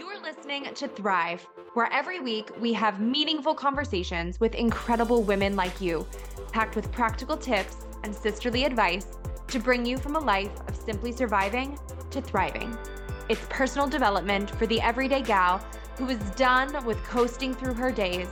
You're 0.00 0.18
listening 0.22 0.64
to 0.72 0.88
Thrive, 0.88 1.46
where 1.74 1.92
every 1.92 2.20
week 2.20 2.48
we 2.58 2.72
have 2.72 3.02
meaningful 3.02 3.54
conversations 3.54 4.40
with 4.40 4.54
incredible 4.54 5.22
women 5.22 5.56
like 5.56 5.78
you, 5.78 6.06
packed 6.52 6.74
with 6.74 6.90
practical 6.90 7.36
tips 7.36 7.76
and 8.02 8.14
sisterly 8.14 8.64
advice 8.64 9.04
to 9.48 9.58
bring 9.58 9.84
you 9.84 9.98
from 9.98 10.16
a 10.16 10.18
life 10.18 10.58
of 10.66 10.74
simply 10.74 11.12
surviving 11.12 11.78
to 12.08 12.22
thriving. 12.22 12.78
It's 13.28 13.44
personal 13.50 13.86
development 13.86 14.48
for 14.52 14.66
the 14.66 14.80
everyday 14.80 15.20
gal 15.20 15.58
who 15.98 16.08
is 16.08 16.30
done 16.30 16.82
with 16.86 16.96
coasting 17.04 17.54
through 17.54 17.74
her 17.74 17.92
days, 17.92 18.28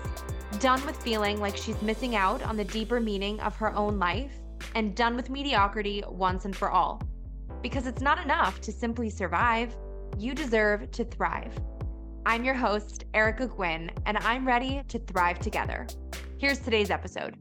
done 0.60 0.84
with 0.86 0.96
feeling 0.96 1.38
like 1.38 1.54
she's 1.54 1.82
missing 1.82 2.16
out 2.16 2.42
on 2.44 2.56
the 2.56 2.64
deeper 2.64 2.98
meaning 2.98 3.38
of 3.40 3.54
her 3.56 3.74
own 3.74 3.98
life, 3.98 4.32
and 4.74 4.96
done 4.96 5.16
with 5.16 5.28
mediocrity 5.28 6.02
once 6.08 6.46
and 6.46 6.56
for 6.56 6.70
all. 6.70 7.02
Because 7.60 7.86
it's 7.86 8.00
not 8.00 8.24
enough 8.24 8.58
to 8.62 8.72
simply 8.72 9.10
survive, 9.10 9.76
you 10.18 10.34
deserve 10.34 10.90
to 10.90 11.04
thrive. 11.04 11.56
I'm 12.26 12.44
your 12.44 12.54
host, 12.54 13.04
Erica 13.14 13.46
Gwynn, 13.46 13.90
and 14.04 14.18
I'm 14.18 14.44
ready 14.44 14.82
to 14.88 14.98
thrive 14.98 15.38
together. 15.38 15.86
Here's 16.38 16.58
today's 16.58 16.90
episode. 16.90 17.36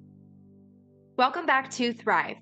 Welcome 1.18 1.48
back 1.48 1.72
to 1.72 1.92
Thrive. 1.92 2.38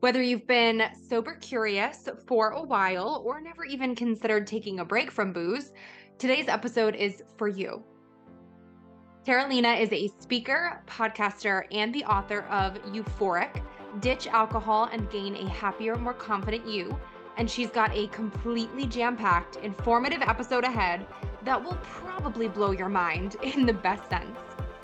Whether 0.00 0.22
you've 0.22 0.46
been 0.46 0.84
sober 1.06 1.34
curious 1.34 2.08
for 2.26 2.50
a 2.50 2.62
while 2.62 3.22
or 3.26 3.42
never 3.42 3.66
even 3.66 3.94
considered 3.94 4.46
taking 4.46 4.80
a 4.80 4.84
break 4.86 5.10
from 5.10 5.34
booze, 5.34 5.70
today's 6.18 6.48
episode 6.48 6.94
is 6.94 7.22
for 7.36 7.48
you. 7.48 7.84
Karolina 9.26 9.78
is 9.78 9.92
a 9.92 10.08
speaker, 10.18 10.82
podcaster, 10.86 11.64
and 11.72 11.94
the 11.94 12.04
author 12.04 12.44
of 12.44 12.82
Euphoric 12.84 13.62
Ditch 14.00 14.26
Alcohol 14.28 14.88
and 14.92 15.10
Gain 15.10 15.36
a 15.36 15.48
Happier, 15.50 15.96
More 15.96 16.14
Confident 16.14 16.66
You. 16.66 16.98
And 17.36 17.50
she's 17.50 17.70
got 17.70 17.94
a 17.94 18.06
completely 18.08 18.86
jam 18.86 19.16
packed, 19.16 19.56
informative 19.56 20.22
episode 20.22 20.64
ahead 20.64 21.06
that 21.44 21.62
will 21.62 21.78
probably 21.82 22.48
blow 22.48 22.70
your 22.70 22.88
mind 22.88 23.36
in 23.42 23.66
the 23.66 23.72
best 23.72 24.08
sense. 24.08 24.38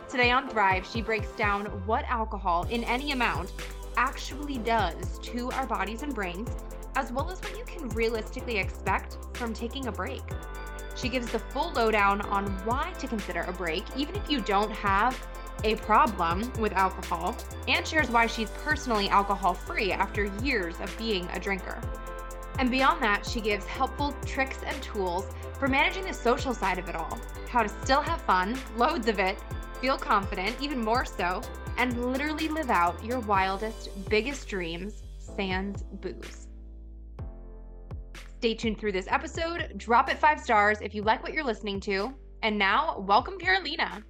Today 0.09 0.31
on 0.33 0.49
Thrive, 0.49 0.85
she 0.85 1.03
breaks 1.03 1.31
down 1.33 1.67
what 1.87 2.05
alcohol 2.07 2.67
in 2.71 2.83
any 2.85 3.13
amount 3.13 3.53
actually 3.97 4.59
does 4.59 5.19
to 5.21 5.51
our 5.53 5.67
bodies 5.67 6.03
and 6.03 6.15
brains, 6.15 6.51
as 6.97 7.13
well 7.13 7.31
as 7.31 7.41
what 7.41 7.57
you 7.57 7.65
can 7.65 7.89
realistically 7.91 8.59
expect 8.59 9.19
from 9.35 9.55
taking 9.55 9.87
a 9.87 9.93
break. 9.93 10.23
She 10.97 11.09
gives 11.09 11.31
the 11.31 11.39
full 11.39 11.73
lowdown 11.73 12.21
on 12.23 12.47
why 12.65 12.93
to 12.99 13.07
consider 13.07 13.43
a 13.43 13.53
break, 13.53 13.85
even 13.97 14.17
if 14.17 14.29
you 14.29 14.41
don't 14.41 14.73
have 14.73 15.17
a 15.65 15.77
problem 15.77 16.51
with 16.59 16.73
alcohol, 16.73 17.37
and 17.69 17.87
shares 17.87 18.11
why 18.11 18.27
she's 18.27 18.51
personally 18.65 19.09
alcohol 19.09 19.55
free 19.55 19.93
after 19.93 20.25
years 20.43 20.75
of 20.81 20.97
being 20.99 21.29
a 21.33 21.39
drinker. 21.39 21.81
And 22.61 22.71
beyond 22.71 23.03
that, 23.03 23.25
she 23.27 23.41
gives 23.41 23.65
helpful 23.65 24.15
tricks 24.27 24.59
and 24.67 24.81
tools 24.83 25.25
for 25.59 25.67
managing 25.67 26.05
the 26.05 26.13
social 26.13 26.53
side 26.53 26.79
of 26.79 26.89
it 26.91 26.95
all 26.95 27.19
how 27.49 27.65
to 27.65 27.69
still 27.69 28.01
have 28.01 28.21
fun, 28.21 28.57
loads 28.77 29.09
of 29.09 29.19
it, 29.19 29.37
feel 29.81 29.99
confident, 29.99 30.55
even 30.61 30.79
more 30.79 31.05
so, 31.05 31.43
and 31.79 32.13
literally 32.13 32.47
live 32.47 32.71
out 32.71 33.05
your 33.05 33.19
wildest, 33.21 33.89
biggest 34.09 34.47
dreams 34.47 35.03
sans 35.19 35.83
booze. 35.83 36.47
Stay 38.39 38.55
tuned 38.55 38.79
through 38.79 38.93
this 38.93 39.09
episode. 39.09 39.73
Drop 39.77 40.09
it 40.09 40.17
five 40.17 40.39
stars 40.39 40.79
if 40.81 40.95
you 40.95 41.03
like 41.03 41.25
what 41.25 41.33
you're 41.33 41.43
listening 41.43 41.81
to. 41.81 42.15
And 42.43 42.57
now, 42.57 43.01
welcome, 43.01 43.37
Karolina. 43.37 44.05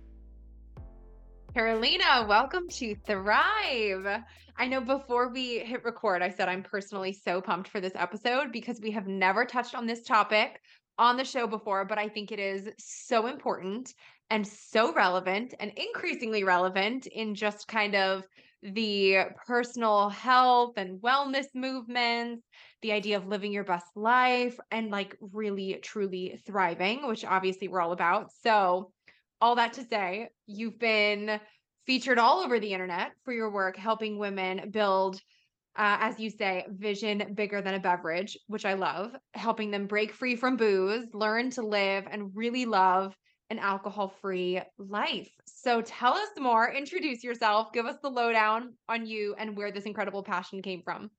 Karolina, 1.54 2.28
welcome 2.28 2.68
to 2.68 2.94
Thrive. 2.94 4.22
I 4.56 4.68
know 4.68 4.80
before 4.80 5.32
we 5.32 5.58
hit 5.58 5.82
record, 5.84 6.22
I 6.22 6.30
said 6.30 6.48
I'm 6.48 6.62
personally 6.62 7.12
so 7.12 7.40
pumped 7.40 7.68
for 7.68 7.80
this 7.80 7.94
episode 7.96 8.52
because 8.52 8.80
we 8.80 8.92
have 8.92 9.08
never 9.08 9.44
touched 9.44 9.74
on 9.74 9.84
this 9.84 10.04
topic 10.04 10.60
on 10.96 11.16
the 11.16 11.24
show 11.24 11.48
before, 11.48 11.84
but 11.84 11.98
I 11.98 12.08
think 12.08 12.30
it 12.30 12.38
is 12.38 12.68
so 12.78 13.26
important 13.26 13.92
and 14.30 14.46
so 14.46 14.94
relevant 14.94 15.54
and 15.58 15.72
increasingly 15.76 16.44
relevant 16.44 17.08
in 17.08 17.34
just 17.34 17.66
kind 17.66 17.96
of 17.96 18.22
the 18.62 19.18
personal 19.46 20.08
health 20.08 20.74
and 20.76 21.00
wellness 21.00 21.46
movements, 21.52 22.46
the 22.82 22.92
idea 22.92 23.16
of 23.16 23.26
living 23.26 23.52
your 23.52 23.64
best 23.64 23.86
life 23.96 24.56
and 24.70 24.90
like 24.90 25.16
really 25.20 25.80
truly 25.82 26.40
thriving, 26.46 27.08
which 27.08 27.24
obviously 27.24 27.66
we're 27.66 27.80
all 27.80 27.92
about. 27.92 28.30
So, 28.42 28.92
all 29.40 29.56
that 29.56 29.72
to 29.74 29.84
say, 29.84 30.28
you've 30.46 30.78
been 30.78 31.40
featured 31.86 32.18
all 32.18 32.40
over 32.40 32.60
the 32.60 32.72
internet 32.72 33.12
for 33.24 33.32
your 33.32 33.50
work 33.50 33.76
helping 33.76 34.18
women 34.18 34.70
build 34.70 35.20
uh, 35.76 35.98
as 36.00 36.18
you 36.18 36.30
say, 36.30 36.66
vision 36.68 37.32
bigger 37.34 37.62
than 37.62 37.74
a 37.74 37.80
beverage, 37.80 38.36
which 38.48 38.64
I 38.64 38.74
love, 38.74 39.12
helping 39.34 39.70
them 39.70 39.86
break 39.86 40.12
free 40.12 40.36
from 40.36 40.56
booze, 40.56 41.06
learn 41.14 41.50
to 41.50 41.62
live, 41.62 42.06
and 42.10 42.34
really 42.34 42.66
love 42.66 43.16
an 43.50 43.58
alcohol 43.58 44.12
free 44.20 44.60
life. 44.78 45.30
So 45.46 45.80
tell 45.82 46.14
us 46.14 46.28
more, 46.38 46.72
introduce 46.72 47.24
yourself, 47.24 47.72
give 47.72 47.86
us 47.86 47.96
the 48.02 48.10
lowdown 48.10 48.74
on 48.88 49.06
you 49.06 49.34
and 49.38 49.56
where 49.56 49.72
this 49.72 49.84
incredible 49.84 50.22
passion 50.22 50.62
came 50.62 50.82
from. 50.82 51.10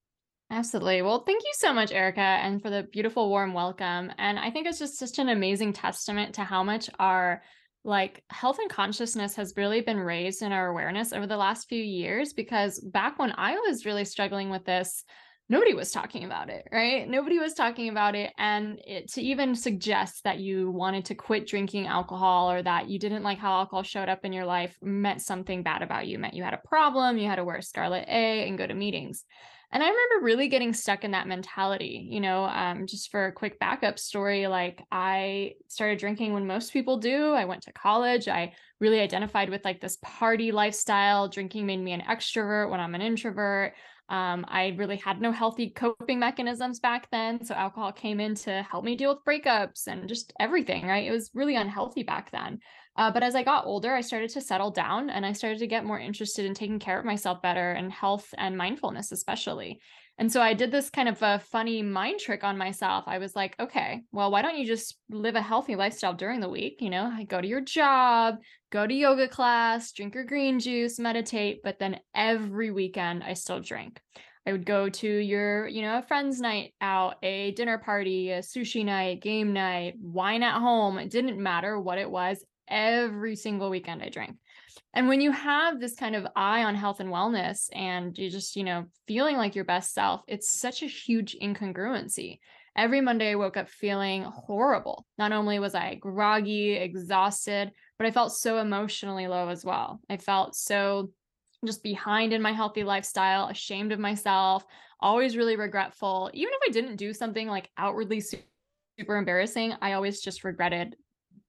Absolutely. 0.49 1.01
Well, 1.01 1.23
thank 1.25 1.43
you 1.43 1.51
so 1.53 1.73
much, 1.73 1.91
Erica, 1.91 2.21
and 2.21 2.61
for 2.61 2.69
the 2.69 2.83
beautiful, 2.83 3.29
warm 3.29 3.53
welcome. 3.53 4.11
And 4.17 4.37
I 4.37 4.51
think 4.51 4.67
it's 4.67 4.79
just 4.79 4.99
such 4.99 5.17
an 5.17 5.29
amazing 5.29 5.71
testament 5.73 6.35
to 6.35 6.43
how 6.43 6.61
much 6.61 6.89
our 6.99 7.41
like 7.83 8.23
health 8.29 8.59
and 8.59 8.69
consciousness 8.69 9.35
has 9.35 9.53
really 9.57 9.81
been 9.81 9.99
raised 9.99 10.41
in 10.41 10.51
our 10.51 10.67
awareness 10.67 11.13
over 11.13 11.25
the 11.25 11.37
last 11.37 11.67
few 11.67 11.81
years 11.81 12.33
because 12.33 12.79
back 12.79 13.17
when 13.17 13.33
I 13.35 13.55
was 13.55 13.85
really 13.85 14.05
struggling 14.05 14.49
with 14.49 14.65
this, 14.65 15.03
nobody 15.49 15.73
was 15.73 15.91
talking 15.91 16.23
about 16.23 16.49
it, 16.49 16.65
right? 16.71 17.09
Nobody 17.09 17.37
was 17.37 17.53
talking 17.53 17.89
about 17.89 18.15
it. 18.15 18.31
And 18.37 18.79
it, 18.87 19.11
to 19.13 19.21
even 19.21 19.53
suggest 19.53 20.23
that 20.23 20.39
you 20.39 20.71
wanted 20.71 21.05
to 21.05 21.15
quit 21.15 21.45
drinking 21.45 21.87
alcohol 21.87 22.51
or 22.51 22.61
that 22.61 22.87
you 22.87 22.97
didn't 22.99 23.23
like 23.23 23.37
how 23.37 23.51
alcohol 23.51 23.83
showed 23.83 24.07
up 24.09 24.23
in 24.23 24.31
your 24.31 24.45
life 24.45 24.77
meant 24.81 25.21
something 25.21 25.61
bad 25.61 25.81
about 25.81 26.07
you, 26.07 26.19
meant 26.19 26.35
you 26.35 26.43
had 26.43 26.53
a 26.53 26.67
problem, 26.67 27.17
you 27.17 27.27
had 27.27 27.35
to 27.35 27.43
wear 27.43 27.61
Scarlet 27.61 28.05
A 28.07 28.47
and 28.47 28.57
go 28.57 28.65
to 28.65 28.73
meetings. 28.73 29.25
And 29.71 29.81
I 29.81 29.87
remember 29.87 30.25
really 30.25 30.49
getting 30.49 30.73
stuck 30.73 31.03
in 31.05 31.11
that 31.11 31.27
mentality, 31.27 32.07
you 32.11 32.19
know, 32.19 32.43
um, 32.43 32.87
just 32.87 33.09
for 33.09 33.27
a 33.27 33.31
quick 33.31 33.57
backup 33.57 33.97
story, 33.99 34.47
like 34.47 34.83
I 34.91 35.53
started 35.69 35.97
drinking 35.99 36.33
when 36.33 36.45
most 36.45 36.73
people 36.73 36.97
do. 36.97 37.31
I 37.31 37.45
went 37.45 37.63
to 37.63 37.71
college. 37.71 38.27
I 38.27 38.53
really 38.81 38.99
identified 38.99 39.49
with 39.49 39.63
like 39.63 39.79
this 39.79 39.97
party 40.01 40.51
lifestyle. 40.51 41.29
Drinking 41.29 41.65
made 41.65 41.79
me 41.79 41.93
an 41.93 42.01
extrovert 42.01 42.69
when 42.69 42.81
I'm 42.81 42.95
an 42.95 43.01
introvert. 43.01 43.73
Um, 44.09 44.45
I 44.49 44.75
really 44.77 44.97
had 44.97 45.21
no 45.21 45.31
healthy 45.31 45.69
coping 45.69 46.19
mechanisms 46.19 46.81
back 46.81 47.07
then. 47.11 47.45
So 47.45 47.55
alcohol 47.55 47.93
came 47.93 48.19
in 48.19 48.35
to 48.35 48.63
help 48.63 48.83
me 48.83 48.97
deal 48.97 49.13
with 49.13 49.23
breakups 49.23 49.87
and 49.87 50.09
just 50.09 50.33
everything, 50.37 50.85
right? 50.85 51.07
It 51.07 51.11
was 51.11 51.31
really 51.33 51.55
unhealthy 51.55 52.03
back 52.03 52.29
then. 52.31 52.59
Uh, 52.97 53.11
but 53.11 53.23
as 53.23 53.35
I 53.35 53.43
got 53.43 53.65
older, 53.65 53.93
I 53.93 54.01
started 54.01 54.29
to 54.31 54.41
settle 54.41 54.71
down 54.71 55.09
and 55.09 55.25
I 55.25 55.31
started 55.31 55.59
to 55.59 55.67
get 55.67 55.85
more 55.85 55.99
interested 55.99 56.45
in 56.45 56.53
taking 56.53 56.79
care 56.79 56.99
of 56.99 57.05
myself 57.05 57.41
better 57.41 57.71
and 57.71 57.91
health 57.91 58.27
and 58.37 58.57
mindfulness, 58.57 59.11
especially. 59.11 59.79
And 60.17 60.31
so 60.31 60.41
I 60.41 60.53
did 60.53 60.71
this 60.71 60.89
kind 60.89 61.09
of 61.09 61.17
a 61.21 61.39
funny 61.39 61.81
mind 61.81 62.19
trick 62.19 62.43
on 62.43 62.57
myself. 62.57 63.05
I 63.07 63.17
was 63.17 63.35
like, 63.35 63.55
okay, 63.59 64.01
well, 64.11 64.29
why 64.29 64.41
don't 64.41 64.57
you 64.57 64.67
just 64.67 64.97
live 65.09 65.35
a 65.35 65.41
healthy 65.41 65.75
lifestyle 65.75 66.13
during 66.13 66.41
the 66.41 66.49
week? 66.49 66.77
You 66.79 66.89
know, 66.89 67.11
I 67.11 67.23
go 67.23 67.41
to 67.41 67.47
your 67.47 67.61
job, 67.61 68.35
go 68.71 68.85
to 68.85 68.93
yoga 68.93 69.27
class, 69.27 69.91
drink 69.93 70.13
your 70.13 70.25
green 70.25 70.59
juice, 70.59 70.99
meditate, 70.99 71.61
but 71.63 71.79
then 71.79 71.99
every 72.13 72.71
weekend 72.71 73.23
I 73.23 73.33
still 73.33 73.61
drink. 73.61 73.99
I 74.45 74.51
would 74.51 74.65
go 74.65 74.89
to 74.89 75.07
your, 75.07 75.67
you 75.67 75.81
know, 75.83 75.99
a 75.99 76.03
friend's 76.03 76.39
night 76.39 76.73
out, 76.81 77.15
a 77.23 77.51
dinner 77.51 77.77
party, 77.77 78.31
a 78.31 78.39
sushi 78.39 78.83
night, 78.83 79.21
game 79.21 79.53
night, 79.53 79.95
wine 79.99 80.43
at 80.43 80.59
home. 80.59 80.97
It 80.97 81.11
didn't 81.11 81.41
matter 81.41 81.79
what 81.79 81.99
it 81.99 82.09
was. 82.09 82.43
Every 82.71 83.35
single 83.35 83.69
weekend 83.69 84.01
I 84.01 84.09
drink. 84.09 84.37
And 84.93 85.07
when 85.07 85.21
you 85.21 85.31
have 85.31 85.79
this 85.79 85.95
kind 85.95 86.15
of 86.15 86.25
eye 86.35 86.63
on 86.63 86.75
health 86.75 86.99
and 86.99 87.09
wellness 87.09 87.67
and 87.73 88.17
you 88.17 88.29
just, 88.29 88.55
you 88.55 88.63
know, 88.63 88.85
feeling 89.07 89.37
like 89.37 89.53
your 89.53 89.65
best 89.65 89.93
self, 89.93 90.21
it's 90.27 90.49
such 90.49 90.81
a 90.81 90.87
huge 90.87 91.35
incongruency 91.39 92.39
Every 92.75 93.01
Monday, 93.01 93.31
I 93.31 93.35
woke 93.35 93.57
up 93.57 93.67
feeling 93.67 94.23
horrible. 94.23 95.05
Not 95.17 95.33
only 95.33 95.59
was 95.59 95.75
I 95.75 95.95
groggy, 95.95 96.73
exhausted, 96.73 97.71
but 97.97 98.07
I 98.07 98.11
felt 98.11 98.33
so 98.33 98.59
emotionally 98.59 99.27
low 99.27 99.49
as 99.49 99.65
well. 99.65 99.99
I 100.09 100.15
felt 100.15 100.55
so 100.55 101.11
just 101.65 101.83
behind 101.83 102.31
in 102.31 102.41
my 102.41 102.53
healthy 102.53 102.83
lifestyle, 102.83 103.49
ashamed 103.49 103.91
of 103.91 103.99
myself, 103.99 104.63
always 105.01 105.35
really 105.35 105.57
regretful. 105.57 106.31
Even 106.33 106.53
if 106.53 106.69
I 106.69 106.71
didn't 106.71 106.95
do 106.95 107.13
something 107.13 107.47
like 107.47 107.69
outwardly 107.77 108.21
super 108.21 109.17
embarrassing, 109.17 109.73
I 109.81 109.93
always 109.93 110.21
just 110.21 110.45
regretted 110.45 110.95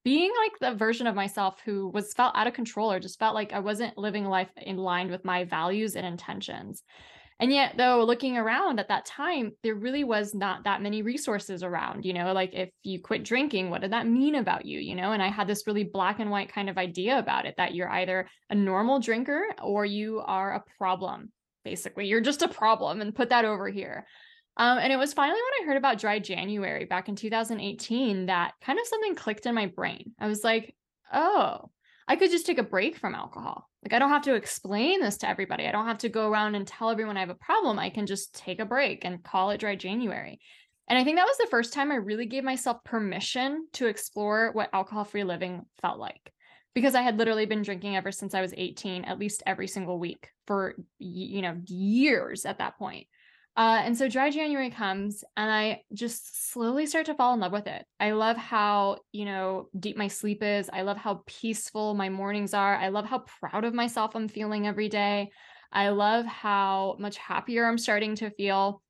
being 0.04 0.32
like 0.37 0.52
the 0.60 0.76
version 0.76 1.06
of 1.06 1.14
myself 1.14 1.60
who 1.64 1.88
was 1.88 2.12
felt 2.12 2.34
out 2.37 2.46
of 2.46 2.54
control 2.54 2.90
or 2.90 3.00
just 3.00 3.19
felt 3.19 3.34
like 3.34 3.52
I 3.52 3.60
wasn't 3.60 3.96
living 3.96 4.25
life 4.25 4.50
in 4.56 4.76
line 4.76 5.10
with 5.10 5.25
my 5.25 5.44
values 5.44 5.94
and 5.96 6.06
intentions. 6.06 6.82
And 7.43 7.52
yet, 7.52 7.75
though, 7.76 8.04
looking 8.04 8.37
around 8.37 8.78
at 8.78 8.88
that 8.88 9.04
time, 9.04 9.52
there 9.64 9.75
really 9.75 10.04
was 10.04 10.32
not 10.32 10.64
that 10.64 10.81
many 10.81 11.02
resources 11.02 11.64
around. 11.64 12.04
You 12.04 12.12
know, 12.12 12.32
like 12.32 12.54
if 12.54 12.70
you 12.84 13.00
quit 13.00 13.25
drinking, 13.25 13.69
what 13.69 13.81
did 13.81 13.93
that 13.93 14.06
mean 14.06 14.37
about 14.37 14.64
you? 14.64 14.78
You 14.78 14.94
know, 14.94 15.10
and 15.10 15.20
I 15.22 15.28
had 15.28 15.49
this 15.49 15.66
really 15.66 15.82
black 15.82 16.20
and 16.20 16.31
white 16.31 16.52
kind 16.52 16.70
of 16.70 16.78
idea 16.78 17.19
about 17.19 17.46
it 17.46 17.54
that 17.56 17.75
you're 17.75 17.90
either 17.90 18.28
a 18.49 18.54
normal 18.54 19.00
drinker 19.00 19.43
or 19.60 19.84
you 19.84 20.20
are 20.20 20.52
a 20.54 20.64
problem. 20.78 21.32
Basically, 21.64 22.06
you're 22.06 22.20
just 22.20 22.43
a 22.43 22.49
problem 22.49 23.00
and 23.00 23.14
put 23.14 23.31
that 23.31 23.44
over 23.44 23.69
here. 23.69 24.06
Um, 24.56 24.78
and 24.78 24.93
it 24.93 24.99
was 24.99 25.14
finally 25.14 25.40
when 25.40 25.62
I 25.62 25.66
heard 25.66 25.78
about 25.78 25.99
dry 25.99 26.19
January 26.19 26.84
back 26.84 27.08
in 27.08 27.16
2018 27.16 28.26
that 28.26 28.52
kind 28.60 28.78
of 28.78 28.87
something 28.87 29.14
clicked 29.14 29.46
in 29.46 29.54
my 29.54 29.66
brain. 29.66 30.12
I 30.19 30.26
was 30.26 30.44
like, 30.44 30.75
oh, 31.12 31.70
I 32.06 32.16
could 32.16 32.31
just 32.31 32.46
take 32.46 32.58
a 32.58 32.64
break 32.64 32.99
from 32.99 33.14
alcohol. 33.14 33.69
Like, 33.82 33.94
I 33.94 33.99
don't 33.99 34.10
have 34.10 34.22
to 34.22 34.34
explain 34.34 35.00
this 35.00 35.19
to 35.19 35.28
everybody. 35.28 35.66
I 35.66 35.72
don't 35.72 35.87
have 35.87 35.99
to 35.99 36.08
go 36.08 36.28
around 36.28 36.54
and 36.54 36.66
tell 36.66 36.90
everyone 36.90 37.16
I 37.16 37.20
have 37.20 37.31
a 37.31 37.34
problem. 37.34 37.78
I 37.78 37.90
can 37.90 38.06
just 38.06 38.34
take 38.34 38.60
a 38.60 38.66
break 38.66 39.04
and 39.04 39.22
call 39.22 39.50
it 39.50 39.58
dry 39.58 39.76
January. 39.76 40.40
And 40.88 40.99
I 40.99 41.04
think 41.04 41.16
that 41.16 41.26
was 41.26 41.38
the 41.38 41.46
first 41.46 41.72
time 41.72 41.90
I 41.90 41.96
really 41.96 42.26
gave 42.26 42.44
myself 42.44 42.84
permission 42.84 43.66
to 43.75 43.87
explore 43.87 44.50
what 44.52 44.70
alcohol 44.72 45.04
free 45.04 45.25
living 45.25 45.62
felt 45.81 45.99
like. 45.99 46.32
Because 46.75 46.94
I 46.94 47.02
had 47.02 47.19
literally 47.19 47.46
been 47.46 47.62
drinking 47.62 47.96
ever 47.96 48.12
since 48.12 48.34
I 48.34 48.40
was 48.40 48.54
18, 48.56 49.04
at 49.04 49.19
least 49.19 49.43
every 49.46 49.69
single 49.69 49.99
week 49.99 50.28
for, 50.46 50.75
you 50.99 51.43
know, 51.43 51.56
years 51.66 52.46
at 52.46 52.58
that 52.58 52.78
point. 52.78 53.06
Uh, 53.54 53.82
and 53.84 53.96
so 53.96 54.08
dry 54.08 54.31
January 54.31 54.70
comes 54.70 55.25
and 55.37 55.50
I 55.50 55.82
just 55.93 56.50
slowly 56.52 56.87
start 56.87 57.06
to 57.06 57.14
fall 57.14 57.34
in 57.34 57.40
love 57.40 57.52
with 57.52 57.66
it. 57.66 57.84
I 58.00 58.12
love 58.12 58.38
how, 58.38 58.99
you 59.12 59.26
know, 59.26 59.69
deep 59.78 59.96
my 59.96 60.08
sleep 60.08 60.43
is. 60.43 60.70
I 60.72 60.82
love 60.82 60.96
how 60.96 61.22
peaceful 61.26 61.93
my 61.94 62.08
mornings 62.08 62.54
are. 62.54 62.75
I 62.75 62.88
love 62.88 63.04
how 63.04 63.25
proud 63.40 63.64
of 63.64 63.75
myself 63.75 64.16
I'm 64.16 64.28
feeling 64.28 64.66
every 64.66 64.88
day. 64.88 65.31
I 65.70 65.90
love 65.90 66.25
how 66.25 66.96
much 66.99 67.19
happier 67.19 67.66
I'm 67.66 67.78
starting 67.78 68.14
to 68.16 68.31
feel. 68.31 68.82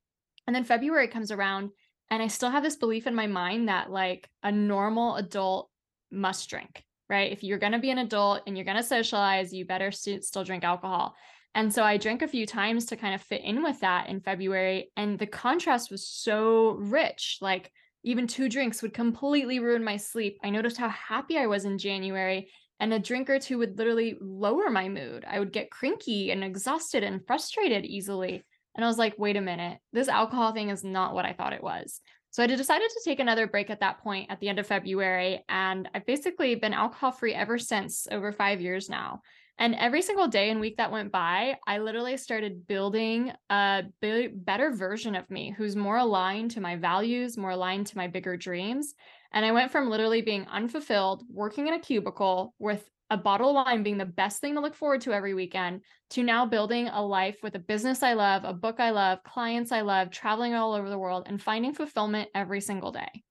And 0.47 0.55
then 0.55 0.63
February 0.63 1.09
comes 1.09 1.31
around 1.31 1.71
and 2.09 2.23
I 2.23 2.27
still 2.27 2.49
have 2.49 2.63
this 2.63 2.77
belief 2.77 3.05
in 3.05 3.15
my 3.15 3.27
mind 3.27 3.67
that 3.67 3.91
like 3.91 4.29
a 4.43 4.51
normal 4.51 5.15
adult 5.15 5.69
must 6.09 6.49
drink, 6.49 6.83
right? 7.09 7.31
If 7.31 7.43
you're 7.43 7.57
going 7.57 7.71
to 7.73 7.79
be 7.79 7.91
an 7.91 7.97
adult 7.97 8.43
and 8.47 8.55
you're 8.57 8.65
going 8.65 8.77
to 8.77 8.83
socialize, 8.83 9.51
you 9.51 9.65
better 9.65 9.91
st- 9.91 10.23
still 10.23 10.43
drink 10.45 10.63
alcohol. 10.63 11.15
And 11.55 11.73
so 11.73 11.83
I 11.83 11.97
drank 11.97 12.21
a 12.21 12.27
few 12.27 12.45
times 12.45 12.85
to 12.87 12.95
kind 12.95 13.13
of 13.13 13.21
fit 13.21 13.43
in 13.43 13.61
with 13.63 13.79
that 13.81 14.09
in 14.09 14.21
February. 14.21 14.91
And 14.97 15.19
the 15.19 15.27
contrast 15.27 15.91
was 15.91 16.07
so 16.07 16.71
rich. 16.79 17.37
Like 17.41 17.71
even 18.03 18.27
two 18.27 18.49
drinks 18.49 18.81
would 18.81 18.93
completely 18.93 19.59
ruin 19.59 19.83
my 19.83 19.97
sleep. 19.97 20.39
I 20.43 20.49
noticed 20.49 20.77
how 20.77 20.89
happy 20.89 21.37
I 21.37 21.47
was 21.47 21.65
in 21.65 21.77
January. 21.77 22.49
And 22.79 22.91
a 22.91 22.99
drink 22.99 23.29
or 23.29 23.39
two 23.39 23.59
would 23.59 23.77
literally 23.77 24.17
lower 24.19 24.69
my 24.69 24.89
mood. 24.89 25.25
I 25.27 25.39
would 25.39 25.53
get 25.53 25.71
cranky 25.71 26.31
and 26.31 26.43
exhausted 26.43 27.03
and 27.03 27.25
frustrated 27.25 27.85
easily. 27.85 28.43
And 28.75 28.83
I 28.83 28.87
was 28.87 28.97
like, 28.97 29.13
wait 29.19 29.37
a 29.37 29.41
minute, 29.41 29.77
this 29.93 30.07
alcohol 30.07 30.51
thing 30.51 30.69
is 30.69 30.83
not 30.83 31.13
what 31.13 31.25
I 31.25 31.33
thought 31.33 31.53
it 31.53 31.63
was. 31.63 32.01
So 32.31 32.41
I 32.41 32.47
decided 32.47 32.89
to 32.89 33.01
take 33.05 33.19
another 33.19 33.45
break 33.45 33.69
at 33.69 33.81
that 33.81 33.99
point 33.99 34.31
at 34.31 34.39
the 34.39 34.49
end 34.49 34.57
of 34.57 34.65
February. 34.65 35.45
And 35.47 35.87
I've 35.93 36.07
basically 36.07 36.55
been 36.55 36.73
alcohol 36.73 37.11
free 37.11 37.35
ever 37.35 37.59
since 37.59 38.07
over 38.09 38.31
five 38.31 38.59
years 38.59 38.89
now. 38.89 39.21
And 39.59 39.75
every 39.75 40.01
single 40.01 40.27
day 40.27 40.49
and 40.49 40.59
week 40.59 40.77
that 40.77 40.91
went 40.91 41.11
by, 41.11 41.57
I 41.67 41.77
literally 41.77 42.17
started 42.17 42.67
building 42.67 43.31
a 43.49 43.83
better 44.01 44.71
version 44.71 45.15
of 45.15 45.29
me 45.29 45.53
who's 45.55 45.75
more 45.75 45.97
aligned 45.97 46.51
to 46.51 46.61
my 46.61 46.75
values, 46.75 47.37
more 47.37 47.51
aligned 47.51 47.87
to 47.87 47.97
my 47.97 48.07
bigger 48.07 48.35
dreams. 48.35 48.95
And 49.31 49.45
I 49.45 49.51
went 49.51 49.71
from 49.71 49.89
literally 49.89 50.21
being 50.21 50.47
unfulfilled, 50.47 51.23
working 51.29 51.67
in 51.67 51.75
a 51.75 51.79
cubicle 51.79 52.53
with 52.59 52.83
a 53.09 53.17
bottle 53.17 53.49
of 53.49 53.65
wine 53.67 53.83
being 53.83 53.99
the 53.99 54.05
best 54.05 54.41
thing 54.41 54.55
to 54.55 54.61
look 54.61 54.73
forward 54.73 55.01
to 55.01 55.13
every 55.13 55.35
weekend, 55.35 55.81
to 56.09 56.23
now 56.23 56.45
building 56.47 56.87
a 56.87 57.05
life 57.05 57.37
with 57.43 57.53
a 57.53 57.59
business 57.59 58.01
I 58.01 58.13
love, 58.13 58.43
a 58.43 58.53
book 58.53 58.79
I 58.79 58.89
love, 58.89 59.23
clients 59.23 59.71
I 59.71 59.81
love, 59.81 60.09
traveling 60.09 60.55
all 60.55 60.73
over 60.73 60.89
the 60.89 60.97
world, 60.97 61.23
and 61.27 61.41
finding 61.41 61.73
fulfillment 61.73 62.29
every 62.33 62.59
single 62.59 62.91
day. 62.91 63.23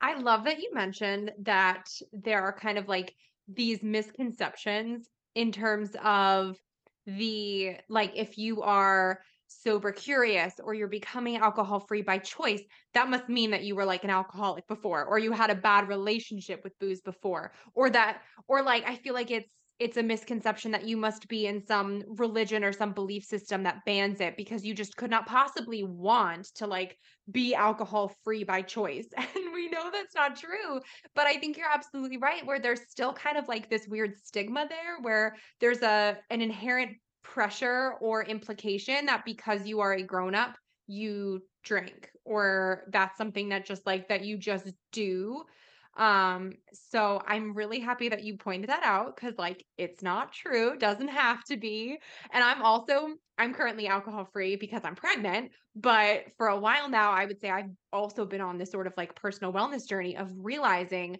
I 0.00 0.18
love 0.18 0.44
that 0.44 0.58
you 0.58 0.70
mentioned 0.74 1.30
that 1.42 1.84
there 2.12 2.42
are 2.42 2.52
kind 2.52 2.78
of 2.78 2.88
like 2.88 3.14
these 3.54 3.82
misconceptions 3.82 5.08
in 5.34 5.52
terms 5.52 5.90
of 6.04 6.56
the 7.06 7.76
like 7.88 8.12
if 8.14 8.38
you 8.38 8.62
are 8.62 9.20
sober 9.46 9.90
curious 9.90 10.54
or 10.62 10.74
you're 10.74 10.86
becoming 10.86 11.36
alcohol 11.36 11.80
free 11.80 12.02
by 12.02 12.18
choice 12.18 12.62
that 12.94 13.10
must 13.10 13.28
mean 13.28 13.50
that 13.50 13.64
you 13.64 13.74
were 13.74 13.84
like 13.84 14.04
an 14.04 14.10
alcoholic 14.10 14.66
before 14.68 15.04
or 15.04 15.18
you 15.18 15.32
had 15.32 15.50
a 15.50 15.54
bad 15.54 15.88
relationship 15.88 16.60
with 16.62 16.78
booze 16.78 17.00
before 17.00 17.52
or 17.74 17.90
that 17.90 18.20
or 18.46 18.62
like 18.62 18.84
i 18.88 18.94
feel 18.94 19.14
like 19.14 19.30
it's 19.30 19.50
it's 19.80 19.96
a 19.96 20.02
misconception 20.02 20.70
that 20.72 20.86
you 20.86 20.96
must 20.98 21.26
be 21.26 21.46
in 21.46 21.64
some 21.66 22.04
religion 22.16 22.62
or 22.62 22.72
some 22.72 22.92
belief 22.92 23.24
system 23.24 23.62
that 23.62 23.82
bans 23.86 24.20
it 24.20 24.36
because 24.36 24.62
you 24.62 24.74
just 24.74 24.94
could 24.96 25.10
not 25.10 25.26
possibly 25.26 25.82
want 25.82 26.46
to 26.54 26.66
like 26.66 26.98
be 27.32 27.54
alcohol 27.54 28.12
free 28.22 28.44
by 28.44 28.62
choice. 28.62 29.08
And 29.16 29.54
we 29.54 29.68
know 29.70 29.90
that's 29.90 30.14
not 30.14 30.36
true. 30.36 30.80
But 31.14 31.26
I 31.26 31.36
think 31.38 31.56
you're 31.56 31.72
absolutely 31.72 32.18
right 32.18 32.44
where 32.46 32.60
there's 32.60 32.82
still 32.88 33.12
kind 33.12 33.36
of 33.38 33.48
like 33.48 33.70
this 33.70 33.88
weird 33.88 34.18
stigma 34.22 34.66
there 34.68 35.00
where 35.00 35.36
there's 35.60 35.82
a 35.82 36.18
an 36.28 36.42
inherent 36.42 36.96
pressure 37.22 37.94
or 38.00 38.24
implication 38.24 39.06
that 39.06 39.24
because 39.24 39.66
you 39.66 39.80
are 39.80 39.94
a 39.94 40.02
grown 40.02 40.34
up 40.34 40.56
you 40.86 41.40
drink 41.62 42.10
or 42.24 42.84
that's 42.90 43.16
something 43.16 43.50
that 43.50 43.64
just 43.64 43.86
like 43.86 44.08
that 44.08 44.24
you 44.24 44.36
just 44.36 44.72
do 44.92 45.42
um, 45.96 46.54
so 46.72 47.20
I'm 47.26 47.54
really 47.54 47.80
happy 47.80 48.08
that 48.08 48.22
you 48.22 48.36
pointed 48.36 48.70
that 48.70 48.82
out 48.84 49.16
because 49.16 49.36
like 49.38 49.64
it's 49.76 50.02
not 50.02 50.32
true, 50.32 50.76
doesn't 50.76 51.08
have 51.08 51.42
to 51.44 51.56
be. 51.56 51.98
And 52.32 52.44
I'm 52.44 52.62
also 52.62 53.16
I'm 53.38 53.54
currently 53.54 53.86
alcohol 53.88 54.28
free 54.32 54.56
because 54.56 54.82
I'm 54.84 54.94
pregnant, 54.94 55.52
but 55.74 56.24
for 56.36 56.48
a 56.48 56.58
while 56.58 56.88
now 56.88 57.10
I 57.12 57.24
would 57.24 57.40
say 57.40 57.50
I've 57.50 57.70
also 57.92 58.24
been 58.24 58.40
on 58.40 58.58
this 58.58 58.70
sort 58.70 58.86
of 58.86 58.94
like 58.96 59.14
personal 59.16 59.52
wellness 59.52 59.88
journey 59.88 60.16
of 60.16 60.30
realizing 60.36 61.18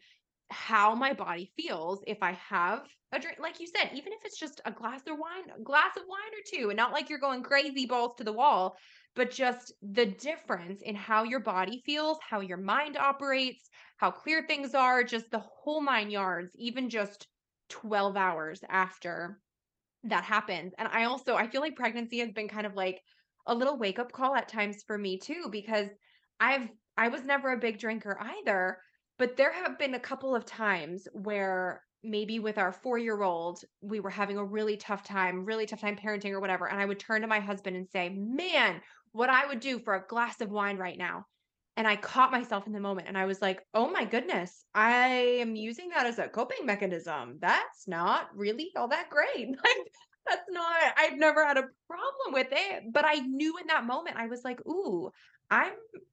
how 0.50 0.94
my 0.94 1.12
body 1.12 1.52
feels 1.56 2.02
if 2.06 2.18
I 2.22 2.32
have 2.32 2.86
a 3.12 3.18
drink 3.18 3.38
like 3.40 3.60
you 3.60 3.66
said, 3.66 3.90
even 3.94 4.12
if 4.12 4.20
it's 4.24 4.38
just 4.38 4.60
a 4.64 4.70
glass 4.70 5.02
of 5.08 5.18
wine, 5.18 5.50
a 5.58 5.62
glass 5.62 5.96
of 5.96 6.04
wine 6.08 6.32
or 6.32 6.58
two, 6.58 6.70
and 6.70 6.76
not 6.76 6.92
like 6.92 7.10
you're 7.10 7.18
going 7.18 7.42
crazy 7.42 7.86
balls 7.86 8.12
to 8.18 8.24
the 8.24 8.32
wall, 8.32 8.76
but 9.14 9.30
just 9.30 9.72
the 9.82 10.06
difference 10.06 10.82
in 10.82 10.94
how 10.94 11.22
your 11.24 11.40
body 11.40 11.82
feels, 11.84 12.18
how 12.22 12.40
your 12.40 12.58
mind 12.58 12.96
operates, 12.96 13.68
how 13.96 14.10
clear 14.10 14.46
things 14.46 14.74
are, 14.74 15.04
just 15.04 15.30
the 15.30 15.40
whole 15.40 15.82
nine 15.82 16.10
yards, 16.10 16.54
even 16.56 16.88
just 16.90 17.28
12 17.68 18.16
hours 18.16 18.62
after 18.68 19.40
that 20.04 20.24
happens. 20.24 20.72
And 20.78 20.88
I 20.88 21.04
also 21.04 21.36
I 21.36 21.48
feel 21.48 21.60
like 21.60 21.76
pregnancy 21.76 22.18
has 22.20 22.32
been 22.32 22.48
kind 22.48 22.66
of 22.66 22.74
like 22.74 23.00
a 23.46 23.54
little 23.54 23.78
wake 23.78 23.98
up 23.98 24.12
call 24.12 24.34
at 24.34 24.48
times 24.48 24.82
for 24.86 24.96
me 24.98 25.18
too 25.18 25.48
because 25.50 25.88
I've 26.38 26.68
I 26.96 27.08
was 27.08 27.24
never 27.24 27.52
a 27.52 27.58
big 27.58 27.78
drinker 27.78 28.16
either, 28.20 28.78
but 29.18 29.36
there 29.36 29.52
have 29.52 29.78
been 29.78 29.94
a 29.94 30.00
couple 30.00 30.34
of 30.34 30.44
times 30.44 31.06
where 31.12 31.82
maybe 32.02 32.38
with 32.38 32.56
our 32.58 32.72
4-year-old 32.72 33.62
we 33.82 34.00
were 34.00 34.10
having 34.10 34.38
a 34.38 34.44
really 34.44 34.76
tough 34.76 35.04
time, 35.04 35.44
really 35.44 35.66
tough 35.66 35.80
time 35.80 35.96
parenting 35.96 36.30
or 36.32 36.40
whatever, 36.40 36.66
and 36.68 36.80
I 36.80 36.86
would 36.86 36.98
turn 36.98 37.20
to 37.22 37.26
my 37.26 37.40
husband 37.40 37.76
and 37.76 37.88
say, 37.90 38.08
"Man, 38.08 38.80
what 39.12 39.30
I 39.30 39.46
would 39.46 39.60
do 39.60 39.78
for 39.78 39.94
a 39.94 40.06
glass 40.06 40.40
of 40.40 40.50
wine 40.50 40.76
right 40.76 40.98
now." 40.98 41.26
And 41.76 41.88
I 41.88 41.96
caught 41.96 42.32
myself 42.32 42.66
in 42.66 42.72
the 42.72 42.80
moment 42.80 43.08
and 43.08 43.16
I 43.16 43.24
was 43.24 43.40
like, 43.40 43.62
oh 43.72 43.90
my 43.90 44.04
goodness, 44.04 44.64
I 44.74 45.38
am 45.40 45.56
using 45.56 45.88
that 45.90 46.04
as 46.04 46.18
a 46.18 46.28
coping 46.28 46.66
mechanism. 46.66 47.38
That's 47.40 47.88
not 47.88 48.28
really 48.34 48.70
all 48.76 48.88
that 48.88 49.08
great. 49.08 49.48
Like, 49.64 49.92
that's 50.26 50.50
not, 50.50 50.76
I've 50.98 51.16
never 51.16 51.46
had 51.46 51.56
a 51.56 51.68
problem 51.86 52.34
with 52.34 52.48
it. 52.50 52.82
But 52.92 53.06
I 53.06 53.14
knew 53.14 53.56
in 53.56 53.68
that 53.68 53.86
moment, 53.86 54.16
I 54.18 54.26
was 54.26 54.44
like, 54.44 54.60
ooh, 54.66 55.10
I'm, 55.50 55.72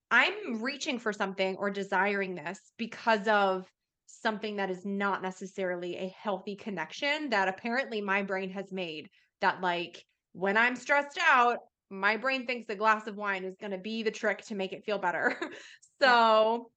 I'm 0.09 0.61
reaching 0.61 0.99
for 0.99 1.11
something 1.11 1.57
or 1.57 1.69
desiring 1.69 2.33
this 2.33 2.59
because 2.77 3.27
of 3.27 3.65
something 4.05 4.55
that 4.55 4.69
is 4.69 4.85
not 4.85 5.21
necessarily 5.21 5.97
a 5.97 6.15
healthy 6.17 6.55
connection 6.55 7.31
that 7.31 7.49
apparently 7.49 7.99
my 7.99 8.23
brain 8.23 8.49
has 8.51 8.71
made 8.71 9.09
that 9.41 9.59
like 9.59 10.05
when 10.31 10.55
I'm 10.55 10.77
stressed 10.77 11.19
out, 11.21 11.59
my 11.89 12.17
brain 12.17 12.46
thinks 12.46 12.70
a 12.70 12.75
glass 12.75 13.08
of 13.08 13.15
wine 13.15 13.44
is 13.44 13.56
going 13.60 13.72
to 13.72 13.77
be 13.77 14.03
the 14.03 14.12
trick 14.12 14.41
to 14.46 14.56
make 14.56 14.74
it 14.74 14.84
feel 14.86 14.98
better. 14.98 15.38
so 16.01 16.70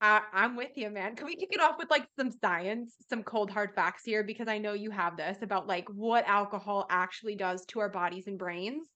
I, 0.00 0.22
I'm 0.32 0.56
with 0.56 0.76
you, 0.76 0.90
man. 0.90 1.14
Can 1.14 1.26
we 1.26 1.36
kick 1.36 1.50
it 1.52 1.60
off 1.60 1.76
with 1.78 1.90
like 1.90 2.06
some 2.18 2.30
science, 2.30 2.94
some 3.08 3.22
cold 3.22 3.50
hard 3.50 3.74
facts 3.74 4.02
here? 4.04 4.24
Because 4.24 4.48
I 4.48 4.58
know 4.58 4.72
you 4.72 4.90
have 4.90 5.16
this 5.16 5.38
about 5.42 5.66
like 5.66 5.88
what 5.90 6.26
alcohol 6.26 6.86
actually 6.90 7.36
does 7.36 7.66
to 7.66 7.80
our 7.80 7.90
bodies 7.90 8.26
and 8.26 8.38
brains 8.38 8.88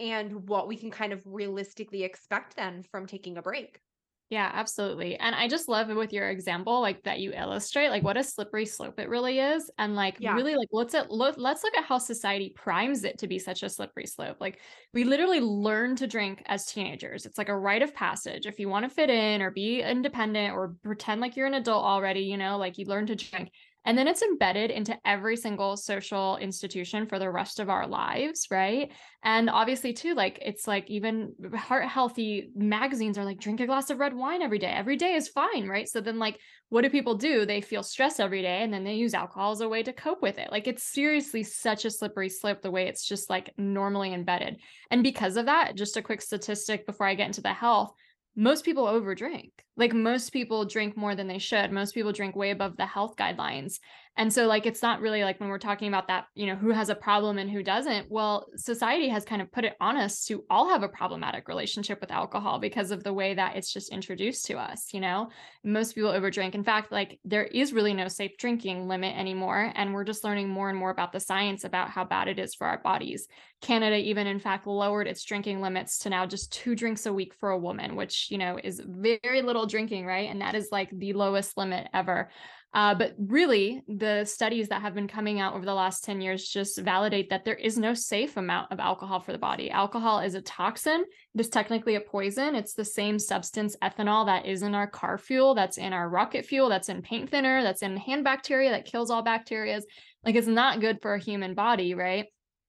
and 0.00 0.48
what 0.48 0.68
we 0.68 0.76
can 0.76 0.90
kind 0.90 1.12
of 1.12 1.20
realistically 1.24 2.04
expect 2.04 2.56
then 2.56 2.82
from 2.90 3.06
taking 3.06 3.36
a 3.36 3.42
break. 3.42 3.78
Yeah, 4.28 4.50
absolutely. 4.52 5.16
And 5.16 5.36
I 5.36 5.46
just 5.46 5.68
love 5.68 5.88
it 5.88 5.94
with 5.94 6.12
your 6.12 6.28
example, 6.30 6.80
like 6.80 7.04
that 7.04 7.20
you 7.20 7.32
illustrate, 7.32 7.90
like 7.90 8.02
what 8.02 8.16
a 8.16 8.24
slippery 8.24 8.66
slope 8.66 8.98
it 8.98 9.08
really 9.08 9.38
is. 9.38 9.70
And 9.78 9.94
like 9.94 10.16
yeah. 10.18 10.34
really 10.34 10.56
like 10.56 10.66
let's 10.72 10.94
it 10.94 11.10
look 11.10 11.36
let's 11.38 11.62
look 11.62 11.76
at 11.76 11.84
how 11.84 11.98
society 11.98 12.52
primes 12.56 13.04
it 13.04 13.18
to 13.18 13.28
be 13.28 13.38
such 13.38 13.62
a 13.62 13.68
slippery 13.68 14.06
slope. 14.06 14.38
Like 14.40 14.58
we 14.92 15.04
literally 15.04 15.40
learn 15.40 15.94
to 15.96 16.08
drink 16.08 16.42
as 16.46 16.66
teenagers. 16.66 17.24
It's 17.24 17.38
like 17.38 17.48
a 17.48 17.56
rite 17.56 17.82
of 17.82 17.94
passage. 17.94 18.46
If 18.46 18.58
you 18.58 18.68
want 18.68 18.84
to 18.84 18.88
fit 18.88 19.10
in 19.10 19.42
or 19.42 19.52
be 19.52 19.80
independent 19.80 20.54
or 20.54 20.74
pretend 20.82 21.20
like 21.20 21.36
you're 21.36 21.46
an 21.46 21.54
adult 21.54 21.84
already, 21.84 22.22
you 22.22 22.36
know, 22.36 22.58
like 22.58 22.78
you 22.78 22.86
learn 22.86 23.06
to 23.06 23.14
drink. 23.14 23.50
And 23.86 23.96
then 23.96 24.08
it's 24.08 24.22
embedded 24.22 24.70
into 24.70 24.98
every 25.04 25.36
single 25.36 25.76
social 25.76 26.36
institution 26.36 27.06
for 27.06 27.18
the 27.18 27.30
rest 27.30 27.60
of 27.60 27.70
our 27.70 27.86
lives 27.86 28.48
right? 28.50 28.92
And 29.22 29.48
obviously 29.48 29.92
too 29.92 30.14
like 30.14 30.38
it's 30.42 30.66
like 30.66 30.90
even 30.90 31.32
heart 31.54 31.86
healthy 31.86 32.50
magazines 32.54 33.16
are 33.16 33.24
like 33.24 33.38
drink 33.38 33.60
a 33.60 33.66
glass 33.66 33.88
of 33.88 33.98
red 33.98 34.12
wine 34.12 34.42
every 34.42 34.58
day. 34.58 34.66
Every 34.66 34.96
day 34.96 35.14
is 35.14 35.28
fine 35.28 35.68
right? 35.68 35.88
So 35.88 36.00
then 36.00 36.18
like 36.18 36.38
what 36.68 36.82
do 36.82 36.90
people 36.90 37.14
do? 37.14 37.46
They 37.46 37.60
feel 37.60 37.84
stressed 37.84 38.20
every 38.20 38.42
day 38.42 38.62
and 38.62 38.72
then 38.74 38.82
they 38.82 38.94
use 38.94 39.14
alcohol 39.14 39.52
as 39.52 39.60
a 39.60 39.68
way 39.68 39.84
to 39.84 39.92
cope 39.92 40.20
with 40.20 40.38
it. 40.38 40.50
Like 40.50 40.66
it's 40.66 40.82
seriously 40.82 41.44
such 41.44 41.84
a 41.84 41.90
slippery 41.90 42.28
slope 42.28 42.60
the 42.60 42.70
way 42.70 42.88
it's 42.88 43.06
just 43.06 43.30
like 43.30 43.54
normally 43.56 44.12
embedded. 44.12 44.58
And 44.90 45.02
because 45.02 45.36
of 45.36 45.46
that 45.46 45.76
just 45.76 45.96
a 45.96 46.02
quick 46.02 46.20
statistic 46.20 46.86
before 46.86 47.06
i 47.06 47.14
get 47.14 47.26
into 47.26 47.40
the 47.40 47.52
health 47.52 47.92
most 48.36 48.64
people 48.64 48.84
overdrink. 48.84 49.50
Like 49.76 49.94
most 49.94 50.30
people 50.32 50.64
drink 50.66 50.96
more 50.96 51.14
than 51.14 51.26
they 51.26 51.38
should. 51.38 51.72
Most 51.72 51.94
people 51.94 52.12
drink 52.12 52.36
way 52.36 52.50
above 52.50 52.76
the 52.76 52.86
health 52.86 53.16
guidelines. 53.16 53.80
And 54.16 54.32
so 54.32 54.46
like 54.46 54.64
it's 54.64 54.82
not 54.82 55.00
really 55.00 55.24
like 55.24 55.38
when 55.40 55.48
we're 55.50 55.58
talking 55.58 55.88
about 55.88 56.08
that, 56.08 56.26
you 56.34 56.46
know, 56.46 56.56
who 56.56 56.70
has 56.70 56.88
a 56.88 56.94
problem 56.94 57.38
and 57.38 57.50
who 57.50 57.62
doesn't. 57.62 58.10
Well, 58.10 58.46
society 58.56 59.08
has 59.10 59.24
kind 59.24 59.42
of 59.42 59.52
put 59.52 59.64
it 59.64 59.76
on 59.80 59.96
us 59.96 60.24
to 60.26 60.44
all 60.48 60.70
have 60.70 60.82
a 60.82 60.88
problematic 60.88 61.48
relationship 61.48 62.00
with 62.00 62.10
alcohol 62.10 62.58
because 62.58 62.90
of 62.90 63.04
the 63.04 63.12
way 63.12 63.34
that 63.34 63.56
it's 63.56 63.72
just 63.72 63.92
introduced 63.92 64.46
to 64.46 64.56
us, 64.56 64.94
you 64.94 65.00
know. 65.00 65.28
Most 65.64 65.94
people 65.94 66.10
overdrink. 66.10 66.54
In 66.54 66.64
fact, 66.64 66.92
like 66.92 67.18
there 67.24 67.44
is 67.44 67.72
really 67.72 67.92
no 67.92 68.08
safe 68.08 68.38
drinking 68.38 68.88
limit 68.88 69.16
anymore 69.16 69.72
and 69.74 69.92
we're 69.92 70.04
just 70.04 70.24
learning 70.24 70.48
more 70.48 70.70
and 70.70 70.78
more 70.78 70.90
about 70.90 71.12
the 71.12 71.20
science 71.20 71.64
about 71.64 71.90
how 71.90 72.04
bad 72.04 72.28
it 72.28 72.38
is 72.38 72.54
for 72.54 72.66
our 72.66 72.78
bodies. 72.78 73.28
Canada 73.62 73.96
even 73.96 74.26
in 74.26 74.38
fact 74.38 74.66
lowered 74.66 75.06
its 75.06 75.24
drinking 75.24 75.60
limits 75.60 75.98
to 75.98 76.10
now 76.10 76.26
just 76.26 76.52
2 76.52 76.74
drinks 76.74 77.06
a 77.06 77.12
week 77.12 77.34
for 77.34 77.50
a 77.50 77.58
woman, 77.58 77.96
which, 77.96 78.30
you 78.30 78.38
know, 78.38 78.58
is 78.62 78.80
very 78.84 79.42
little 79.42 79.66
drinking, 79.66 80.06
right? 80.06 80.30
And 80.30 80.40
that 80.40 80.54
is 80.54 80.68
like 80.70 80.90
the 80.90 81.14
lowest 81.14 81.56
limit 81.56 81.88
ever. 81.92 82.30
Uh, 82.74 82.94
but 82.94 83.14
really, 83.18 83.82
the 83.88 84.24
studies 84.24 84.68
that 84.68 84.82
have 84.82 84.94
been 84.94 85.08
coming 85.08 85.40
out 85.40 85.54
over 85.54 85.64
the 85.64 85.72
last 85.72 86.04
10 86.04 86.20
years 86.20 86.48
just 86.48 86.78
validate 86.78 87.30
that 87.30 87.44
there 87.44 87.54
is 87.54 87.78
no 87.78 87.94
safe 87.94 88.36
amount 88.36 88.70
of 88.70 88.80
alcohol 88.80 89.18
for 89.18 89.32
the 89.32 89.38
body. 89.38 89.70
Alcohol 89.70 90.18
is 90.18 90.34
a 90.34 90.42
toxin. 90.42 91.04
It 91.34 91.40
is 91.40 91.48
technically 91.48 91.94
a 91.94 92.00
poison. 92.00 92.54
It's 92.54 92.74
the 92.74 92.84
same 92.84 93.18
substance, 93.18 93.76
ethanol, 93.82 94.26
that 94.26 94.44
is 94.44 94.62
in 94.62 94.74
our 94.74 94.86
car 94.86 95.16
fuel, 95.16 95.54
that's 95.54 95.78
in 95.78 95.94
our 95.94 96.08
rocket 96.08 96.44
fuel, 96.44 96.68
that's 96.68 96.90
in 96.90 97.00
paint 97.00 97.30
thinner, 97.30 97.62
that's 97.62 97.82
in 97.82 97.96
hand 97.96 98.24
bacteria 98.24 98.70
that 98.70 98.84
kills 98.84 99.10
all 99.10 99.22
bacteria. 99.22 99.80
Like 100.24 100.34
it's 100.34 100.46
not 100.46 100.80
good 100.80 101.00
for 101.00 101.14
a 101.14 101.22
human 101.22 101.54
body, 101.54 101.94
right? 101.94 102.26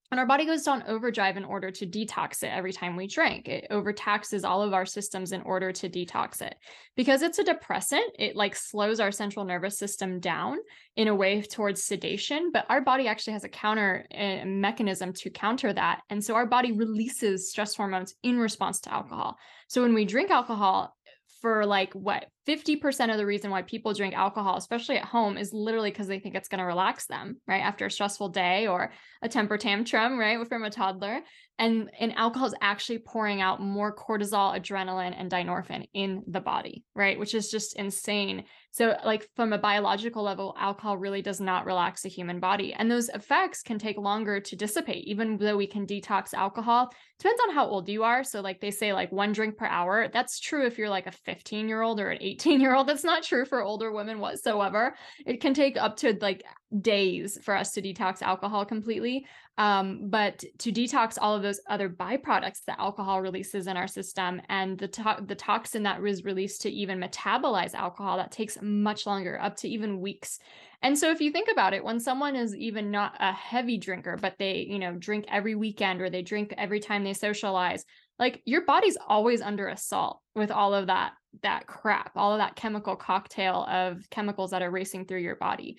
And 0.09 0.19
our 0.21 0.25
body 0.25 0.45
goes 0.45 0.67
on 0.67 0.83
overdrive 0.87 1.35
in 1.35 1.43
order 1.43 1.69
to 1.69 1.85
detox 1.85 2.41
it 2.41 2.47
every 2.47 2.71
time 2.71 2.95
we 2.95 3.07
drink. 3.07 3.49
It 3.49 3.67
overtaxes 3.69 4.45
all 4.45 4.61
of 4.61 4.73
our 4.73 4.85
systems 4.85 5.33
in 5.33 5.41
order 5.41 5.73
to 5.73 5.89
detox 5.89 6.41
it. 6.41 6.55
Because 6.95 7.21
it's 7.21 7.39
a 7.39 7.43
depressant, 7.43 8.05
it 8.17 8.35
like 8.35 8.55
slows 8.55 9.01
our 9.01 9.11
central 9.11 9.43
nervous 9.43 9.77
system 9.77 10.21
down 10.21 10.59
in 10.95 11.09
a 11.09 11.15
way 11.15 11.41
towards 11.41 11.83
sedation, 11.83 12.51
but 12.53 12.65
our 12.69 12.79
body 12.79 13.07
actually 13.07 13.33
has 13.33 13.43
a 13.43 13.49
counter 13.49 14.05
a 14.11 14.45
mechanism 14.45 15.11
to 15.13 15.29
counter 15.29 15.73
that. 15.73 16.01
And 16.09 16.23
so 16.23 16.35
our 16.35 16.45
body 16.45 16.71
releases 16.71 17.49
stress 17.49 17.75
hormones 17.75 18.15
in 18.23 18.39
response 18.39 18.79
to 18.81 18.93
alcohol. 18.93 19.37
So 19.67 19.81
when 19.81 19.93
we 19.93 20.05
drink 20.05 20.31
alcohol, 20.31 20.93
for 21.41 21.65
like 21.65 21.93
what 21.93 22.25
50% 22.47 23.11
of 23.11 23.17
the 23.17 23.25
reason 23.25 23.51
why 23.51 23.61
people 23.61 23.93
drink 23.93 24.15
alcohol, 24.15 24.55
especially 24.55 24.97
at 24.97 25.05
home, 25.05 25.37
is 25.37 25.53
literally 25.53 25.91
because 25.91 26.07
they 26.07 26.19
think 26.19 26.35
it's 26.35 26.47
going 26.47 26.59
to 26.59 26.65
relax 26.65 27.05
them, 27.05 27.37
right? 27.47 27.61
After 27.61 27.85
a 27.85 27.91
stressful 27.91 28.29
day 28.29 28.67
or 28.67 28.93
a 29.21 29.27
temper 29.27 29.57
tantrum, 29.57 30.17
right? 30.17 30.47
From 30.47 30.63
a 30.63 30.69
toddler. 30.69 31.21
And, 31.59 31.89
and 31.99 32.13
alcohol 32.13 32.47
is 32.47 32.53
actually 32.61 32.99
pouring 32.99 33.41
out 33.41 33.59
more 33.59 33.93
cortisol, 33.93 34.55
adrenaline, 34.55 35.15
and 35.17 35.29
dynorphin 35.29 35.87
in 35.93 36.23
the 36.27 36.39
body, 36.39 36.85
right? 36.95 37.17
Which 37.17 37.33
is 37.33 37.49
just 37.49 37.75
insane. 37.75 38.43
So, 38.77 38.95
like 39.03 39.27
from 39.35 39.53
a 39.53 39.57
biological 39.57 40.21
level, 40.21 40.55
alcohol 40.59 40.97
really 40.97 41.23
does 41.23 41.41
not 41.41 41.65
relax 41.65 42.03
the 42.03 42.09
human 42.09 42.39
body. 42.39 42.73
And 42.73 42.91
those 42.91 43.09
effects 43.09 43.63
can 43.63 43.79
take 43.79 43.97
longer 43.97 44.39
to 44.39 44.55
dissipate, 44.55 45.07
even 45.07 45.37
though 45.37 45.57
we 45.57 45.65
can 45.65 45.87
detox 45.87 46.35
alcohol. 46.35 46.91
Depends 47.17 47.41
on 47.47 47.55
how 47.55 47.65
old 47.65 47.89
you 47.89 48.03
are. 48.03 48.23
So, 48.23 48.41
like 48.41 48.61
they 48.61 48.69
say, 48.69 48.93
like 48.93 49.11
one 49.11 49.31
drink 49.31 49.57
per 49.57 49.65
hour. 49.65 50.09
That's 50.13 50.39
true 50.39 50.67
if 50.67 50.77
you're 50.77 50.89
like 50.89 51.07
a 51.07 51.11
15 51.11 51.67
year 51.67 51.81
old 51.81 51.99
or 51.99 52.11
an 52.11 52.19
18 52.21 52.36
year 52.45 52.75
old. 52.75 52.87
That's 52.87 53.03
not 53.03 53.23
true 53.23 53.45
for 53.45 53.61
older 53.61 53.91
women 53.91 54.19
whatsoever. 54.19 54.95
It 55.25 55.41
can 55.41 55.53
take 55.53 55.77
up 55.77 55.97
to 55.97 56.17
like 56.21 56.43
days 56.81 57.37
for 57.41 57.55
us 57.55 57.71
to 57.73 57.81
detox 57.81 58.21
alcohol 58.21 58.65
completely. 58.65 59.25
Um, 59.59 60.09
but 60.09 60.43
to 60.59 60.71
detox 60.71 61.17
all 61.19 61.35
of 61.35 61.41
those 61.41 61.59
other 61.67 61.89
byproducts 61.89 62.63
that 62.67 62.79
alcohol 62.79 63.21
releases 63.21 63.65
in 63.65 63.75
our 63.75 63.87
system 63.87 64.39
and 64.49 64.77
the, 64.77 64.87
to- 64.89 65.23
the 65.25 65.33
toxin 65.33 65.83
that 65.83 66.03
is 66.03 66.23
released 66.23 66.61
to 66.61 66.69
even 66.69 66.99
metabolize 66.99 67.73
alcohol, 67.73 68.17
that 68.17 68.31
takes 68.31 68.59
much 68.61 69.07
longer, 69.07 69.39
up 69.41 69.55
to 69.57 69.67
even 69.67 69.99
weeks. 69.99 70.37
And 70.83 70.95
so 70.95 71.09
if 71.09 71.21
you 71.21 71.31
think 71.31 71.49
about 71.51 71.73
it, 71.73 71.83
when 71.83 71.99
someone 71.99 72.35
is 72.35 72.55
even 72.55 72.91
not 72.91 73.15
a 73.19 73.31
heavy 73.31 73.79
drinker, 73.79 74.15
but 74.21 74.35
they, 74.37 74.67
you 74.69 74.77
know, 74.77 74.93
drink 74.93 75.25
every 75.27 75.55
weekend 75.55 76.01
or 76.01 76.11
they 76.11 76.21
drink 76.21 76.53
every 76.55 76.79
time 76.79 77.03
they 77.03 77.13
socialize, 77.13 77.83
like 78.19 78.43
your 78.45 78.63
body's 78.63 78.97
always 79.07 79.41
under 79.41 79.67
assault 79.69 80.21
with 80.35 80.51
all 80.51 80.75
of 80.75 80.87
that 80.87 81.13
that 81.43 81.67
crap 81.67 82.11
all 82.15 82.33
of 82.33 82.39
that 82.39 82.55
chemical 82.55 82.95
cocktail 82.95 83.65
of 83.69 84.09
chemicals 84.09 84.51
that 84.51 84.61
are 84.61 84.71
racing 84.71 85.05
through 85.05 85.21
your 85.21 85.35
body. 85.35 85.77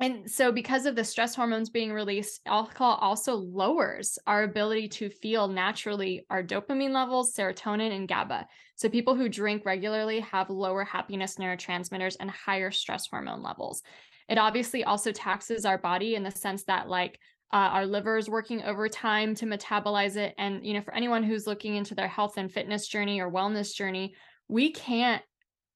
And 0.00 0.30
so 0.30 0.52
because 0.52 0.86
of 0.86 0.94
the 0.94 1.02
stress 1.02 1.34
hormones 1.34 1.70
being 1.70 1.92
released 1.92 2.40
alcohol 2.46 2.98
also 3.00 3.34
lowers 3.34 4.16
our 4.28 4.44
ability 4.44 4.88
to 4.88 5.10
feel 5.10 5.48
naturally 5.48 6.24
our 6.30 6.42
dopamine 6.42 6.92
levels 6.92 7.34
serotonin 7.34 7.94
and 7.94 8.06
gaba. 8.06 8.46
So 8.76 8.88
people 8.88 9.16
who 9.16 9.28
drink 9.28 9.64
regularly 9.64 10.20
have 10.20 10.50
lower 10.50 10.84
happiness 10.84 11.36
neurotransmitters 11.36 12.16
and 12.20 12.30
higher 12.30 12.70
stress 12.70 13.08
hormone 13.08 13.42
levels. 13.42 13.82
It 14.28 14.38
obviously 14.38 14.84
also 14.84 15.10
taxes 15.10 15.64
our 15.64 15.78
body 15.78 16.14
in 16.14 16.22
the 16.22 16.30
sense 16.30 16.62
that 16.64 16.88
like 16.88 17.18
uh, 17.52 17.56
our 17.56 17.86
liver 17.86 18.18
is 18.18 18.28
working 18.28 18.62
overtime 18.62 19.34
to 19.36 19.46
metabolize 19.46 20.16
it. 20.16 20.32
And 20.38 20.64
you 20.64 20.74
know 20.74 20.82
for 20.82 20.94
anyone 20.94 21.24
who's 21.24 21.48
looking 21.48 21.74
into 21.74 21.96
their 21.96 22.06
health 22.06 22.36
and 22.36 22.52
fitness 22.52 22.86
journey 22.86 23.20
or 23.20 23.32
wellness 23.32 23.74
journey 23.74 24.14
we 24.48 24.72
can't 24.72 25.22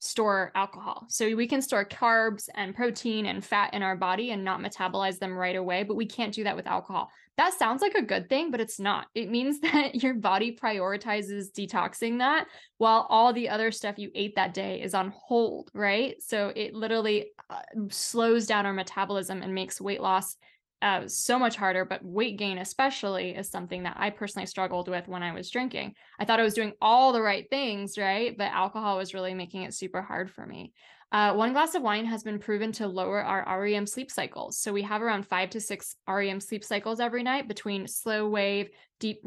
store 0.02 0.50
alcohol. 0.57 1.07
So 1.09 1.37
we 1.37 1.47
can 1.47 1.62
store 1.62 1.85
carbs 1.85 2.49
and 2.57 2.75
protein 2.75 3.26
and 3.26 3.45
fat 3.45 3.73
in 3.73 3.83
our 3.83 3.95
body 3.95 4.33
and 4.33 4.43
not 4.43 4.61
metabolize 4.61 5.21
them 5.21 5.33
right 5.33 5.55
away, 5.55 5.85
but 5.85 5.95
we 5.95 6.07
can't 6.07 6.35
do 6.35 6.43
that 6.43 6.57
with 6.57 6.67
alcohol. 6.67 7.09
That 7.37 7.55
sounds 7.55 7.83
like 7.83 7.95
a 7.95 8.02
good 8.02 8.29
thing, 8.29 8.50
but 8.50 8.61
it's 8.61 8.81
not. 8.81 9.07
It 9.14 9.31
means 9.31 9.61
that 9.61 10.02
your 10.02 10.14
body 10.14 10.59
prioritizes 10.61 11.52
detoxing 11.57 12.19
that 12.19 12.49
while 12.79 13.07
all 13.11 13.33
the 13.33 13.49
other 13.49 13.71
stuff 13.71 13.97
you 13.97 14.11
ate 14.17 14.35
that 14.35 14.55
day 14.55 14.83
is 14.83 14.93
on 14.93 15.12
hold, 15.17 15.71
right? 15.73 16.21
So 16.21 16.52
it 16.57 16.75
literally 16.75 17.31
uh, 17.49 17.61
slows 17.91 18.49
down 18.49 18.67
our 18.67 18.73
metabolism 18.73 19.41
and 19.41 19.55
makes 19.55 19.81
weight 19.81 20.02
loss 20.02 20.37
uh, 20.83 21.07
so 21.07 21.39
much 21.39 21.57
harder, 21.57 21.85
but 21.85 22.05
weight 22.05 22.37
gain, 22.37 22.59
especially, 22.59 23.31
is 23.31 23.49
something 23.49 23.85
that 23.85 23.97
I 23.99 24.11
personally 24.11 24.47
struggled 24.47 24.89
with 24.89 25.07
when 25.07 25.23
I 25.23 25.33
was 25.33 25.49
drinking. 25.49 25.95
I 26.19 26.25
thought 26.25 26.41
I 26.41 26.45
was 26.45 26.55
doing 26.55 26.73
all 26.83 27.12
the 27.12 27.23
right 27.23 27.49
things, 27.49 27.97
right? 27.97 28.37
But 28.37 28.51
alcohol 28.51 28.99
was 28.99 29.15
really 29.15 29.33
making 29.33 29.62
it 29.62 29.75
super 29.75 30.03
hard 30.03 30.31
for 30.31 30.45
me. 30.45 30.73
Uh, 31.12 31.35
one 31.35 31.53
glass 31.53 31.75
of 31.75 31.83
wine 31.83 32.07
has 32.07 32.23
been 32.23 32.39
proven 32.39 32.73
to 32.73 32.89
lower 32.89 33.23
our 33.23 33.61
REM 33.61 33.87
sleep 33.87 34.11
cycles. 34.11 34.59
So 34.59 34.73
we 34.73 34.83
have 34.83 35.03
around 35.03 35.27
five 35.27 35.51
to 35.51 35.61
six 35.61 35.95
REM 36.09 36.41
sleep 36.41 36.65
cycles 36.65 37.01
every 37.01 37.23
night 37.23 37.49
between 37.49 37.87
slow 37.87 38.29
wave, 38.29 38.71
deep, 38.99 39.23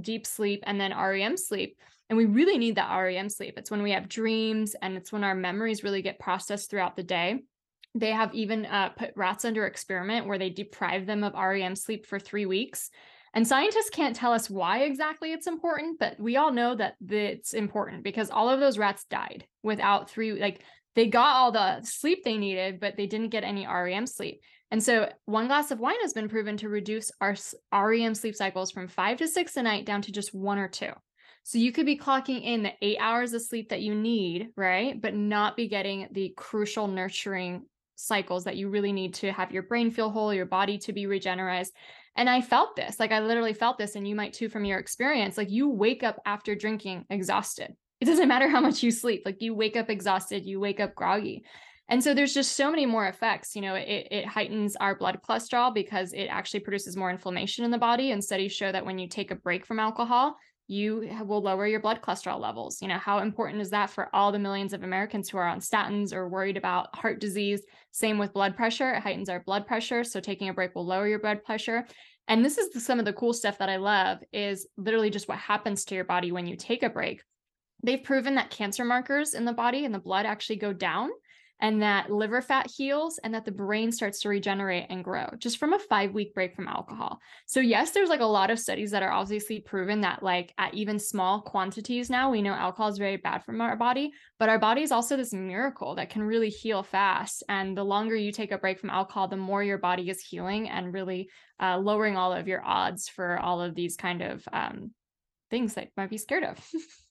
deep 0.00 0.26
sleep, 0.26 0.64
and 0.66 0.80
then 0.80 0.92
REM 0.92 1.36
sleep. 1.36 1.78
And 2.10 2.16
we 2.16 2.26
really 2.26 2.58
need 2.58 2.74
that 2.74 2.94
REM 2.94 3.28
sleep. 3.28 3.54
It's 3.56 3.70
when 3.70 3.82
we 3.82 3.92
have 3.92 4.08
dreams 4.08 4.74
and 4.82 4.96
it's 4.96 5.12
when 5.12 5.22
our 5.22 5.36
memories 5.36 5.84
really 5.84 6.02
get 6.02 6.18
processed 6.18 6.68
throughout 6.68 6.96
the 6.96 7.04
day. 7.04 7.44
They 7.94 8.10
have 8.10 8.34
even 8.34 8.66
uh, 8.66 8.90
put 8.90 9.12
rats 9.16 9.44
under 9.44 9.66
experiment 9.66 10.26
where 10.26 10.38
they 10.38 10.50
deprive 10.50 11.06
them 11.06 11.24
of 11.24 11.34
REM 11.34 11.74
sleep 11.74 12.06
for 12.06 12.18
three 12.18 12.46
weeks. 12.46 12.90
And 13.32 13.46
scientists 13.46 13.90
can't 13.90 14.16
tell 14.16 14.32
us 14.32 14.50
why 14.50 14.80
exactly 14.80 15.32
it's 15.32 15.46
important, 15.46 15.98
but 16.00 16.18
we 16.18 16.36
all 16.36 16.52
know 16.52 16.74
that 16.74 16.96
it's 17.08 17.54
important 17.54 18.02
because 18.02 18.30
all 18.30 18.48
of 18.48 18.58
those 18.58 18.78
rats 18.78 19.04
died 19.04 19.44
without 19.62 20.10
three, 20.10 20.32
like 20.32 20.62
they 20.96 21.06
got 21.06 21.36
all 21.36 21.52
the 21.52 21.80
sleep 21.82 22.24
they 22.24 22.36
needed, 22.36 22.80
but 22.80 22.96
they 22.96 23.06
didn't 23.06 23.28
get 23.28 23.44
any 23.44 23.66
REM 23.66 24.06
sleep. 24.06 24.40
And 24.72 24.82
so 24.82 25.08
one 25.24 25.46
glass 25.46 25.70
of 25.70 25.80
wine 25.80 26.00
has 26.02 26.12
been 26.12 26.28
proven 26.28 26.56
to 26.58 26.68
reduce 26.68 27.10
our 27.20 27.36
REM 27.72 28.14
sleep 28.14 28.34
cycles 28.34 28.70
from 28.70 28.88
five 28.88 29.18
to 29.18 29.28
six 29.28 29.56
a 29.56 29.62
night 29.62 29.86
down 29.86 30.02
to 30.02 30.12
just 30.12 30.34
one 30.34 30.58
or 30.58 30.68
two. 30.68 30.90
So 31.42 31.58
you 31.58 31.72
could 31.72 31.86
be 31.86 31.98
clocking 31.98 32.44
in 32.44 32.62
the 32.62 32.72
eight 32.82 32.98
hours 33.00 33.32
of 33.32 33.42
sleep 33.42 33.70
that 33.70 33.82
you 33.82 33.94
need, 33.94 34.48
right? 34.56 35.00
But 35.00 35.14
not 35.14 35.56
be 35.56 35.68
getting 35.68 36.08
the 36.12 36.34
crucial 36.36 36.86
nurturing 36.86 37.64
cycles 38.00 38.44
that 38.44 38.56
you 38.56 38.68
really 38.68 38.92
need 38.92 39.14
to 39.14 39.32
have 39.32 39.52
your 39.52 39.62
brain 39.62 39.90
feel 39.90 40.10
whole, 40.10 40.32
your 40.32 40.46
body 40.46 40.78
to 40.78 40.92
be 40.92 41.04
regenerized. 41.04 41.70
And 42.16 42.28
I 42.28 42.40
felt 42.40 42.76
this, 42.76 42.98
like 42.98 43.12
I 43.12 43.20
literally 43.20 43.54
felt 43.54 43.78
this, 43.78 43.94
and 43.94 44.06
you 44.06 44.14
might 44.14 44.32
too 44.32 44.48
from 44.48 44.64
your 44.64 44.78
experience. 44.78 45.38
Like 45.38 45.50
you 45.50 45.68
wake 45.68 46.02
up 46.02 46.20
after 46.26 46.54
drinking 46.54 47.04
exhausted. 47.10 47.74
It 48.00 48.06
doesn't 48.06 48.28
matter 48.34 48.48
how 48.48 48.60
much 48.60 48.82
you 48.82 48.90
sleep, 48.90 49.22
like 49.24 49.40
you 49.40 49.54
wake 49.54 49.76
up 49.76 49.90
exhausted, 49.90 50.44
you 50.44 50.60
wake 50.60 50.80
up 50.80 50.94
groggy. 50.94 51.44
And 51.88 52.02
so 52.02 52.14
there's 52.14 52.32
just 52.32 52.56
so 52.56 52.70
many 52.70 52.86
more 52.86 53.08
effects. 53.08 53.56
You 53.56 53.62
know, 53.62 53.74
it, 53.74 54.06
it 54.12 54.26
heightens 54.26 54.76
our 54.76 54.94
blood 54.94 55.18
cholesterol 55.28 55.74
because 55.74 56.12
it 56.12 56.26
actually 56.26 56.60
produces 56.60 56.96
more 56.96 57.10
inflammation 57.10 57.64
in 57.64 57.72
the 57.72 57.78
body. 57.78 58.12
And 58.12 58.22
studies 58.22 58.52
show 58.52 58.70
that 58.70 58.86
when 58.86 59.00
you 59.00 59.08
take 59.08 59.32
a 59.32 59.34
break 59.34 59.66
from 59.66 59.80
alcohol, 59.80 60.36
you 60.70 61.10
will 61.26 61.42
lower 61.42 61.66
your 61.66 61.80
blood 61.80 62.00
cholesterol 62.00 62.38
levels. 62.38 62.80
You 62.80 62.86
know, 62.86 62.98
how 62.98 63.18
important 63.18 63.60
is 63.60 63.70
that 63.70 63.90
for 63.90 64.08
all 64.14 64.30
the 64.30 64.38
millions 64.38 64.72
of 64.72 64.84
Americans 64.84 65.28
who 65.28 65.36
are 65.36 65.48
on 65.48 65.58
statins 65.58 66.12
or 66.12 66.28
worried 66.28 66.56
about 66.56 66.94
heart 66.94 67.20
disease? 67.20 67.62
Same 67.90 68.18
with 68.18 68.32
blood 68.32 68.54
pressure, 68.54 68.92
it 68.92 69.00
heightens 69.00 69.28
our 69.28 69.40
blood 69.40 69.66
pressure. 69.66 70.04
So 70.04 70.20
taking 70.20 70.48
a 70.48 70.54
break 70.54 70.76
will 70.76 70.86
lower 70.86 71.08
your 71.08 71.18
blood 71.18 71.42
pressure. 71.42 71.88
And 72.28 72.44
this 72.44 72.56
is 72.56 72.70
the, 72.70 72.78
some 72.78 73.00
of 73.00 73.04
the 73.04 73.12
cool 73.12 73.32
stuff 73.32 73.58
that 73.58 73.68
I 73.68 73.78
love 73.78 74.18
is 74.32 74.68
literally 74.76 75.10
just 75.10 75.26
what 75.26 75.38
happens 75.38 75.84
to 75.86 75.96
your 75.96 76.04
body 76.04 76.30
when 76.30 76.46
you 76.46 76.54
take 76.54 76.84
a 76.84 76.88
break. 76.88 77.20
They've 77.82 78.04
proven 78.04 78.36
that 78.36 78.50
cancer 78.50 78.84
markers 78.84 79.34
in 79.34 79.44
the 79.44 79.52
body 79.52 79.84
and 79.84 79.92
the 79.92 79.98
blood 79.98 80.24
actually 80.24 80.56
go 80.56 80.72
down 80.72 81.10
and 81.60 81.82
that 81.82 82.10
liver 82.10 82.40
fat 82.42 82.70
heals 82.70 83.18
and 83.18 83.34
that 83.34 83.44
the 83.44 83.52
brain 83.52 83.92
starts 83.92 84.20
to 84.20 84.28
regenerate 84.28 84.86
and 84.88 85.04
grow 85.04 85.28
just 85.38 85.58
from 85.58 85.72
a 85.72 85.78
five 85.78 86.12
week 86.12 86.34
break 86.34 86.54
from 86.54 86.68
alcohol. 86.68 87.20
So, 87.46 87.60
yes, 87.60 87.90
there's 87.90 88.08
like 88.08 88.20
a 88.20 88.24
lot 88.26 88.50
of 88.50 88.58
studies 88.58 88.90
that 88.90 89.02
are 89.02 89.12
obviously 89.12 89.60
proven 89.60 90.00
that, 90.00 90.22
like, 90.22 90.52
at 90.58 90.74
even 90.74 90.98
small 90.98 91.42
quantities 91.42 92.10
now, 92.10 92.30
we 92.30 92.42
know 92.42 92.52
alcohol 92.52 92.88
is 92.88 92.98
very 92.98 93.16
bad 93.16 93.44
for 93.44 93.60
our 93.60 93.76
body, 93.76 94.12
but 94.38 94.48
our 94.48 94.58
body 94.58 94.82
is 94.82 94.92
also 94.92 95.16
this 95.16 95.32
miracle 95.32 95.94
that 95.96 96.10
can 96.10 96.22
really 96.22 96.48
heal 96.48 96.82
fast. 96.82 97.42
And 97.48 97.76
the 97.76 97.84
longer 97.84 98.16
you 98.16 98.32
take 98.32 98.52
a 98.52 98.58
break 98.58 98.80
from 98.80 98.90
alcohol, 98.90 99.28
the 99.28 99.36
more 99.36 99.62
your 99.62 99.78
body 99.78 100.08
is 100.08 100.20
healing 100.20 100.68
and 100.68 100.94
really 100.94 101.28
uh, 101.60 101.78
lowering 101.78 102.16
all 102.16 102.32
of 102.32 102.48
your 102.48 102.64
odds 102.64 103.08
for 103.08 103.38
all 103.38 103.60
of 103.60 103.74
these 103.74 103.96
kind 103.96 104.22
of 104.22 104.46
um, 104.52 104.92
things 105.50 105.74
that 105.74 105.88
might 105.96 106.10
be 106.10 106.18
scared 106.18 106.44
of. 106.44 106.58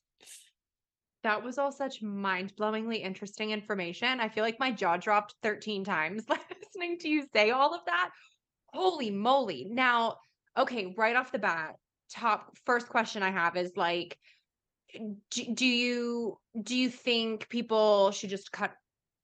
That 1.23 1.43
was 1.43 1.57
all 1.57 1.71
such 1.71 2.01
mind-blowingly 2.01 3.01
interesting 3.01 3.51
information. 3.51 4.19
I 4.19 4.29
feel 4.29 4.43
like 4.43 4.59
my 4.59 4.71
jaw 4.71 4.97
dropped 4.97 5.35
13 5.43 5.83
times 5.83 6.25
listening 6.29 6.97
to 6.99 7.09
you 7.09 7.25
say 7.33 7.51
all 7.51 7.73
of 7.73 7.81
that. 7.85 8.11
Holy 8.67 9.11
moly. 9.11 9.67
Now, 9.69 10.17
okay, 10.57 10.93
right 10.97 11.15
off 11.15 11.31
the 11.31 11.39
bat, 11.39 11.75
top 12.13 12.55
first 12.65 12.87
question 12.87 13.23
I 13.23 13.31
have 13.31 13.57
is 13.57 13.71
like 13.75 14.17
do, 15.31 15.53
do 15.53 15.65
you 15.65 16.37
do 16.63 16.75
you 16.75 16.89
think 16.89 17.49
people 17.49 18.11
should 18.11 18.29
just 18.29 18.51
cut 18.51 18.73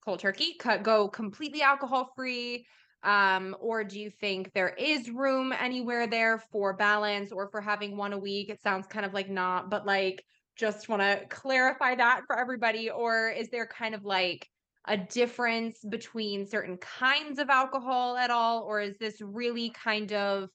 cold 0.03 0.19
turkey, 0.19 0.55
cut 0.59 0.83
go 0.83 1.07
completely 1.07 1.61
alcohol 1.61 2.11
free? 2.15 2.65
Um, 3.03 3.55
or 3.59 3.83
do 3.83 3.99
you 3.99 4.09
think 4.09 4.51
there 4.53 4.69
is 4.69 5.09
room 5.11 5.53
anywhere 5.53 6.07
there 6.07 6.39
for 6.51 6.75
balance 6.75 7.31
or 7.31 7.49
for 7.49 7.61
having 7.61 7.97
one 7.97 8.13
a 8.13 8.17
week? 8.17 8.49
It 8.49 8.61
sounds 8.61 8.87
kind 8.87 9.05
of 9.05 9.13
like 9.13 9.29
not, 9.29 9.69
but 9.69 9.85
like 9.85 10.23
just 10.55 10.89
want 10.89 11.01
to 11.01 11.25
clarify 11.29 11.95
that 11.95 12.21
for 12.27 12.37
everybody 12.37 12.89
or 12.89 13.29
is 13.29 13.49
there 13.49 13.67
kind 13.67 13.95
of 13.95 14.05
like 14.05 14.47
a 14.87 14.97
difference 14.97 15.79
between 15.89 16.45
certain 16.45 16.77
kinds 16.77 17.39
of 17.39 17.49
alcohol 17.49 18.17
at 18.17 18.31
all 18.31 18.63
or 18.63 18.79
is 18.81 18.97
this 18.97 19.19
really 19.21 19.71
kind 19.71 20.13
of 20.13 20.49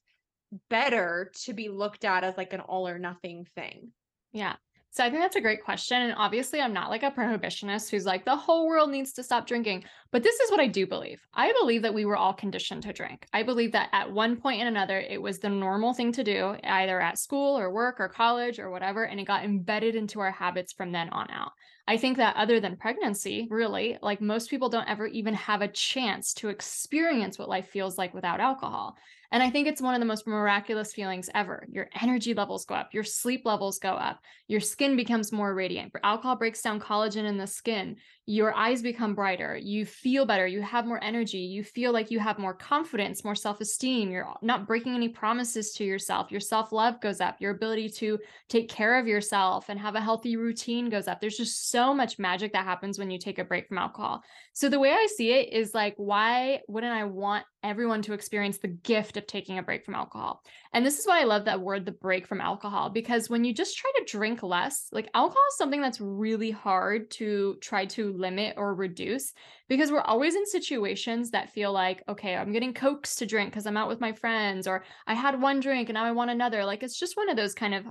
better 0.69 1.31
to 1.43 1.53
be 1.53 1.69
looked 1.69 2.05
at 2.05 2.23
as 2.23 2.37
like 2.37 2.53
an 2.53 2.61
all 2.61 2.87
or 2.87 2.99
nothing 2.99 3.45
thing? 3.55 3.91
Yeah 4.31 4.55
so 4.93 5.05
I 5.05 5.09
think 5.09 5.21
that's 5.21 5.37
a 5.37 5.41
great 5.41 5.63
question. 5.63 6.01
And 6.01 6.13
obviously, 6.17 6.59
I'm 6.59 6.73
not 6.73 6.89
like 6.89 7.03
a 7.03 7.11
prohibitionist 7.11 7.89
who's 7.89 8.05
like, 8.05 8.25
the 8.25 8.35
whole 8.35 8.67
world 8.67 8.91
needs 8.91 9.13
to 9.13 9.23
stop 9.23 9.47
drinking. 9.47 9.85
But 10.11 10.21
this 10.21 10.37
is 10.41 10.51
what 10.51 10.59
I 10.59 10.67
do 10.67 10.85
believe. 10.85 11.21
I 11.33 11.53
believe 11.53 11.81
that 11.83 11.93
we 11.93 12.03
were 12.03 12.17
all 12.17 12.33
conditioned 12.33 12.83
to 12.83 12.91
drink. 12.91 13.25
I 13.31 13.43
believe 13.43 13.71
that 13.71 13.87
at 13.93 14.11
one 14.11 14.35
point 14.35 14.59
and 14.59 14.67
another, 14.67 14.99
it 14.99 15.21
was 15.21 15.39
the 15.39 15.47
normal 15.47 15.93
thing 15.93 16.11
to 16.11 16.25
do, 16.25 16.57
either 16.65 16.99
at 16.99 17.17
school 17.17 17.57
or 17.57 17.71
work 17.71 18.01
or 18.01 18.09
college 18.09 18.59
or 18.59 18.69
whatever. 18.69 19.05
And 19.05 19.17
it 19.17 19.27
got 19.27 19.45
embedded 19.45 19.95
into 19.95 20.19
our 20.19 20.31
habits 20.31 20.73
from 20.73 20.91
then 20.91 21.07
on 21.09 21.31
out. 21.31 21.53
I 21.87 21.95
think 21.95 22.17
that 22.17 22.35
other 22.35 22.59
than 22.59 22.75
pregnancy, 22.75 23.47
really, 23.49 23.97
like 24.01 24.19
most 24.19 24.49
people 24.49 24.67
don't 24.67 24.89
ever 24.89 25.07
even 25.07 25.35
have 25.35 25.61
a 25.61 25.67
chance 25.69 26.33
to 26.35 26.49
experience 26.49 27.39
what 27.39 27.49
life 27.49 27.69
feels 27.69 27.97
like 27.97 28.13
without 28.13 28.41
alcohol. 28.41 28.97
And 29.31 29.41
I 29.41 29.49
think 29.49 29.67
it's 29.67 29.81
one 29.81 29.93
of 29.93 30.01
the 30.01 30.05
most 30.05 30.27
miraculous 30.27 30.93
feelings 30.93 31.29
ever. 31.33 31.65
Your 31.71 31.89
energy 32.01 32.33
levels 32.33 32.65
go 32.65 32.75
up, 32.75 32.93
your 32.93 33.03
sleep 33.03 33.43
levels 33.45 33.79
go 33.79 33.91
up, 33.91 34.19
your 34.47 34.59
skin 34.59 34.95
becomes 34.97 35.31
more 35.31 35.55
radiant. 35.55 35.93
Alcohol 36.03 36.35
breaks 36.35 36.61
down 36.61 36.79
collagen 36.79 37.25
in 37.25 37.37
the 37.37 37.47
skin 37.47 37.95
your 38.31 38.55
eyes 38.55 38.81
become 38.81 39.13
brighter, 39.13 39.57
you 39.57 39.85
feel 39.85 40.25
better, 40.25 40.47
you 40.47 40.61
have 40.61 40.85
more 40.85 41.03
energy, 41.03 41.39
you 41.39 41.65
feel 41.65 41.91
like 41.91 42.09
you 42.09 42.17
have 42.17 42.39
more 42.39 42.53
confidence, 42.53 43.25
more 43.25 43.35
self 43.35 43.59
esteem, 43.59 44.09
you're 44.09 44.33
not 44.41 44.65
breaking 44.65 44.95
any 44.95 45.09
promises 45.09 45.73
to 45.73 45.83
yourself, 45.83 46.31
your 46.31 46.39
self 46.39 46.71
love 46.71 47.01
goes 47.01 47.19
up, 47.19 47.35
your 47.41 47.51
ability 47.51 47.89
to 47.89 48.17
take 48.47 48.69
care 48.69 48.97
of 48.97 49.05
yourself 49.05 49.67
and 49.67 49.77
have 49.77 49.95
a 49.95 50.01
healthy 50.01 50.37
routine 50.37 50.89
goes 50.89 51.09
up. 51.09 51.19
There's 51.19 51.35
just 51.35 51.71
so 51.71 51.93
much 51.93 52.19
magic 52.19 52.53
that 52.53 52.63
happens 52.63 52.97
when 52.97 53.11
you 53.11 53.19
take 53.19 53.37
a 53.37 53.43
break 53.43 53.67
from 53.67 53.77
alcohol. 53.77 54.23
So 54.53 54.69
the 54.69 54.79
way 54.79 54.91
I 54.91 55.07
see 55.13 55.33
it 55.33 55.51
is 55.51 55.73
like, 55.73 55.95
why 55.97 56.61
wouldn't 56.69 56.93
I 56.93 57.03
want 57.03 57.43
everyone 57.63 58.01
to 58.03 58.13
experience 58.13 58.59
the 58.59 58.69
gift 58.69 59.17
of 59.17 59.27
taking 59.27 59.57
a 59.57 59.63
break 59.63 59.83
from 59.83 59.95
alcohol? 59.95 60.41
And 60.71 60.85
this 60.85 60.99
is 60.99 61.05
why 61.05 61.19
I 61.19 61.25
love 61.25 61.45
that 61.45 61.59
word, 61.59 61.85
the 61.85 61.91
break 61.91 62.27
from 62.27 62.39
alcohol, 62.39 62.89
because 62.89 63.29
when 63.29 63.43
you 63.43 63.53
just 63.53 63.77
try 63.77 63.91
to 63.97 64.05
drink 64.05 64.41
less, 64.41 64.87
like 64.93 65.09
alcohol 65.13 65.43
is 65.49 65.57
something 65.57 65.81
that's 65.81 65.99
really 65.99 66.51
hard 66.51 67.11
to 67.11 67.57
try 67.59 67.85
to 67.87 68.20
limit 68.21 68.53
or 68.55 68.73
reduce 68.73 69.33
because 69.67 69.91
we're 69.91 70.01
always 70.01 70.35
in 70.35 70.45
situations 70.45 71.31
that 71.31 71.51
feel 71.51 71.73
like, 71.73 72.03
okay, 72.07 72.35
I'm 72.35 72.53
getting 72.53 72.73
cokes 72.73 73.15
to 73.15 73.25
drink 73.25 73.49
because 73.49 73.65
I'm 73.65 73.75
out 73.75 73.89
with 73.89 73.99
my 73.99 74.13
friends, 74.13 74.67
or 74.67 74.85
I 75.07 75.13
had 75.13 75.41
one 75.41 75.59
drink 75.59 75.89
and 75.89 75.95
now 75.95 76.05
I 76.05 76.11
want 76.11 76.31
another. 76.31 76.63
Like 76.63 76.83
it's 76.83 76.99
just 76.99 77.17
one 77.17 77.29
of 77.29 77.35
those 77.35 77.53
kind 77.53 77.73
of 77.73 77.85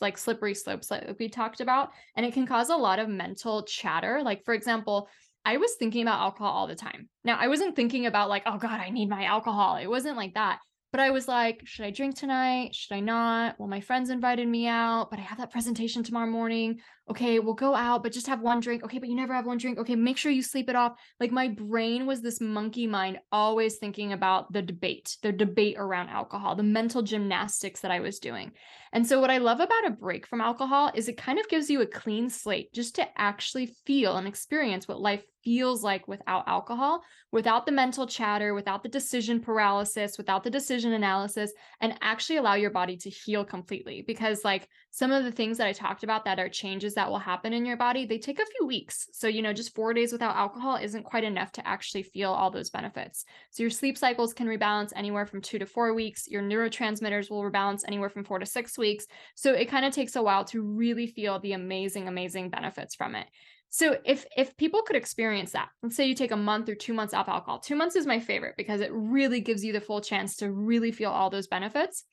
like 0.00 0.18
slippery 0.18 0.54
slopes 0.54 0.90
like 0.90 1.16
we 1.18 1.28
talked 1.28 1.60
about. 1.60 1.90
And 2.16 2.26
it 2.26 2.34
can 2.34 2.46
cause 2.46 2.70
a 2.70 2.76
lot 2.76 2.98
of 2.98 3.08
mental 3.08 3.62
chatter. 3.64 4.22
Like, 4.24 4.44
for 4.44 4.54
example, 4.54 5.08
I 5.44 5.58
was 5.58 5.74
thinking 5.74 6.02
about 6.02 6.20
alcohol 6.20 6.52
all 6.52 6.66
the 6.66 6.74
time. 6.74 7.08
Now, 7.22 7.36
I 7.38 7.48
wasn't 7.48 7.76
thinking 7.76 8.06
about 8.06 8.30
like, 8.30 8.44
oh 8.46 8.56
God, 8.56 8.80
I 8.80 8.90
need 8.90 9.10
my 9.10 9.24
alcohol. 9.24 9.76
It 9.76 9.88
wasn't 9.88 10.16
like 10.16 10.34
that. 10.34 10.58
But 10.94 11.00
I 11.00 11.10
was 11.10 11.26
like, 11.26 11.60
should 11.64 11.84
I 11.84 11.90
drink 11.90 12.14
tonight? 12.14 12.72
Should 12.72 12.94
I 12.94 13.00
not? 13.00 13.58
Well, 13.58 13.66
my 13.66 13.80
friends 13.80 14.10
invited 14.10 14.46
me 14.46 14.68
out, 14.68 15.10
but 15.10 15.18
I 15.18 15.22
have 15.22 15.38
that 15.38 15.50
presentation 15.50 16.04
tomorrow 16.04 16.30
morning. 16.30 16.78
Okay, 17.10 17.38
we'll 17.38 17.52
go 17.52 17.74
out, 17.74 18.02
but 18.02 18.12
just 18.12 18.28
have 18.28 18.40
one 18.40 18.60
drink. 18.60 18.82
Okay, 18.82 18.98
but 18.98 19.10
you 19.10 19.14
never 19.14 19.34
have 19.34 19.44
one 19.44 19.58
drink. 19.58 19.78
Okay, 19.78 19.94
make 19.94 20.16
sure 20.16 20.32
you 20.32 20.42
sleep 20.42 20.70
it 20.70 20.76
off. 20.76 20.94
Like 21.20 21.30
my 21.30 21.48
brain 21.48 22.06
was 22.06 22.22
this 22.22 22.40
monkey 22.40 22.86
mind, 22.86 23.18
always 23.30 23.76
thinking 23.76 24.14
about 24.14 24.50
the 24.54 24.62
debate, 24.62 25.18
the 25.22 25.30
debate 25.30 25.76
around 25.78 26.08
alcohol, 26.08 26.54
the 26.54 26.62
mental 26.62 27.02
gymnastics 27.02 27.80
that 27.80 27.90
I 27.90 28.00
was 28.00 28.20
doing. 28.20 28.52
And 28.94 29.06
so, 29.06 29.20
what 29.20 29.30
I 29.30 29.38
love 29.38 29.60
about 29.60 29.86
a 29.86 29.90
break 29.90 30.26
from 30.26 30.40
alcohol 30.40 30.90
is 30.94 31.08
it 31.08 31.18
kind 31.18 31.38
of 31.38 31.48
gives 31.48 31.68
you 31.68 31.82
a 31.82 31.86
clean 31.86 32.30
slate 32.30 32.72
just 32.72 32.94
to 32.94 33.06
actually 33.20 33.74
feel 33.84 34.16
and 34.16 34.26
experience 34.26 34.88
what 34.88 35.00
life 35.00 35.24
feels 35.44 35.82
like 35.82 36.08
without 36.08 36.48
alcohol, 36.48 37.02
without 37.30 37.66
the 37.66 37.72
mental 37.72 38.06
chatter, 38.06 38.54
without 38.54 38.82
the 38.82 38.88
decision 38.88 39.40
paralysis, 39.40 40.16
without 40.16 40.42
the 40.42 40.50
decision 40.50 40.92
analysis, 40.94 41.52
and 41.80 41.98
actually 42.00 42.38
allow 42.38 42.54
your 42.54 42.70
body 42.70 42.96
to 42.96 43.10
heal 43.10 43.44
completely. 43.44 44.02
Because, 44.06 44.42
like, 44.42 44.68
some 44.94 45.10
of 45.10 45.24
the 45.24 45.32
things 45.32 45.58
that 45.58 45.66
I 45.66 45.72
talked 45.72 46.04
about 46.04 46.24
that 46.24 46.38
are 46.38 46.48
changes 46.48 46.94
that 46.94 47.10
will 47.10 47.18
happen 47.18 47.52
in 47.52 47.66
your 47.66 47.76
body, 47.76 48.06
they 48.06 48.16
take 48.16 48.38
a 48.38 48.46
few 48.46 48.64
weeks. 48.64 49.08
So, 49.10 49.26
you 49.26 49.42
know, 49.42 49.52
just 49.52 49.74
four 49.74 49.92
days 49.92 50.12
without 50.12 50.36
alcohol 50.36 50.76
isn't 50.76 51.02
quite 51.02 51.24
enough 51.24 51.50
to 51.54 51.66
actually 51.66 52.04
feel 52.04 52.30
all 52.30 52.48
those 52.48 52.70
benefits. 52.70 53.24
So, 53.50 53.64
your 53.64 53.70
sleep 53.70 53.98
cycles 53.98 54.32
can 54.32 54.46
rebalance 54.46 54.92
anywhere 54.94 55.26
from 55.26 55.40
two 55.40 55.58
to 55.58 55.66
four 55.66 55.92
weeks. 55.94 56.28
Your 56.28 56.44
neurotransmitters 56.44 57.28
will 57.28 57.42
rebalance 57.42 57.80
anywhere 57.88 58.08
from 58.08 58.22
four 58.22 58.38
to 58.38 58.46
six 58.46 58.78
weeks. 58.78 59.06
So, 59.34 59.52
it 59.52 59.68
kind 59.68 59.84
of 59.84 59.92
takes 59.92 60.14
a 60.14 60.22
while 60.22 60.44
to 60.44 60.62
really 60.62 61.08
feel 61.08 61.40
the 61.40 61.54
amazing, 61.54 62.06
amazing 62.06 62.50
benefits 62.50 62.94
from 62.94 63.16
it. 63.16 63.26
So 63.70 63.96
if 64.04 64.24
if 64.36 64.56
people 64.56 64.82
could 64.82 64.94
experience 64.94 65.50
that, 65.50 65.70
let's 65.82 65.96
say 65.96 66.06
you 66.06 66.14
take 66.14 66.30
a 66.30 66.36
month 66.36 66.68
or 66.68 66.76
two 66.76 66.94
months 66.94 67.12
off 67.12 67.28
alcohol. 67.28 67.58
Two 67.58 67.74
months 67.74 67.96
is 67.96 68.06
my 68.06 68.20
favorite 68.20 68.54
because 68.56 68.80
it 68.80 68.92
really 68.92 69.40
gives 69.40 69.64
you 69.64 69.72
the 69.72 69.80
full 69.80 70.00
chance 70.00 70.36
to 70.36 70.52
really 70.52 70.92
feel 70.92 71.10
all 71.10 71.30
those 71.30 71.48
benefits 71.48 72.04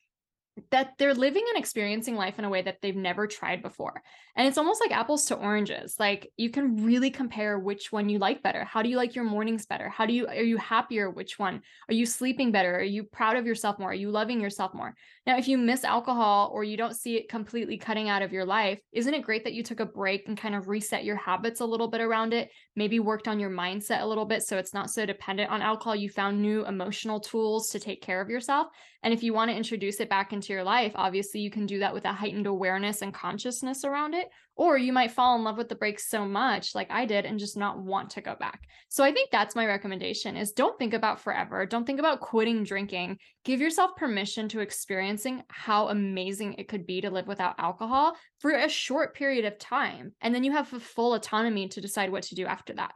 that 0.70 0.94
they're 0.98 1.14
living 1.14 1.44
and 1.50 1.58
experiencing 1.58 2.16
life 2.16 2.40
in 2.40 2.46
a 2.46 2.50
way 2.50 2.62
that 2.62 2.78
they've 2.82 2.96
never 2.96 3.28
tried 3.28 3.62
before. 3.62 4.02
And 4.36 4.48
it's 4.48 4.58
almost 4.58 4.82
like 4.82 4.92
apples 4.92 5.26
to 5.26 5.36
oranges. 5.36 5.96
Like 6.00 6.32
you 6.38 6.50
can 6.50 6.86
really 6.86 7.10
compare 7.10 7.60
which 7.60 7.92
one 7.92 8.10
you 8.10 8.20
like 8.20 8.44
better. 8.44 8.64
How 8.64 8.82
do 8.82 8.90
you 8.90 8.98
like 8.98 9.16
your 9.16 9.26
mornings 9.26 9.66
better? 9.66 9.90
How 9.90 10.06
do 10.06 10.14
you 10.14 10.28
are 10.28 10.36
you 10.36 10.58
happier 10.58 11.10
which 11.10 11.38
one? 11.40 11.62
Are 11.90 11.94
you 11.94 12.06
sleeping 12.06 12.52
better? 12.52 12.76
Are 12.76 12.84
you 12.84 13.04
proud 13.04 13.38
of 13.38 13.46
yourself 13.46 13.80
more? 13.80 13.92
Are 13.92 13.94
you 13.94 14.12
loving 14.12 14.40
yourself 14.40 14.74
more? 14.74 14.96
Now, 15.28 15.38
if 15.38 15.48
you 15.48 15.60
miss 15.60 15.84
alcohol 15.84 16.50
or 16.52 16.64
you 16.64 16.76
don't 16.76 16.96
see 16.96 17.16
it 17.16 17.30
completely 17.30 17.78
cutting 17.78 18.10
out 18.10 18.24
of 18.24 18.34
your 18.34 18.44
life, 18.44 18.80
isn't 18.92 19.14
it 19.14 19.22
great 19.22 19.44
that 19.44 19.54
you 19.54 19.62
took 19.62 19.80
a 19.80 19.86
break 19.86 20.28
and 20.28 20.36
kind 20.36 20.56
of 20.56 20.68
reset 20.68 21.04
your 21.04 21.16
habits 21.16 21.60
a 21.60 21.66
little 21.66 21.88
bit 21.88 22.02
around 22.02 22.34
it? 22.34 22.50
Maybe 22.76 23.00
worked 23.00 23.28
on 23.28 23.40
your 23.40 23.52
mindset 23.52 24.02
a 24.02 24.06
little 24.06 24.26
bit 24.26 24.42
so 24.42 24.58
it's 24.58 24.74
not 24.74 24.90
so 24.90 25.06
dependent 25.06 25.52
on 25.52 25.62
alcohol. 25.62 25.96
You 25.96 26.10
found 26.10 26.42
new 26.42 26.66
emotional 26.66 27.20
tools 27.20 27.70
to 27.70 27.80
take 27.80 28.02
care 28.02 28.20
of 28.20 28.32
yourself. 28.32 28.68
And 29.04 29.14
if 29.14 29.22
you 29.22 29.32
want 29.32 29.52
to 29.52 29.58
introduce 29.58 30.00
it 30.00 30.10
back 30.10 30.34
into 30.34 30.54
your 30.54 30.64
life, 30.64 30.94
obviously 30.96 31.40
you 31.40 31.52
can 31.52 31.68
do 31.68 31.80
that 31.80 31.94
with 31.94 32.06
a 32.06 32.14
heightened 32.14 32.48
awareness 32.48 33.04
and 33.04 33.14
consciousness 33.14 33.84
around 33.84 34.16
it. 34.16 34.28
Or 34.56 34.78
you 34.78 34.94
might 34.94 35.12
fall 35.12 35.36
in 35.36 35.44
love 35.44 35.58
with 35.58 35.70
the 35.70 35.76
break 35.76 36.00
so 36.00 36.26
much, 36.26 36.76
like 36.76 36.92
I 36.92 37.06
did, 37.06 37.26
and 37.26 37.40
just 37.40 37.58
not 37.58 37.80
want 37.80 38.12
to 38.12 38.22
go 38.22 38.36
back. 38.36 38.62
So 38.90 39.04
I 39.04 39.12
think 39.12 39.30
that's 39.32 39.56
my 39.56 39.66
recommendation 39.66 40.36
is 40.36 40.52
don't 40.52 40.78
think 40.78 40.94
about 40.94 41.22
forever. 41.22 41.66
Don't 41.66 41.86
think 41.86 42.00
about 42.00 42.20
quitting 42.20 42.64
drinking. 42.64 43.18
Give 43.46 43.62
yourself 43.62 43.96
permission 43.96 44.50
to 44.50 44.60
experiencing 44.60 45.44
how 45.48 45.88
amazing 45.88 46.56
it 46.56 46.68
could 46.68 46.86
be 46.86 47.02
to 47.02 47.10
live 47.10 47.28
without 47.28 47.56
alcohol 47.58 48.16
for 48.40 48.52
a 48.52 48.70
short 48.70 49.16
period 49.16 49.46
of 49.46 49.58
time. 49.58 50.14
And 50.22 50.36
then 50.36 50.44
you 50.44 50.52
have 50.52 50.68
full 50.68 51.14
autonomy 51.14 51.70
to 51.70 51.82
decide 51.82 52.12
what 52.12 52.24
to 52.24 52.36
do 52.36 52.46
after 52.46 52.74
that. 52.74 52.94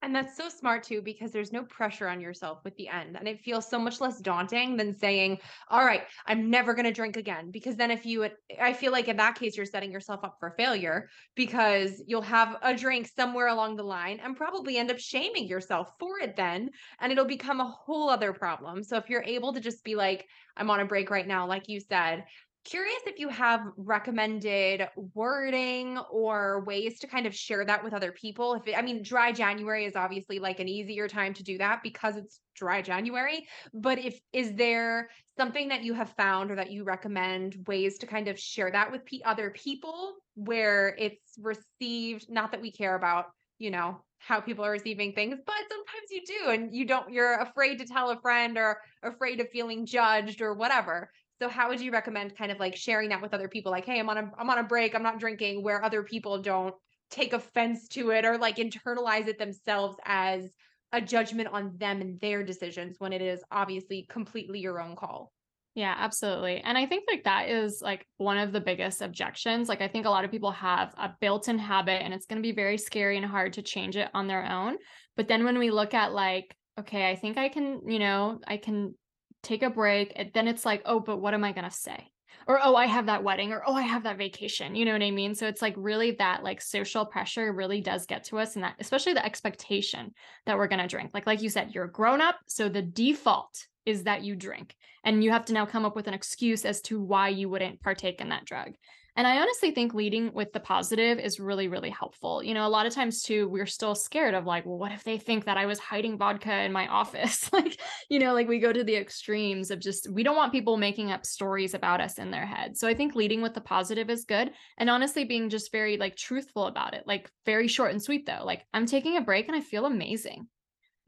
And 0.00 0.14
that's 0.14 0.36
so 0.36 0.48
smart 0.48 0.84
too, 0.84 1.02
because 1.02 1.32
there's 1.32 1.52
no 1.52 1.64
pressure 1.64 2.06
on 2.06 2.20
yourself 2.20 2.60
with 2.64 2.76
the 2.76 2.88
end. 2.88 3.16
And 3.16 3.26
it 3.26 3.40
feels 3.40 3.68
so 3.68 3.80
much 3.80 4.00
less 4.00 4.20
daunting 4.20 4.76
than 4.76 4.96
saying, 4.96 5.38
all 5.68 5.84
right, 5.84 6.02
I'm 6.26 6.50
never 6.50 6.72
going 6.72 6.84
to 6.84 6.92
drink 6.92 7.16
again. 7.16 7.50
Because 7.50 7.74
then, 7.74 7.90
if 7.90 8.06
you, 8.06 8.28
I 8.60 8.72
feel 8.74 8.92
like 8.92 9.08
in 9.08 9.16
that 9.16 9.34
case, 9.34 9.56
you're 9.56 9.66
setting 9.66 9.90
yourself 9.90 10.20
up 10.22 10.36
for 10.38 10.54
failure 10.56 11.08
because 11.34 12.00
you'll 12.06 12.22
have 12.22 12.56
a 12.62 12.76
drink 12.76 13.08
somewhere 13.08 13.48
along 13.48 13.74
the 13.74 13.82
line 13.82 14.20
and 14.22 14.36
probably 14.36 14.76
end 14.76 14.92
up 14.92 14.98
shaming 15.00 15.48
yourself 15.48 15.90
for 15.98 16.20
it 16.20 16.36
then. 16.36 16.70
And 17.00 17.10
it'll 17.10 17.24
become 17.24 17.60
a 17.60 17.68
whole 17.68 18.08
other 18.08 18.32
problem. 18.32 18.84
So 18.84 18.98
if 18.98 19.10
you're 19.10 19.24
able 19.24 19.52
to 19.54 19.60
just 19.60 19.82
be 19.82 19.96
like, 19.96 20.26
I'm 20.56 20.70
on 20.70 20.80
a 20.80 20.84
break 20.84 21.10
right 21.10 21.26
now, 21.26 21.46
like 21.46 21.68
you 21.68 21.80
said, 21.80 22.24
Curious 22.64 23.00
if 23.06 23.18
you 23.18 23.30
have 23.30 23.62
recommended 23.76 24.88
wording 25.14 25.96
or 26.10 26.64
ways 26.64 26.98
to 26.98 27.06
kind 27.06 27.26
of 27.26 27.34
share 27.34 27.64
that 27.64 27.82
with 27.82 27.94
other 27.94 28.12
people. 28.12 28.54
If 28.54 28.66
it, 28.66 28.76
I 28.76 28.82
mean, 28.82 29.02
dry 29.02 29.32
January 29.32 29.86
is 29.86 29.96
obviously 29.96 30.38
like 30.38 30.60
an 30.60 30.68
easier 30.68 31.08
time 31.08 31.32
to 31.34 31.42
do 31.42 31.56
that 31.58 31.82
because 31.82 32.16
it's 32.16 32.40
dry 32.54 32.82
January. 32.82 33.46
But 33.72 33.98
if 33.98 34.20
is 34.34 34.54
there 34.54 35.08
something 35.38 35.68
that 35.68 35.82
you 35.82 35.94
have 35.94 36.10
found 36.10 36.50
or 36.50 36.56
that 36.56 36.70
you 36.70 36.84
recommend 36.84 37.64
ways 37.66 37.98
to 37.98 38.06
kind 38.06 38.28
of 38.28 38.38
share 38.38 38.70
that 38.70 38.92
with 38.92 39.04
p- 39.06 39.22
other 39.24 39.50
people 39.50 40.16
where 40.34 40.94
it's 40.98 41.38
received? 41.40 42.26
Not 42.28 42.50
that 42.50 42.60
we 42.60 42.70
care 42.70 42.96
about, 42.96 43.26
you 43.58 43.70
know, 43.70 44.04
how 44.18 44.40
people 44.40 44.64
are 44.64 44.72
receiving 44.72 45.12
things, 45.12 45.38
but 45.46 45.54
sometimes 45.70 46.10
you 46.10 46.22
do, 46.26 46.50
and 46.50 46.74
you 46.74 46.84
don't. 46.84 47.12
You're 47.12 47.34
afraid 47.38 47.78
to 47.78 47.86
tell 47.86 48.10
a 48.10 48.20
friend 48.20 48.58
or 48.58 48.80
afraid 49.02 49.40
of 49.40 49.48
feeling 49.50 49.86
judged 49.86 50.42
or 50.42 50.54
whatever. 50.54 51.10
So 51.40 51.48
how 51.48 51.68
would 51.68 51.80
you 51.80 51.92
recommend 51.92 52.36
kind 52.36 52.50
of 52.50 52.58
like 52.58 52.76
sharing 52.76 53.10
that 53.10 53.22
with 53.22 53.34
other 53.34 53.48
people? 53.48 53.70
Like, 53.70 53.84
hey, 53.84 53.98
I'm 53.98 54.08
on 54.08 54.18
a 54.18 54.30
I'm 54.38 54.50
on 54.50 54.58
a 54.58 54.64
break, 54.64 54.94
I'm 54.94 55.02
not 55.02 55.20
drinking, 55.20 55.62
where 55.62 55.84
other 55.84 56.02
people 56.02 56.42
don't 56.42 56.74
take 57.10 57.32
offense 57.32 57.88
to 57.88 58.10
it 58.10 58.24
or 58.24 58.38
like 58.38 58.56
internalize 58.56 59.28
it 59.28 59.38
themselves 59.38 59.96
as 60.04 60.48
a 60.92 61.00
judgment 61.00 61.48
on 61.48 61.76
them 61.76 62.00
and 62.00 62.20
their 62.20 62.42
decisions 62.42 62.96
when 62.98 63.12
it 63.12 63.22
is 63.22 63.42
obviously 63.50 64.06
completely 64.08 64.58
your 64.58 64.80
own 64.80 64.96
call. 64.96 65.32
Yeah, 65.74 65.94
absolutely. 65.96 66.60
And 66.60 66.76
I 66.76 66.86
think 66.86 67.04
like 67.08 67.24
that 67.24 67.48
is 67.48 67.80
like 67.80 68.04
one 68.16 68.36
of 68.36 68.52
the 68.52 68.60
biggest 68.60 69.00
objections. 69.00 69.68
Like 69.68 69.80
I 69.80 69.86
think 69.86 70.06
a 70.06 70.10
lot 70.10 70.24
of 70.24 70.30
people 70.30 70.50
have 70.50 70.92
a 70.98 71.14
built-in 71.20 71.58
habit 71.58 72.02
and 72.02 72.12
it's 72.12 72.26
going 72.26 72.42
to 72.42 72.46
be 72.46 72.54
very 72.54 72.78
scary 72.78 73.16
and 73.16 73.24
hard 73.24 73.52
to 73.52 73.62
change 73.62 73.96
it 73.96 74.08
on 74.12 74.26
their 74.26 74.44
own. 74.44 74.78
But 75.16 75.28
then 75.28 75.44
when 75.44 75.58
we 75.58 75.70
look 75.70 75.94
at 75.94 76.12
like 76.12 76.54
okay, 76.78 77.10
I 77.10 77.16
think 77.16 77.36
I 77.36 77.48
can, 77.48 77.82
you 77.88 77.98
know, 77.98 78.38
I 78.46 78.56
can 78.56 78.94
take 79.42 79.62
a 79.62 79.70
break. 79.70 80.12
And 80.16 80.30
then 80.34 80.48
it's 80.48 80.66
like, 80.66 80.82
oh, 80.84 81.00
but 81.00 81.18
what 81.18 81.34
am 81.34 81.44
I 81.44 81.52
going 81.52 81.68
to 81.68 81.70
say? 81.70 82.10
Or, 82.46 82.58
oh, 82.62 82.76
I 82.76 82.86
have 82.86 83.06
that 83.06 83.22
wedding, 83.22 83.52
or, 83.52 83.62
oh, 83.66 83.74
I 83.74 83.82
have 83.82 84.04
that 84.04 84.16
vacation. 84.16 84.74
You 84.74 84.86
know 84.86 84.92
what 84.92 85.02
I 85.02 85.10
mean? 85.10 85.34
So 85.34 85.46
it's 85.46 85.60
like 85.60 85.74
really 85.76 86.12
that 86.12 86.42
like 86.42 86.62
social 86.62 87.04
pressure 87.04 87.52
really 87.52 87.82
does 87.82 88.06
get 88.06 88.24
to 88.24 88.38
us. 88.38 88.54
And 88.54 88.64
that, 88.64 88.76
especially 88.78 89.12
the 89.12 89.24
expectation 89.24 90.14
that 90.46 90.56
we're 90.56 90.68
going 90.68 90.80
to 90.80 90.86
drink. 90.86 91.10
Like, 91.12 91.26
like 91.26 91.42
you 91.42 91.50
said, 91.50 91.72
you're 91.74 91.88
grown 91.88 92.22
up. 92.22 92.36
So 92.46 92.70
the 92.70 92.80
default 92.80 93.66
is 93.84 94.04
that 94.04 94.22
you 94.22 94.34
drink. 94.34 94.74
And 95.04 95.22
you 95.22 95.30
have 95.30 95.44
to 95.46 95.52
now 95.52 95.66
come 95.66 95.84
up 95.84 95.94
with 95.94 96.08
an 96.08 96.14
excuse 96.14 96.64
as 96.64 96.80
to 96.82 97.00
why 97.00 97.28
you 97.28 97.48
wouldn't 97.48 97.82
partake 97.82 98.20
in 98.20 98.30
that 98.30 98.44
drug. 98.44 98.72
And 99.18 99.26
I 99.26 99.40
honestly 99.40 99.72
think 99.72 99.94
leading 99.94 100.32
with 100.32 100.52
the 100.52 100.60
positive 100.60 101.18
is 101.18 101.40
really, 101.40 101.66
really 101.66 101.90
helpful. 101.90 102.40
You 102.40 102.54
know, 102.54 102.64
a 102.64 102.70
lot 102.70 102.86
of 102.86 102.94
times 102.94 103.20
too, 103.20 103.48
we're 103.48 103.66
still 103.66 103.96
scared 103.96 104.32
of 104.32 104.46
like, 104.46 104.64
well, 104.64 104.78
what 104.78 104.92
if 104.92 105.02
they 105.02 105.18
think 105.18 105.46
that 105.46 105.56
I 105.56 105.66
was 105.66 105.80
hiding 105.80 106.16
vodka 106.16 106.56
in 106.62 106.70
my 106.70 106.86
office? 107.00 107.52
like, 107.52 107.80
you 108.08 108.20
know, 108.20 108.32
like 108.32 108.46
we 108.46 108.60
go 108.60 108.72
to 108.72 108.84
the 108.84 108.94
extremes 108.94 109.72
of 109.72 109.80
just, 109.80 110.08
we 110.08 110.22
don't 110.22 110.36
want 110.36 110.52
people 110.52 110.76
making 110.76 111.10
up 111.10 111.26
stories 111.26 111.74
about 111.74 112.00
us 112.00 112.16
in 112.18 112.30
their 112.30 112.46
head. 112.46 112.76
So 112.76 112.86
I 112.86 112.94
think 112.94 113.16
leading 113.16 113.42
with 113.42 113.54
the 113.54 113.60
positive 113.60 114.08
is 114.08 114.24
good. 114.24 114.52
And 114.76 114.88
honestly, 114.88 115.24
being 115.24 115.50
just 115.50 115.72
very 115.72 115.96
like 115.96 116.14
truthful 116.14 116.68
about 116.68 116.94
it, 116.94 117.02
like 117.04 117.28
very 117.44 117.66
short 117.66 117.90
and 117.90 118.00
sweet 118.00 118.24
though. 118.24 118.44
Like, 118.44 118.66
I'm 118.72 118.86
taking 118.86 119.16
a 119.16 119.20
break 119.20 119.48
and 119.48 119.56
I 119.56 119.62
feel 119.62 119.84
amazing 119.84 120.46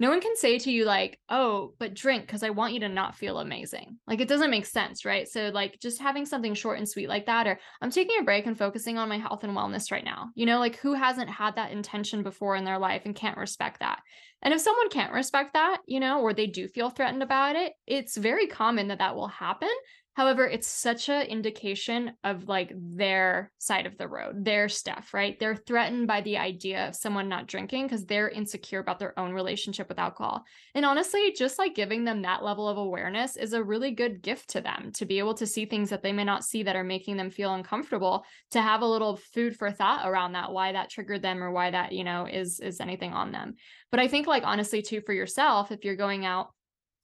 no 0.01 0.09
one 0.09 0.21
can 0.21 0.35
say 0.35 0.59
to 0.59 0.73
you 0.73 0.85
like 0.85 1.21
oh 1.29 1.75
but 1.79 1.95
drink 1.95 2.27
because 2.27 2.43
i 2.43 2.51
want 2.51 2.73
you 2.73 2.81
to 2.81 2.89
not 2.89 3.15
feel 3.15 3.39
amazing. 3.39 3.99
Like 4.09 4.21
it 4.21 4.29
doesn't 4.29 4.51
make 4.51 4.67
sense 4.67 5.05
right? 5.05 5.29
So 5.29 5.51
like 5.55 5.79
just 5.81 6.01
having 6.01 6.27
something 6.27 6.55
short 6.55 6.79
and 6.79 6.89
sweet 6.89 7.09
like 7.09 7.27
that 7.27 7.47
or 7.47 7.61
i'm 7.81 7.91
taking 7.91 8.19
a 8.19 8.25
break 8.25 8.47
and 8.47 8.59
focusing 8.59 8.99
on 8.99 9.09
my 9.09 9.19
health 9.19 9.45
and 9.45 9.57
wellness 9.57 9.93
right 9.93 10.05
now. 10.05 10.31
You 10.35 10.47
know 10.47 10.59
like 10.59 10.77
who 10.77 10.95
hasn't 10.95 11.31
had 11.31 11.55
that 11.57 11.71
intention 11.71 12.25
before 12.25 12.57
in 12.57 12.65
their 12.65 12.79
life 12.79 13.03
and 13.05 13.15
can't 13.15 13.39
respect 13.39 13.81
that? 13.81 14.01
And 14.43 14.55
if 14.55 14.61
someone 14.63 14.89
can't 14.89 15.13
respect 15.13 15.53
that 15.53 15.79
you 15.87 16.01
know 16.01 16.21
or 16.23 16.33
they 16.33 16.47
do 16.47 16.67
feel 16.67 16.91
threatened 16.91 17.23
about 17.23 17.55
it 17.55 17.75
it's 17.87 18.17
very 18.17 18.47
common 18.47 18.89
that 18.89 18.99
that 18.99 19.15
will 19.15 19.29
happen 19.29 19.69
However, 20.15 20.45
it's 20.47 20.67
such 20.67 21.09
an 21.09 21.23
indication 21.23 22.13
of 22.25 22.49
like 22.49 22.73
their 22.75 23.53
side 23.59 23.87
of 23.87 23.97
the 23.97 24.09
road, 24.09 24.45
their 24.45 24.69
stuff, 24.69 25.15
right? 25.15 25.39
They're 25.39 25.55
threatened 25.55 26.09
by 26.09 26.21
the 26.21 26.39
idea 26.39 26.89
of 26.89 26.97
someone 26.97 27.29
not 27.29 27.47
drinking 27.47 27.87
because 27.87 28.05
they're 28.05 28.29
insecure 28.29 28.81
about 28.81 28.99
their 28.99 29.17
own 29.19 29.33
relationship 29.33 29.89
with 29.89 30.01
alcohol. 30.01 30.45
And 30.75 30.85
honestly, 30.85 31.33
just 31.37 31.59
like 31.59 31.77
giving 31.77 32.05
them 32.05 32.23
that 32.23 32.43
level 32.43 32.69
of 32.69 32.77
awareness 32.77 33.37
is 33.37 33.53
a 33.53 33.63
really 33.63 33.93
good 33.93 34.21
gift 34.21 34.51
to 34.51 34.61
them 34.61 34.91
to 34.95 35.07
be 35.07 35.21
able 35.21 35.35
to 35.35 35.47
see 35.47 35.65
things 35.65 35.91
that 35.91 36.03
they 36.03 36.13
may 36.13 36.25
not 36.25 36.45
see 36.45 36.65
that 36.65 36.77
are 36.77 36.85
making 36.85 37.17
them 37.17 37.31
feel 37.31 37.55
uncomfortable, 37.55 38.25
to 38.51 38.61
have 38.61 38.83
a 38.83 38.87
little 38.87 39.17
food 39.33 39.57
for 39.57 39.71
thought 39.71 40.09
around 40.09 40.33
that, 40.33 40.53
why 40.53 40.73
that 40.73 40.91
triggered 40.91 41.23
them 41.23 41.43
or 41.43 41.53
why 41.53 41.71
that, 41.71 41.93
you 41.93 42.03
know, 42.03 42.27
is 42.27 42.59
is 42.59 42.81
anything 42.81 43.13
on 43.13 43.31
them. 43.31 43.55
But 43.91 44.01
I 44.01 44.09
think 44.09 44.27
like 44.27 44.43
honestly 44.45 44.83
too 44.83 45.03
for 45.03 45.13
yourself, 45.13 45.71
if 45.71 45.85
you're 45.85 45.97
going 45.97 46.27
out 46.27 46.49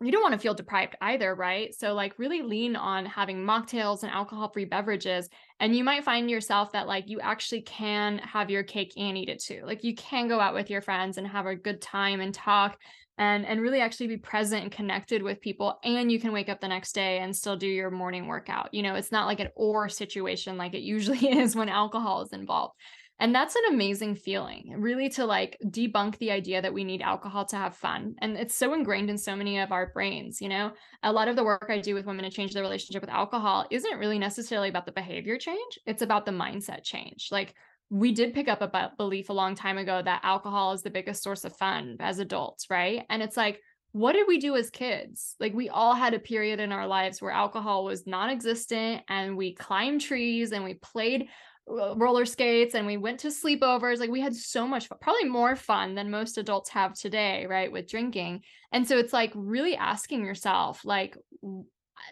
you 0.02 0.12
don't 0.12 0.22
want 0.22 0.34
to 0.34 0.38
feel 0.38 0.52
deprived 0.52 0.94
either, 1.00 1.34
right? 1.34 1.74
So, 1.74 1.94
like, 1.94 2.18
really 2.18 2.42
lean 2.42 2.76
on 2.76 3.06
having 3.06 3.38
mocktails 3.38 4.02
and 4.02 4.12
alcohol 4.12 4.50
free 4.50 4.66
beverages. 4.66 5.30
And 5.58 5.74
you 5.74 5.84
might 5.84 6.04
find 6.04 6.30
yourself 6.30 6.72
that, 6.72 6.86
like, 6.86 7.08
you 7.08 7.20
actually 7.20 7.62
can 7.62 8.18
have 8.18 8.50
your 8.50 8.62
cake 8.62 8.92
and 8.98 9.16
eat 9.16 9.30
it 9.30 9.42
too. 9.42 9.62
Like, 9.64 9.84
you 9.84 9.94
can 9.94 10.28
go 10.28 10.38
out 10.38 10.52
with 10.52 10.68
your 10.68 10.82
friends 10.82 11.16
and 11.16 11.26
have 11.26 11.46
a 11.46 11.56
good 11.56 11.80
time 11.80 12.20
and 12.20 12.34
talk 12.34 12.78
and 13.18 13.46
and 13.46 13.60
really 13.60 13.80
actually 13.80 14.08
be 14.08 14.16
present 14.16 14.62
and 14.62 14.72
connected 14.72 15.22
with 15.22 15.40
people 15.40 15.78
and 15.84 16.12
you 16.12 16.20
can 16.20 16.32
wake 16.32 16.48
up 16.48 16.60
the 16.60 16.68
next 16.68 16.94
day 16.94 17.18
and 17.18 17.34
still 17.34 17.56
do 17.56 17.66
your 17.66 17.90
morning 17.90 18.26
workout 18.26 18.72
you 18.72 18.82
know 18.82 18.94
it's 18.94 19.12
not 19.12 19.26
like 19.26 19.40
an 19.40 19.48
or 19.54 19.88
situation 19.88 20.56
like 20.56 20.74
it 20.74 20.82
usually 20.82 21.18
is 21.38 21.56
when 21.56 21.68
alcohol 21.68 22.22
is 22.22 22.32
involved 22.32 22.74
and 23.18 23.34
that's 23.34 23.56
an 23.56 23.62
amazing 23.70 24.14
feeling, 24.14 24.74
really 24.76 25.08
to 25.10 25.24
like 25.24 25.58
debunk 25.64 26.18
the 26.18 26.30
idea 26.30 26.60
that 26.60 26.74
we 26.74 26.84
need 26.84 27.00
alcohol 27.00 27.44
to 27.46 27.56
have 27.56 27.74
fun. 27.74 28.14
And 28.20 28.36
it's 28.36 28.54
so 28.54 28.74
ingrained 28.74 29.08
in 29.08 29.16
so 29.16 29.34
many 29.34 29.58
of 29.58 29.72
our 29.72 29.90
brains, 29.92 30.40
you 30.40 30.48
know? 30.48 30.72
A 31.02 31.12
lot 31.12 31.28
of 31.28 31.36
the 31.36 31.44
work 31.44 31.68
I 31.70 31.80
do 31.80 31.94
with 31.94 32.06
women 32.06 32.24
to 32.24 32.30
change 32.30 32.52
their 32.52 32.62
relationship 32.62 33.02
with 33.02 33.10
alcohol 33.10 33.66
isn't 33.70 33.98
really 33.98 34.18
necessarily 34.18 34.68
about 34.68 34.84
the 34.86 34.92
behavior 34.92 35.38
change, 35.38 35.78
it's 35.86 36.02
about 36.02 36.26
the 36.26 36.32
mindset 36.32 36.82
change. 36.82 37.28
Like, 37.30 37.54
we 37.88 38.12
did 38.12 38.34
pick 38.34 38.48
up 38.48 38.62
a 38.62 38.92
belief 38.96 39.28
a 39.28 39.32
long 39.32 39.54
time 39.54 39.78
ago 39.78 40.02
that 40.02 40.20
alcohol 40.24 40.72
is 40.72 40.82
the 40.82 40.90
biggest 40.90 41.22
source 41.22 41.44
of 41.44 41.56
fun 41.56 41.96
as 42.00 42.18
adults, 42.18 42.68
right? 42.68 43.04
And 43.08 43.22
it's 43.22 43.36
like, 43.36 43.60
what 43.92 44.12
did 44.12 44.26
we 44.28 44.38
do 44.38 44.56
as 44.56 44.70
kids? 44.70 45.36
Like 45.40 45.54
we 45.54 45.68
all 45.68 45.94
had 45.94 46.12
a 46.12 46.18
period 46.18 46.60
in 46.60 46.72
our 46.72 46.86
lives 46.86 47.22
where 47.22 47.30
alcohol 47.30 47.84
was 47.84 48.06
non-existent 48.06 49.02
and 49.08 49.36
we 49.36 49.54
climbed 49.54 50.02
trees 50.02 50.52
and 50.52 50.64
we 50.64 50.74
played 50.74 51.28
roller 51.68 52.24
skates 52.24 52.74
and 52.74 52.86
we 52.86 52.96
went 52.96 53.18
to 53.20 53.28
sleepovers 53.28 53.98
like 53.98 54.10
we 54.10 54.20
had 54.20 54.34
so 54.34 54.66
much 54.66 54.86
fun, 54.86 54.98
probably 55.00 55.24
more 55.24 55.56
fun 55.56 55.94
than 55.96 56.10
most 56.10 56.38
adults 56.38 56.70
have 56.70 56.94
today 56.94 57.44
right 57.46 57.72
with 57.72 57.88
drinking 57.88 58.40
and 58.70 58.86
so 58.86 58.96
it's 58.98 59.12
like 59.12 59.32
really 59.34 59.76
asking 59.76 60.24
yourself 60.24 60.84
like 60.84 61.16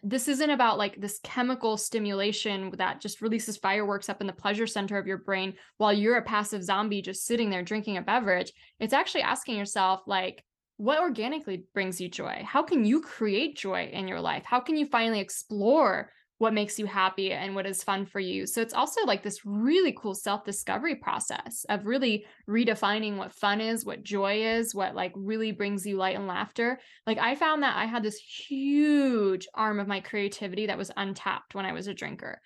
this 0.02 0.28
isn't 0.28 0.50
about 0.50 0.78
like 0.78 1.00
this 1.00 1.20
chemical 1.22 1.76
stimulation 1.76 2.72
that 2.78 3.00
just 3.00 3.20
releases 3.20 3.56
fireworks 3.56 4.08
up 4.08 4.20
in 4.20 4.26
the 4.26 4.32
pleasure 4.32 4.66
center 4.66 4.98
of 4.98 5.06
your 5.06 5.18
brain 5.18 5.54
while 5.76 5.92
you're 5.92 6.16
a 6.16 6.22
passive 6.22 6.62
zombie 6.62 7.02
just 7.02 7.26
sitting 7.26 7.50
there 7.50 7.62
drinking 7.62 7.96
a 7.96 8.02
beverage. 8.02 8.52
It's 8.80 8.92
actually 8.92 9.22
asking 9.22 9.56
yourself 9.56 10.02
like 10.06 10.42
what 10.76 10.98
organically 10.98 11.64
brings 11.72 12.00
you 12.00 12.08
joy? 12.08 12.42
How 12.44 12.62
can 12.62 12.84
you 12.84 13.00
create 13.00 13.56
joy 13.56 13.90
in 13.92 14.08
your 14.08 14.20
life? 14.20 14.42
How 14.44 14.58
can 14.58 14.76
you 14.76 14.86
finally 14.86 15.20
explore 15.20 16.10
what 16.38 16.52
makes 16.52 16.78
you 16.78 16.86
happy 16.86 17.32
and 17.32 17.54
what 17.54 17.66
is 17.66 17.82
fun 17.82 18.04
for 18.04 18.20
you. 18.20 18.46
So 18.46 18.60
it's 18.60 18.74
also 18.74 19.04
like 19.06 19.22
this 19.22 19.46
really 19.46 19.94
cool 19.96 20.14
self-discovery 20.14 20.96
process 20.96 21.64
of 21.68 21.86
really 21.86 22.26
redefining 22.48 23.16
what 23.16 23.32
fun 23.32 23.60
is, 23.60 23.84
what 23.84 24.02
joy 24.02 24.42
is, 24.44 24.74
what 24.74 24.94
like 24.94 25.12
really 25.14 25.52
brings 25.52 25.86
you 25.86 25.96
light 25.96 26.16
and 26.16 26.26
laughter. 26.26 26.80
Like 27.06 27.18
I 27.18 27.36
found 27.36 27.62
that 27.62 27.76
I 27.76 27.86
had 27.86 28.02
this 28.02 28.16
huge 28.16 29.46
arm 29.54 29.78
of 29.78 29.86
my 29.86 30.00
creativity 30.00 30.66
that 30.66 30.78
was 30.78 30.90
untapped 30.96 31.54
when 31.54 31.66
I 31.66 31.72
was 31.72 31.86
a 31.86 31.94
drinker. 31.94 32.40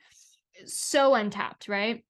So 0.66 1.14
untapped, 1.14 1.68
right? 1.68 2.04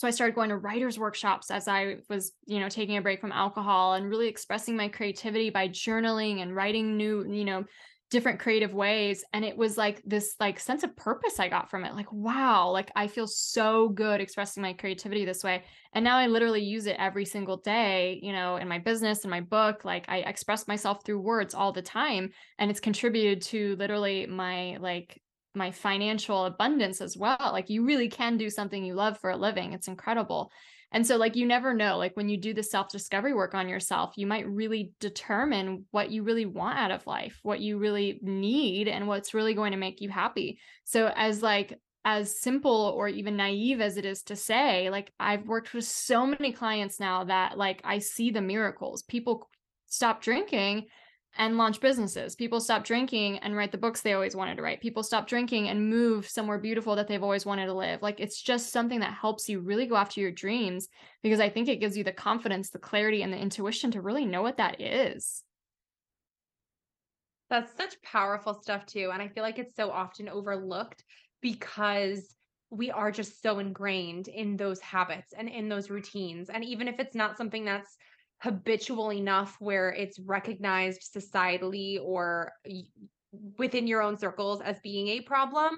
so 0.00 0.08
i 0.08 0.10
started 0.10 0.34
going 0.34 0.48
to 0.48 0.56
writers 0.56 0.98
workshops 0.98 1.50
as 1.50 1.68
i 1.68 1.96
was 2.08 2.32
you 2.46 2.58
know 2.58 2.68
taking 2.68 2.96
a 2.96 3.02
break 3.02 3.20
from 3.20 3.32
alcohol 3.32 3.94
and 3.94 4.08
really 4.08 4.28
expressing 4.28 4.76
my 4.76 4.88
creativity 4.88 5.50
by 5.50 5.68
journaling 5.68 6.40
and 6.40 6.56
writing 6.56 6.96
new 6.96 7.26
you 7.30 7.44
know 7.44 7.64
different 8.10 8.40
creative 8.40 8.74
ways 8.74 9.24
and 9.32 9.44
it 9.44 9.56
was 9.56 9.78
like 9.78 10.02
this 10.04 10.34
like 10.40 10.58
sense 10.58 10.82
of 10.82 10.96
purpose 10.96 11.38
i 11.38 11.48
got 11.48 11.70
from 11.70 11.84
it 11.84 11.94
like 11.94 12.12
wow 12.12 12.68
like 12.68 12.90
i 12.96 13.06
feel 13.06 13.26
so 13.26 13.88
good 13.88 14.20
expressing 14.20 14.62
my 14.62 14.72
creativity 14.72 15.24
this 15.24 15.44
way. 15.44 15.62
And 15.92 16.04
now 16.04 16.16
i 16.16 16.26
literally 16.26 16.62
use 16.62 16.86
it 16.86 16.96
every 16.98 17.24
single 17.24 17.58
day 17.58 18.18
you 18.22 18.32
know 18.32 18.56
in 18.56 18.66
my 18.68 18.78
business 18.78 19.24
in 19.24 19.30
my 19.30 19.40
book 19.40 19.84
like 19.84 20.06
i 20.08 20.18
express 20.18 20.66
myself 20.66 21.04
through 21.04 21.20
words 21.20 21.54
all 21.54 21.72
the 21.72 21.82
time 21.82 22.30
and 22.58 22.70
it's 22.70 22.80
contributed 22.80 23.42
to 23.42 23.76
literally 23.76 24.26
my 24.26 24.76
like 24.80 25.20
my 25.54 25.70
financial 25.70 26.46
abundance 26.46 27.00
as 27.00 27.16
well 27.16 27.50
like 27.52 27.70
you 27.70 27.84
really 27.84 28.08
can 28.08 28.36
do 28.36 28.50
something 28.50 28.84
you 28.84 28.94
love 28.94 29.18
for 29.18 29.30
a 29.30 29.36
living 29.36 29.72
it's 29.72 29.88
incredible 29.88 30.50
And 30.92 31.06
so, 31.06 31.16
like, 31.16 31.36
you 31.36 31.46
never 31.46 31.72
know. 31.72 31.98
Like, 31.98 32.16
when 32.16 32.28
you 32.28 32.36
do 32.36 32.52
the 32.52 32.62
self 32.62 32.88
discovery 32.88 33.32
work 33.32 33.54
on 33.54 33.68
yourself, 33.68 34.14
you 34.16 34.26
might 34.26 34.48
really 34.48 34.92
determine 34.98 35.84
what 35.90 36.10
you 36.10 36.22
really 36.22 36.46
want 36.46 36.78
out 36.78 36.90
of 36.90 37.06
life, 37.06 37.38
what 37.42 37.60
you 37.60 37.78
really 37.78 38.18
need, 38.22 38.88
and 38.88 39.06
what's 39.06 39.34
really 39.34 39.54
going 39.54 39.72
to 39.72 39.78
make 39.78 40.00
you 40.00 40.08
happy. 40.08 40.58
So, 40.84 41.12
as 41.14 41.42
like, 41.42 41.78
as 42.04 42.40
simple 42.40 42.92
or 42.96 43.08
even 43.08 43.36
naive 43.36 43.80
as 43.80 43.96
it 43.98 44.04
is 44.04 44.22
to 44.22 44.36
say, 44.36 44.90
like, 44.90 45.12
I've 45.20 45.46
worked 45.46 45.74
with 45.74 45.84
so 45.84 46.26
many 46.26 46.52
clients 46.52 46.98
now 46.98 47.24
that, 47.24 47.56
like, 47.56 47.80
I 47.84 47.98
see 47.98 48.30
the 48.30 48.40
miracles. 48.40 49.02
People 49.02 49.48
stop 49.86 50.22
drinking 50.22 50.86
and 51.38 51.56
launch 51.56 51.80
businesses. 51.80 52.34
People 52.34 52.60
stop 52.60 52.84
drinking 52.84 53.38
and 53.38 53.56
write 53.56 53.72
the 53.72 53.78
books 53.78 54.00
they 54.00 54.12
always 54.12 54.34
wanted 54.34 54.56
to 54.56 54.62
write. 54.62 54.80
People 54.80 55.02
stop 55.02 55.26
drinking 55.26 55.68
and 55.68 55.88
move 55.88 56.28
somewhere 56.28 56.58
beautiful 56.58 56.96
that 56.96 57.08
they've 57.08 57.22
always 57.22 57.46
wanted 57.46 57.66
to 57.66 57.74
live. 57.74 58.02
Like 58.02 58.20
it's 58.20 58.40
just 58.40 58.72
something 58.72 59.00
that 59.00 59.14
helps 59.14 59.48
you 59.48 59.60
really 59.60 59.86
go 59.86 59.96
after 59.96 60.20
your 60.20 60.32
dreams 60.32 60.88
because 61.22 61.40
I 61.40 61.48
think 61.48 61.68
it 61.68 61.80
gives 61.80 61.96
you 61.96 62.04
the 62.04 62.12
confidence, 62.12 62.70
the 62.70 62.78
clarity, 62.78 63.22
and 63.22 63.32
the 63.32 63.38
intuition 63.38 63.90
to 63.92 64.00
really 64.00 64.26
know 64.26 64.42
what 64.42 64.56
that 64.58 64.80
is. 64.80 65.42
That's 67.48 67.76
such 67.76 68.00
powerful 68.02 68.54
stuff, 68.54 68.86
too. 68.86 69.10
And 69.12 69.20
I 69.20 69.28
feel 69.28 69.42
like 69.42 69.58
it's 69.58 69.74
so 69.74 69.90
often 69.90 70.28
overlooked 70.28 71.04
because 71.40 72.34
we 72.70 72.90
are 72.92 73.10
just 73.10 73.42
so 73.42 73.58
ingrained 73.58 74.28
in 74.28 74.56
those 74.56 74.80
habits 74.80 75.32
and 75.36 75.48
in 75.48 75.68
those 75.68 75.90
routines. 75.90 76.48
And 76.50 76.64
even 76.64 76.86
if 76.86 77.00
it's 77.00 77.16
not 77.16 77.36
something 77.36 77.64
that's 77.64 77.96
habitual 78.42 79.12
enough 79.12 79.56
where 79.58 79.90
it's 79.90 80.18
recognized 80.18 81.02
societally 81.14 81.98
or 82.02 82.52
within 83.58 83.86
your 83.86 84.02
own 84.02 84.16
circles 84.16 84.60
as 84.60 84.80
being 84.80 85.08
a 85.08 85.20
problem 85.20 85.76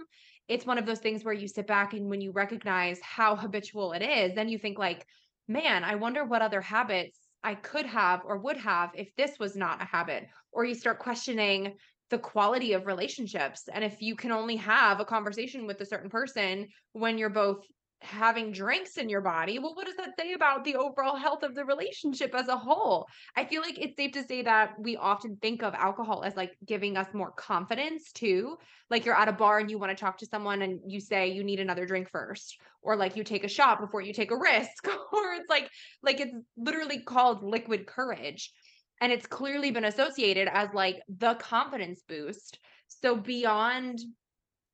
it's 0.48 0.66
one 0.66 0.78
of 0.78 0.86
those 0.86 0.98
things 0.98 1.24
where 1.24 1.34
you 1.34 1.46
sit 1.46 1.66
back 1.66 1.92
and 1.92 2.08
when 2.08 2.20
you 2.20 2.32
recognize 2.32 2.98
how 3.00 3.36
habitual 3.36 3.92
it 3.92 4.02
is 4.02 4.34
then 4.34 4.48
you 4.48 4.58
think 4.58 4.78
like 4.78 5.06
man 5.48 5.84
i 5.84 5.94
wonder 5.94 6.24
what 6.24 6.42
other 6.42 6.60
habits 6.60 7.18
i 7.44 7.54
could 7.54 7.86
have 7.86 8.22
or 8.24 8.38
would 8.38 8.56
have 8.56 8.90
if 8.94 9.14
this 9.16 9.38
was 9.38 9.56
not 9.56 9.82
a 9.82 9.84
habit. 9.84 10.26
Or 10.52 10.64
you 10.64 10.74
start 10.74 10.98
questioning 10.98 11.76
the 12.10 12.18
quality 12.18 12.74
of 12.74 12.86
relationships 12.86 13.68
and 13.72 13.82
if 13.82 14.02
you 14.02 14.14
can 14.14 14.32
only 14.32 14.56
have 14.56 15.00
a 15.00 15.04
conversation 15.04 15.66
with 15.66 15.80
a 15.80 15.86
certain 15.86 16.10
person 16.10 16.68
when 16.92 17.16
you're 17.16 17.30
both 17.30 17.64
having 18.02 18.52
drinks 18.52 18.96
in 18.96 19.08
your 19.08 19.20
body, 19.20 19.58
well, 19.58 19.74
what 19.74 19.86
does 19.86 19.96
that 19.96 20.14
say 20.18 20.32
about 20.32 20.64
the 20.64 20.76
overall 20.76 21.16
health 21.16 21.42
of 21.42 21.54
the 21.54 21.64
relationship 21.64 22.34
as 22.34 22.48
a 22.48 22.56
whole? 22.56 23.06
I 23.36 23.44
feel 23.44 23.62
like 23.62 23.78
it's 23.78 23.96
safe 23.96 24.12
to 24.12 24.24
say 24.24 24.42
that 24.42 24.74
we 24.78 24.96
often 24.96 25.36
think 25.36 25.62
of 25.62 25.74
alcohol 25.74 26.22
as 26.24 26.36
like 26.36 26.52
giving 26.66 26.96
us 26.96 27.06
more 27.14 27.32
confidence 27.32 28.12
too. 28.12 28.56
Like 28.90 29.04
you're 29.04 29.18
at 29.18 29.28
a 29.28 29.32
bar 29.32 29.58
and 29.58 29.70
you 29.70 29.78
want 29.78 29.96
to 29.96 30.00
talk 30.00 30.18
to 30.18 30.26
someone 30.26 30.62
and 30.62 30.80
you 30.86 31.00
say 31.00 31.28
you 31.28 31.44
need 31.44 31.60
another 31.60 31.86
drink 31.86 32.08
first, 32.10 32.58
or 32.82 32.96
like 32.96 33.16
you 33.16 33.24
take 33.24 33.44
a 33.44 33.48
shot 33.48 33.80
before 33.80 34.00
you 34.00 34.12
take 34.12 34.30
a 34.30 34.38
risk, 34.38 34.86
or 35.12 35.34
it's 35.34 35.48
like, 35.48 35.68
like 36.02 36.20
it's 36.20 36.34
literally 36.56 37.00
called 37.00 37.42
liquid 37.42 37.86
courage. 37.86 38.52
And 39.00 39.10
it's 39.10 39.26
clearly 39.26 39.72
been 39.72 39.84
associated 39.84 40.48
as 40.52 40.68
like 40.74 41.00
the 41.08 41.34
confidence 41.34 42.02
boost. 42.06 42.58
So 42.86 43.16
beyond 43.16 43.98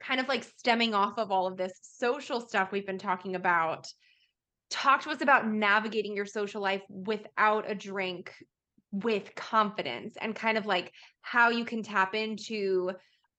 kind 0.00 0.20
of 0.20 0.28
like 0.28 0.44
stemming 0.44 0.94
off 0.94 1.18
of 1.18 1.30
all 1.30 1.46
of 1.46 1.56
this 1.56 1.72
social 1.82 2.40
stuff 2.40 2.72
we've 2.72 2.86
been 2.86 2.98
talking 2.98 3.34
about, 3.34 3.86
talk 4.70 5.02
to 5.02 5.10
us 5.10 5.22
about 5.22 5.48
navigating 5.48 6.14
your 6.14 6.26
social 6.26 6.60
life 6.60 6.82
without 6.88 7.70
a 7.70 7.74
drink 7.74 8.32
with 8.90 9.34
confidence 9.34 10.16
and 10.20 10.34
kind 10.34 10.56
of 10.56 10.66
like 10.66 10.92
how 11.20 11.50
you 11.50 11.64
can 11.64 11.82
tap 11.82 12.14
into 12.14 12.90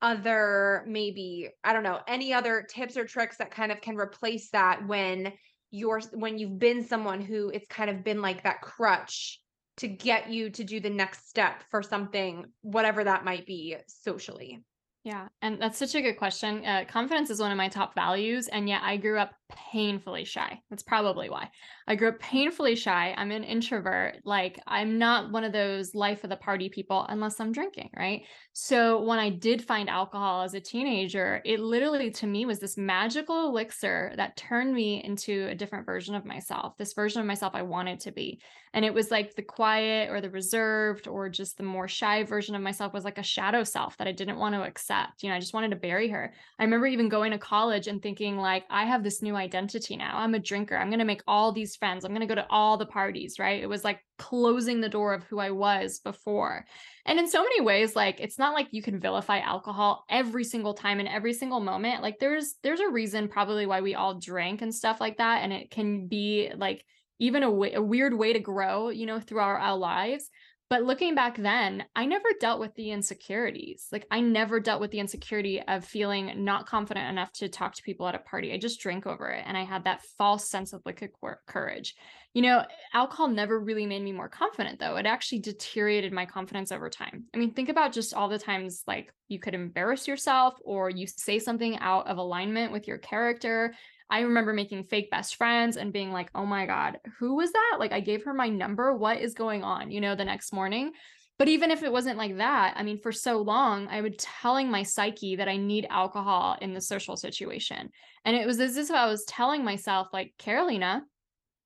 other 0.01 0.85
maybe 0.87 1.49
i 1.63 1.73
don't 1.73 1.83
know 1.83 1.99
any 2.07 2.33
other 2.33 2.65
tips 2.69 2.95
or 2.95 3.03
tricks 3.03 3.37
that 3.37 3.51
kind 3.51 3.71
of 3.71 3.81
can 3.81 3.97
replace 3.97 4.49
that 4.51 4.87
when 4.87 5.33
you're 5.71 5.99
when 6.13 6.37
you've 6.37 6.57
been 6.57 6.83
someone 6.87 7.19
who 7.19 7.49
it's 7.49 7.67
kind 7.67 7.89
of 7.89 8.03
been 8.03 8.21
like 8.21 8.43
that 8.43 8.61
crutch 8.61 9.41
to 9.77 9.87
get 9.87 10.29
you 10.29 10.49
to 10.49 10.63
do 10.63 10.79
the 10.79 10.89
next 10.89 11.29
step 11.29 11.63
for 11.69 11.81
something 11.81 12.45
whatever 12.61 13.03
that 13.03 13.25
might 13.25 13.45
be 13.45 13.75
socially 13.87 14.59
yeah, 15.03 15.29
and 15.41 15.61
that's 15.61 15.77
such 15.77 15.95
a 15.95 16.01
good 16.01 16.17
question. 16.17 16.65
Uh, 16.65 16.83
confidence 16.87 17.29
is 17.29 17.39
one 17.39 17.51
of 17.51 17.57
my 17.57 17.69
top 17.69 17.95
values, 17.95 18.47
and 18.47 18.67
yet 18.67 18.81
I 18.83 18.97
grew 18.97 19.17
up 19.17 19.33
painfully 19.49 20.25
shy. 20.25 20.61
That's 20.69 20.83
probably 20.83 21.29
why. 21.29 21.49
I 21.87 21.95
grew 21.95 22.09
up 22.09 22.19
painfully 22.19 22.75
shy. 22.75 23.13
I'm 23.17 23.31
an 23.31 23.43
introvert. 23.43 24.19
Like, 24.23 24.59
I'm 24.67 24.97
not 24.97 25.31
one 25.31 25.43
of 25.43 25.51
those 25.51 25.95
life 25.95 26.23
of 26.23 26.29
the 26.29 26.35
party 26.35 26.69
people 26.69 27.05
unless 27.09 27.39
I'm 27.39 27.51
drinking, 27.51 27.89
right? 27.97 28.21
So, 28.53 29.01
when 29.01 29.19
I 29.19 29.29
did 29.29 29.63
find 29.63 29.89
alcohol 29.89 30.43
as 30.43 30.53
a 30.53 30.59
teenager, 30.59 31.41
it 31.45 31.59
literally 31.59 32.11
to 32.11 32.27
me 32.27 32.45
was 32.45 32.59
this 32.59 32.77
magical 32.77 33.47
elixir 33.47 34.13
that 34.17 34.37
turned 34.37 34.73
me 34.73 35.03
into 35.03 35.47
a 35.49 35.55
different 35.55 35.85
version 35.85 36.15
of 36.15 36.25
myself, 36.25 36.77
this 36.77 36.93
version 36.93 37.21
of 37.21 37.27
myself 37.27 37.53
I 37.55 37.63
wanted 37.63 37.99
to 38.01 38.11
be. 38.11 38.41
And 38.73 38.85
it 38.85 38.93
was 38.93 39.09
like 39.09 39.35
the 39.35 39.41
quiet 39.41 40.09
or 40.09 40.21
the 40.21 40.29
reserved 40.29 41.07
or 41.07 41.27
just 41.29 41.57
the 41.57 41.63
more 41.63 41.87
shy 41.87 42.23
version 42.23 42.55
of 42.55 42.61
myself 42.61 42.93
was 42.93 43.03
like 43.03 43.17
a 43.17 43.23
shadow 43.23 43.63
self 43.63 43.97
that 43.97 44.07
I 44.07 44.11
didn't 44.11 44.37
want 44.37 44.53
to 44.55 44.63
accept. 44.63 45.23
You 45.23 45.29
know, 45.29 45.35
I 45.35 45.39
just 45.39 45.53
wanted 45.53 45.71
to 45.71 45.77
bury 45.77 46.09
her. 46.09 46.33
I 46.59 46.63
remember 46.63 46.85
even 46.85 47.09
going 47.09 47.31
to 47.31 47.39
college 47.39 47.87
and 47.87 48.01
thinking, 48.01 48.37
like, 48.37 48.65
I 48.69 48.85
have 48.85 49.03
this 49.03 49.21
new 49.21 49.35
identity 49.39 49.97
now. 49.97 50.17
I'm 50.17 50.35
a 50.35 50.39
drinker. 50.39 50.77
I'm 50.77 50.89
going 50.89 50.99
to 50.99 51.05
make 51.05 51.23
all 51.27 51.51
these 51.51 51.75
friends. 51.75 52.05
I'm 52.05 52.11
going 52.11 52.21
to 52.21 52.27
go 52.27 52.35
to 52.35 52.47
all 52.49 52.77
the 52.77 52.85
parties, 52.85 53.39
right? 53.39 53.61
It 53.61 53.69
was 53.69 53.83
like 53.83 53.99
closing 54.17 54.81
the 54.81 54.89
door 54.89 55.13
of 55.13 55.23
who 55.23 55.39
I 55.39 55.51
was 55.51 55.99
before. 55.99 56.65
And 57.05 57.17
in 57.17 57.27
so 57.27 57.41
many 57.41 57.61
ways, 57.61 57.95
like 57.95 58.19
it's 58.19 58.37
not 58.37 58.53
like 58.53 58.67
you 58.71 58.81
can 58.81 58.99
vilify 58.99 59.39
alcohol 59.39 60.05
every 60.09 60.43
single 60.43 60.73
time 60.73 60.99
in 60.99 61.07
every 61.07 61.33
single 61.33 61.59
moment. 61.59 62.03
Like 62.03 62.19
there's 62.19 62.55
there's 62.61 62.81
a 62.81 62.89
reason 62.89 63.27
probably 63.27 63.65
why 63.65 63.81
we 63.81 63.95
all 63.95 64.19
drink 64.19 64.61
and 64.61 64.73
stuff 64.73 65.01
like 65.01 65.17
that. 65.17 65.43
And 65.43 65.51
it 65.51 65.71
can 65.71 66.07
be 66.07 66.51
like 66.55 66.85
even 67.19 67.43
a, 67.43 67.51
weird 67.51 68.13
way 68.13 68.33
to 68.33 68.39
grow, 68.39 68.89
you 68.89 69.05
know, 69.05 69.19
through 69.19 69.41
our, 69.41 69.57
our 69.57 69.77
lives. 69.77 70.29
But 70.69 70.83
looking 70.83 71.15
back 71.15 71.35
then, 71.35 71.83
I 71.95 72.05
never 72.05 72.29
dealt 72.39 72.59
with 72.59 72.75
the 72.75 72.91
insecurities. 72.91 73.87
Like 73.91 74.05
I 74.11 74.21
never 74.21 74.59
dealt 74.59 74.79
with 74.79 74.91
the 74.91 74.99
insecurity 74.99 75.63
of 75.63 75.83
feeling 75.83 76.45
not 76.45 76.67
confident 76.67 77.09
enough 77.09 77.31
to 77.33 77.49
talk 77.49 77.73
to 77.73 77.81
people 77.81 78.07
at 78.07 78.13
a 78.13 78.19
party. 78.19 78.53
I 78.53 78.59
just 78.59 78.79
drank 78.79 79.07
over 79.07 79.29
it 79.29 79.43
and 79.47 79.57
I 79.57 79.63
had 79.63 79.85
that 79.85 80.03
false 80.19 80.47
sense 80.47 80.71
of 80.73 80.83
like 80.85 81.11
courage. 81.47 81.95
You 82.35 82.43
know, 82.43 82.63
alcohol 82.93 83.29
never 83.29 83.59
really 83.59 83.87
made 83.87 84.03
me 84.03 84.11
more 84.11 84.29
confident 84.29 84.79
though. 84.79 84.97
It 84.97 85.07
actually 85.07 85.39
deteriorated 85.39 86.13
my 86.13 86.27
confidence 86.27 86.71
over 86.71 86.87
time. 86.87 87.25
I 87.33 87.39
mean, 87.39 87.55
think 87.55 87.69
about 87.69 87.91
just 87.91 88.13
all 88.13 88.29
the 88.29 88.37
times 88.37 88.83
like 88.85 89.11
you 89.27 89.39
could 89.39 89.55
embarrass 89.55 90.07
yourself 90.07 90.53
or 90.63 90.91
you 90.91 91.07
say 91.07 91.39
something 91.39 91.79
out 91.79 92.05
of 92.05 92.17
alignment 92.17 92.71
with 92.71 92.87
your 92.87 92.99
character 92.99 93.73
I 94.09 94.21
remember 94.21 94.53
making 94.53 94.85
fake 94.85 95.11
best 95.11 95.35
friends 95.35 95.77
and 95.77 95.93
being 95.93 96.11
like, 96.11 96.29
oh 96.33 96.45
my 96.45 96.65
God, 96.65 96.99
who 97.19 97.35
was 97.35 97.51
that? 97.51 97.77
Like, 97.79 97.91
I 97.91 97.99
gave 97.99 98.25
her 98.25 98.33
my 98.33 98.49
number. 98.49 98.95
What 98.95 99.19
is 99.19 99.33
going 99.33 99.63
on? 99.63 99.91
You 99.91 100.01
know, 100.01 100.15
the 100.15 100.25
next 100.25 100.51
morning. 100.51 100.91
But 101.37 101.47
even 101.47 101.71
if 101.71 101.83
it 101.83 101.91
wasn't 101.91 102.17
like 102.17 102.37
that, 102.37 102.73
I 102.75 102.83
mean, 102.83 102.97
for 102.97 103.13
so 103.13 103.41
long, 103.41 103.87
I 103.87 104.01
would 104.01 104.19
telling 104.19 104.69
my 104.69 104.83
psyche 104.83 105.37
that 105.37 105.47
I 105.47 105.55
need 105.55 105.87
alcohol 105.89 106.57
in 106.59 106.73
the 106.73 106.81
social 106.81 107.15
situation. 107.15 107.91
And 108.25 108.35
it 108.35 108.45
was 108.45 108.59
as 108.59 108.75
if 108.75 108.91
I 108.91 109.05
was 109.05 109.23
telling 109.23 109.63
myself, 109.63 110.09
like, 110.11 110.33
Karolina, 110.37 111.01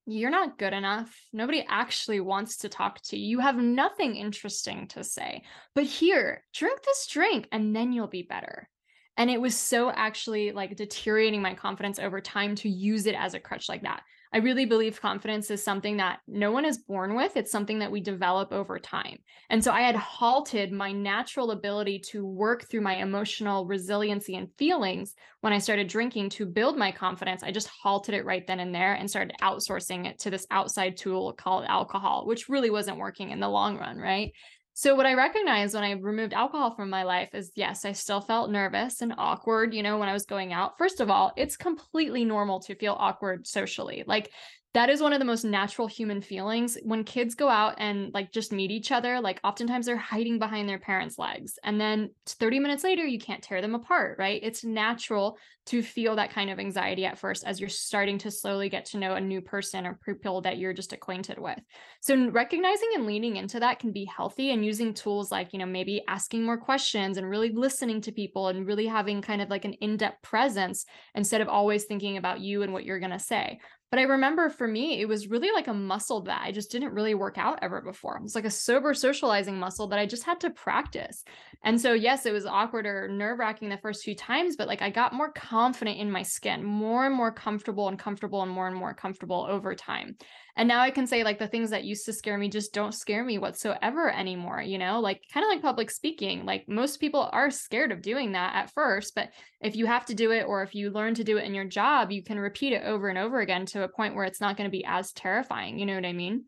you're 0.05 0.29
not 0.29 0.59
good 0.59 0.73
enough. 0.73 1.17
Nobody 1.31 1.65
actually 1.67 2.19
wants 2.19 2.57
to 2.57 2.69
talk 2.69 3.01
to 3.05 3.17
you. 3.17 3.25
You 3.25 3.39
have 3.39 3.55
nothing 3.55 4.15
interesting 4.15 4.87
to 4.89 5.03
say. 5.03 5.43
But 5.73 5.85
here, 5.85 6.43
drink 6.53 6.83
this 6.83 7.07
drink 7.07 7.47
and 7.51 7.75
then 7.75 7.93
you'll 7.93 8.07
be 8.07 8.23
better. 8.23 8.69
And 9.17 9.29
it 9.29 9.39
was 9.39 9.55
so 9.55 9.91
actually 9.91 10.51
like 10.51 10.75
deteriorating 10.75 11.41
my 11.41 11.53
confidence 11.53 11.99
over 11.99 12.19
time 12.21 12.55
to 12.55 12.69
use 12.69 13.05
it 13.05 13.15
as 13.15 13.33
a 13.33 13.39
crutch 13.39 13.69
like 13.69 13.83
that. 13.83 14.01
I 14.33 14.39
really 14.39 14.65
believe 14.65 14.99
confidence 14.99 15.51
is 15.51 15.63
something 15.63 15.97
that 15.97 16.19
no 16.27 16.51
one 16.51 16.65
is 16.65 16.79
born 16.79 17.15
with. 17.15 17.37
It's 17.37 17.51
something 17.51 17.77
that 17.79 17.91
we 17.91 18.01
develop 18.01 18.51
over 18.51 18.79
time. 18.79 19.19
And 19.51 19.63
so 19.63 19.71
I 19.71 19.81
had 19.81 19.95
halted 19.95 20.71
my 20.71 20.91
natural 20.91 21.51
ability 21.51 21.99
to 22.09 22.25
work 22.25 22.67
through 22.67 22.81
my 22.81 22.95
emotional 22.95 23.67
resiliency 23.67 24.35
and 24.35 24.49
feelings 24.57 25.13
when 25.41 25.53
I 25.53 25.59
started 25.59 25.87
drinking 25.87 26.29
to 26.31 26.47
build 26.47 26.77
my 26.77 26.91
confidence. 26.91 27.43
I 27.43 27.51
just 27.51 27.67
halted 27.67 28.15
it 28.15 28.25
right 28.25 28.45
then 28.47 28.59
and 28.59 28.73
there 28.73 28.95
and 28.95 29.07
started 29.07 29.35
outsourcing 29.39 30.07
it 30.07 30.17
to 30.21 30.31
this 30.31 30.47
outside 30.49 30.97
tool 30.97 31.33
called 31.33 31.65
alcohol, 31.67 32.25
which 32.25 32.49
really 32.49 32.71
wasn't 32.71 32.97
working 32.97 33.29
in 33.29 33.39
the 33.39 33.49
long 33.49 33.77
run. 33.77 33.99
Right. 33.99 34.33
So 34.75 34.95
what 34.95 35.05
I 35.05 35.13
recognized 35.13 35.75
when 35.75 35.83
I 35.83 35.91
removed 35.91 36.33
alcohol 36.33 36.75
from 36.75 36.89
my 36.89 37.03
life 37.03 37.29
is 37.33 37.51
yes, 37.55 37.85
I 37.85 37.91
still 37.91 38.21
felt 38.21 38.49
nervous 38.49 39.01
and 39.01 39.13
awkward, 39.17 39.73
you 39.73 39.83
know, 39.83 39.99
when 39.99 40.09
I 40.09 40.13
was 40.13 40.25
going 40.25 40.51
out. 40.51 40.79
First 40.79 40.99
of 40.99 41.11
all, 41.11 41.31
it's 41.37 41.55
completely 41.55 42.25
normal 42.25 42.59
to 42.61 42.75
feel 42.75 42.95
awkward 42.97 43.45
socially. 43.45 44.03
Like 44.07 44.31
that 44.73 44.89
is 44.89 45.01
one 45.01 45.13
of 45.13 45.19
the 45.19 45.25
most 45.25 45.43
natural 45.43 45.87
human 45.87 46.19
feelings. 46.19 46.77
When 46.83 47.03
kids 47.03 47.35
go 47.35 47.47
out 47.47 47.75
and 47.77 48.11
like 48.13 48.31
just 48.31 48.51
meet 48.51 48.71
each 48.71 48.91
other 48.91 49.21
like 49.21 49.39
oftentimes 49.43 49.85
they're 49.85 49.97
hiding 49.97 50.39
behind 50.39 50.67
their 50.67 50.79
parents 50.79 51.19
legs 51.19 51.59
and 51.63 51.79
then 51.79 52.09
30 52.25 52.59
minutes 52.59 52.83
later 52.83 53.05
you 53.05 53.19
can't 53.19 53.43
tear 53.43 53.61
them 53.61 53.75
apart 53.75 54.17
right? 54.17 54.39
It's 54.43 54.63
natural 54.63 55.37
to 55.65 55.81
feel 55.81 56.15
that 56.15 56.31
kind 56.31 56.49
of 56.49 56.59
anxiety 56.59 57.05
at 57.05 57.17
first 57.17 57.45
as 57.45 57.59
you're 57.59 57.69
starting 57.69 58.17
to 58.17 58.31
slowly 58.31 58.67
get 58.67 58.85
to 58.85 58.97
know 58.97 59.13
a 59.13 59.21
new 59.21 59.41
person 59.41 59.85
or 59.85 59.99
people 60.03 60.41
that 60.41 60.57
you're 60.57 60.73
just 60.73 60.91
acquainted 60.91 61.39
with. 61.39 61.59
So 62.01 62.29
recognizing 62.31 62.89
and 62.95 63.05
leaning 63.05 63.37
into 63.37 63.59
that 63.61 63.79
can 63.79 63.91
be 63.93 64.05
healthy 64.05 64.51
and 64.51 64.65
using 64.65 64.93
tools 64.93 65.31
like 65.31 65.53
you 65.53 65.59
know 65.59 65.65
maybe 65.65 66.03
asking 66.07 66.43
more 66.43 66.57
questions 66.57 67.17
and 67.17 67.29
really 67.29 67.51
listening 67.51 68.01
to 68.01 68.11
people 68.11 68.47
and 68.47 68.67
really 68.67 68.87
having 68.87 69.21
kind 69.21 69.41
of 69.41 69.49
like 69.49 69.65
an 69.65 69.73
in-depth 69.73 70.21
presence 70.21 70.85
instead 71.15 71.41
of 71.41 71.47
always 71.47 71.85
thinking 71.85 72.17
about 72.17 72.39
you 72.39 72.63
and 72.63 72.73
what 72.73 72.83
you're 72.83 72.99
going 72.99 73.11
to 73.11 73.19
say 73.19 73.59
But 73.93 73.99
I 73.99 74.05
remember 74.05 74.49
for 74.49 74.67
me, 74.67 75.01
it 75.01 75.07
was 75.07 75.27
really 75.27 75.51
like 75.51 75.67
a 75.67 75.73
muscle 75.75 76.21
that 76.21 76.41
I 76.43 76.51
just 76.51 76.71
didn't 76.71 76.95
really 76.95 77.13
work 77.13 77.37
out 77.37 77.59
ever 77.61 77.79
before. 77.79 78.17
It 78.17 78.23
was 78.23 78.33
like 78.33 78.43
a 78.43 78.49
sober 78.49 78.95
socializing 78.95 79.59
muscle 79.59 79.85
that 79.89 79.99
I 79.99 80.07
just 80.07 80.23
had 80.23 80.39
to 80.39 80.49
practice. 80.49 81.23
And 81.63 81.79
so, 81.79 81.93
yes, 81.93 82.25
it 82.25 82.33
was 82.33 82.47
awkward 82.47 82.87
or 82.87 83.07
nerve 83.07 83.37
wracking 83.37 83.69
the 83.69 83.77
first 83.77 84.03
few 84.03 84.15
times, 84.15 84.55
but 84.55 84.67
like 84.67 84.81
I 84.81 84.89
got 84.89 85.13
more 85.13 85.31
confident 85.31 85.99
in 85.99 86.09
my 86.09 86.23
skin, 86.23 86.63
more 86.63 87.05
and 87.05 87.13
more 87.13 87.31
comfortable 87.31 87.87
and 87.87 87.99
comfortable 87.99 88.41
and 88.41 88.51
more 88.51 88.65
and 88.65 88.75
more 88.75 88.95
comfortable 88.95 89.45
over 89.47 89.75
time. 89.75 90.17
And 90.55 90.67
now 90.67 90.81
I 90.81 90.91
can 90.91 91.07
say 91.07 91.23
like 91.23 91.39
the 91.39 91.47
things 91.47 91.71
that 91.71 91.83
used 91.83 92.05
to 92.05 92.13
scare 92.13 92.37
me 92.37 92.47
just 92.47 92.73
don't 92.73 92.93
scare 92.93 93.23
me 93.23 93.39
whatsoever 93.39 94.13
anymore, 94.13 94.61
you 94.61 94.77
know, 94.77 94.99
like 94.99 95.23
kind 95.33 95.43
of 95.43 95.49
like 95.49 95.63
public 95.63 95.89
speaking. 95.89 96.45
Like 96.45 96.69
most 96.69 96.99
people 96.99 97.27
are 97.31 97.49
scared 97.49 97.91
of 97.91 98.03
doing 98.03 98.33
that 98.33 98.55
at 98.55 98.71
first, 98.71 99.15
but 99.15 99.29
if 99.61 99.75
you 99.75 99.87
have 99.87 100.05
to 100.05 100.13
do 100.13 100.31
it 100.31 100.43
or 100.43 100.61
if 100.61 100.75
you 100.75 100.91
learn 100.91 101.15
to 101.15 101.23
do 101.23 101.37
it 101.37 101.45
in 101.45 101.55
your 101.55 101.65
job, 101.65 102.11
you 102.11 102.23
can 102.23 102.37
repeat 102.37 102.73
it 102.73 102.83
over 102.83 103.09
and 103.09 103.17
over 103.17 103.39
again 103.39 103.65
to 103.67 103.83
a 103.83 103.87
point 103.87 104.13
where 104.13 104.25
it's 104.25 104.41
not 104.41 104.55
going 104.55 104.69
to 104.69 104.71
be 104.71 104.85
as 104.85 105.11
terrifying. 105.13 105.79
You 105.79 105.87
know 105.87 105.95
what 105.95 106.05
I 106.05 106.13
mean? 106.13 106.45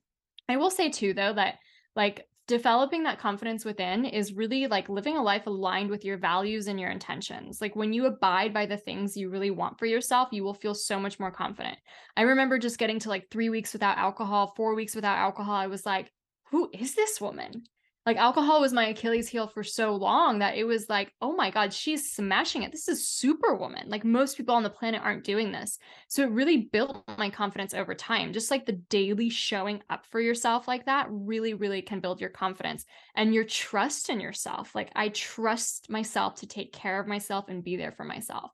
I 0.48 0.58
will 0.58 0.70
say 0.70 0.90
too, 0.90 1.14
though, 1.14 1.34
that 1.34 1.56
like 1.96 2.28
developing 2.48 3.04
that 3.04 3.20
confidence 3.20 3.66
within 3.66 4.06
is 4.06 4.34
really 4.34 4.68
like 4.68 4.88
living 4.88 5.18
a 5.18 5.24
life 5.24 5.48
aligned 5.48 5.90
with 5.90 6.06
your 6.06 6.18
values 6.18 6.68
and 6.68 6.80
your 6.80 6.92
intentions. 6.92 7.60
Like 7.60 7.76
when 7.76 7.92
you 7.92 8.06
abide 8.06 8.54
by 8.54 8.66
the 8.66 8.78
things 8.78 9.18
you 9.18 9.30
really 9.30 9.52
want 9.52 9.80
for 9.80 9.86
yourself, 9.86 10.30
you 10.32 10.44
will 10.44 10.54
feel 10.54 10.76
so 10.76 11.00
much 11.00 11.20
more 11.20 11.32
confident. 11.32 11.78
I 12.16 12.22
remember 12.22 12.60
just 12.60 12.78
getting 12.78 13.00
to 13.00 13.10
like 13.10 13.30
three 13.32 13.50
weeks 13.50 13.74
without 13.74 13.98
alcohol, 13.98 14.54
four 14.56 14.76
weeks 14.76 14.96
without 14.96 15.18
alcohol. 15.18 15.56
I 15.56 15.68
was 15.68 15.86
like, 15.86 16.12
who 16.52 16.70
is 16.72 16.94
this 16.94 17.20
woman? 17.20 17.64
Like 18.06 18.18
alcohol 18.18 18.62
was 18.62 18.72
my 18.72 18.88
Achilles 18.88 19.28
heel 19.28 19.48
for 19.48 19.64
so 19.64 19.96
long 19.96 20.40
that 20.40 20.56
it 20.56 20.64
was 20.64 20.88
like, 20.90 21.12
oh 21.22 21.36
my 21.36 21.50
God, 21.50 21.74
she's 21.74 22.12
smashing 22.12 22.62
it. 22.62 22.72
This 22.72 22.88
is 22.88 23.08
superwoman. 23.08 23.90
Like 23.90 24.06
most 24.06 24.38
people 24.38 24.54
on 24.54 24.62
the 24.62 24.70
planet 24.70 25.02
aren't 25.04 25.24
doing 25.24 25.52
this. 25.52 25.80
So 26.08 26.22
it 26.22 26.30
really 26.30 26.70
built 26.72 27.04
my 27.18 27.32
confidence 27.32 27.74
over 27.74 27.96
time. 27.96 28.32
Just 28.32 28.52
like 28.52 28.68
the 28.68 28.74
daily 28.74 29.30
showing 29.30 29.82
up 29.90 30.06
for 30.06 30.20
yourself 30.20 30.68
like 30.68 30.86
that 30.86 31.08
really, 31.10 31.56
really 31.56 31.82
can 31.82 32.00
build 32.00 32.22
your 32.22 32.30
confidence 32.30 32.86
and 33.16 33.34
your 33.34 33.44
trust 33.44 34.12
in 34.12 34.20
yourself. 34.20 34.76
Like 34.76 34.92
I 34.96 35.10
trust 35.10 35.90
myself 35.90 36.36
to 36.36 36.48
take 36.48 36.74
care 36.74 37.00
of 37.00 37.08
myself 37.08 37.46
and 37.48 37.64
be 37.64 37.76
there 37.76 37.92
for 37.92 38.04
myself 38.04 38.52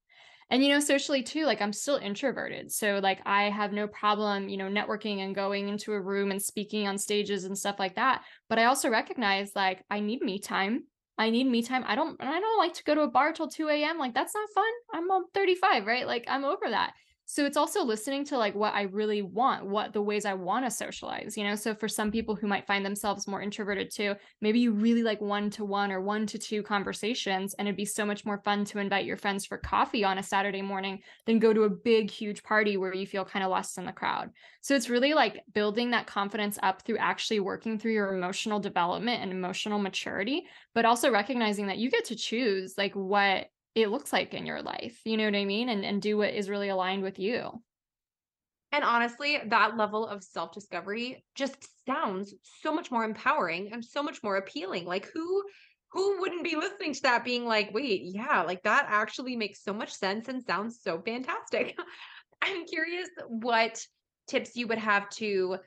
and 0.51 0.61
you 0.63 0.69
know 0.69 0.79
socially 0.79 1.23
too 1.23 1.45
like 1.45 1.61
i'm 1.61 1.73
still 1.73 1.95
introverted 1.95 2.71
so 2.71 2.99
like 3.01 3.19
i 3.25 3.43
have 3.49 3.71
no 3.71 3.87
problem 3.87 4.49
you 4.49 4.57
know 4.57 4.67
networking 4.67 5.19
and 5.19 5.33
going 5.33 5.69
into 5.69 5.93
a 5.93 5.99
room 5.99 6.29
and 6.29 6.41
speaking 6.41 6.87
on 6.87 6.97
stages 6.97 7.45
and 7.45 7.57
stuff 7.57 7.79
like 7.79 7.95
that 7.95 8.21
but 8.49 8.59
i 8.59 8.65
also 8.65 8.89
recognize 8.89 9.51
like 9.55 9.83
i 9.89 9.99
need 9.99 10.21
me 10.21 10.37
time 10.37 10.83
i 11.17 11.29
need 11.29 11.47
me 11.47 11.63
time 11.63 11.83
i 11.87 11.95
don't 11.95 12.21
i 12.21 12.39
don't 12.39 12.59
like 12.59 12.73
to 12.73 12.83
go 12.83 12.93
to 12.93 13.01
a 13.01 13.09
bar 13.09 13.31
till 13.31 13.47
2 13.47 13.69
a.m 13.69 13.97
like 13.97 14.13
that's 14.13 14.35
not 14.35 14.49
fun 14.53 14.71
i'm 14.93 15.09
um, 15.09 15.25
35 15.33 15.87
right? 15.87 16.05
Like 16.05 16.25
i'm 16.27 16.43
over 16.43 16.69
that 16.69 16.93
so 17.31 17.45
it's 17.45 17.55
also 17.55 17.81
listening 17.81 18.25
to 18.25 18.37
like 18.37 18.53
what 18.55 18.73
i 18.73 18.81
really 18.81 19.21
want 19.21 19.65
what 19.65 19.93
the 19.93 20.01
ways 20.01 20.25
i 20.25 20.33
want 20.33 20.65
to 20.65 20.69
socialize 20.69 21.37
you 21.37 21.45
know? 21.45 21.55
So 21.55 21.73
for 21.73 21.87
some 21.87 22.11
people 22.11 22.35
who 22.35 22.45
might 22.45 22.67
find 22.67 22.85
themselves 22.85 23.25
more 23.25 23.41
introverted 23.41 23.89
too 23.89 24.15
maybe 24.41 24.59
you 24.59 24.73
really 24.73 25.01
like 25.01 25.21
one 25.21 25.49
to 25.51 25.63
one 25.63 25.91
or 25.91 26.01
one 26.01 26.25
to 26.27 26.37
two 26.37 26.61
conversations 26.61 27.53
and 27.53 27.67
it'd 27.67 27.77
be 27.77 27.85
so 27.85 28.05
much 28.05 28.25
more 28.25 28.41
fun 28.43 28.65
to 28.65 28.79
invite 28.79 29.05
your 29.05 29.15
friends 29.15 29.45
for 29.45 29.57
coffee 29.57 30.03
on 30.03 30.17
a 30.17 30.23
saturday 30.23 30.61
morning 30.61 30.99
than 31.25 31.39
go 31.39 31.53
to 31.53 31.63
a 31.63 31.69
big 31.69 32.11
huge 32.11 32.43
party 32.43 32.75
where 32.75 32.93
you 32.93 33.07
feel 33.07 33.23
kind 33.23 33.43
of 33.43 33.51
lost 33.51 33.77
in 33.77 33.85
the 33.85 33.91
crowd. 33.91 34.29
So 34.61 34.75
it's 34.75 34.89
really 34.89 35.13
like 35.13 35.41
building 35.53 35.91
that 35.91 36.07
confidence 36.07 36.59
up 36.61 36.81
through 36.81 36.97
actually 36.97 37.39
working 37.39 37.79
through 37.79 37.93
your 37.93 38.13
emotional 38.13 38.59
development 38.59 39.21
and 39.21 39.31
emotional 39.31 39.79
maturity 39.79 40.45
but 40.73 40.85
also 40.85 41.11
recognizing 41.11 41.67
that 41.67 41.77
you 41.77 41.89
get 41.89 42.05
to 42.05 42.15
choose 42.15 42.75
like 42.77 42.93
what 42.93 43.47
it 43.75 43.89
looks 43.89 44.11
like 44.11 44.33
in 44.33 44.45
your 44.45 44.61
life. 44.61 44.99
You 45.05 45.17
know 45.17 45.25
what 45.25 45.35
I 45.35 45.45
mean? 45.45 45.69
And 45.69 45.85
and 45.85 46.01
do 46.01 46.17
what 46.17 46.33
is 46.33 46.49
really 46.49 46.69
aligned 46.69 47.03
with 47.03 47.19
you. 47.19 47.61
And 48.73 48.83
honestly, 48.83 49.37
that 49.47 49.75
level 49.75 50.07
of 50.07 50.23
self 50.23 50.53
discovery 50.53 51.25
just 51.35 51.67
sounds 51.85 52.33
so 52.61 52.73
much 52.73 52.89
more 52.89 53.03
empowering 53.03 53.71
and 53.73 53.83
so 53.83 54.01
much 54.01 54.23
more 54.23 54.37
appealing. 54.37 54.85
Like 54.85 55.09
who 55.13 55.43
who 55.91 56.21
wouldn't 56.21 56.45
be 56.45 56.55
listening 56.55 56.93
to 56.93 57.01
that 57.01 57.25
being 57.25 57.45
like, 57.45 57.73
wait, 57.73 58.03
yeah, 58.05 58.43
like 58.43 58.63
that 58.63 58.85
actually 58.87 59.35
makes 59.35 59.61
so 59.61 59.73
much 59.73 59.91
sense 59.91 60.29
and 60.29 60.41
sounds 60.41 60.79
so 60.81 61.01
fantastic. 61.01 61.77
I'm 62.41 62.65
curious 62.65 63.09
what 63.27 63.85
tips 64.27 64.55
you 64.55 64.67
would 64.67 64.77
have 64.77 65.09
to 65.09 65.57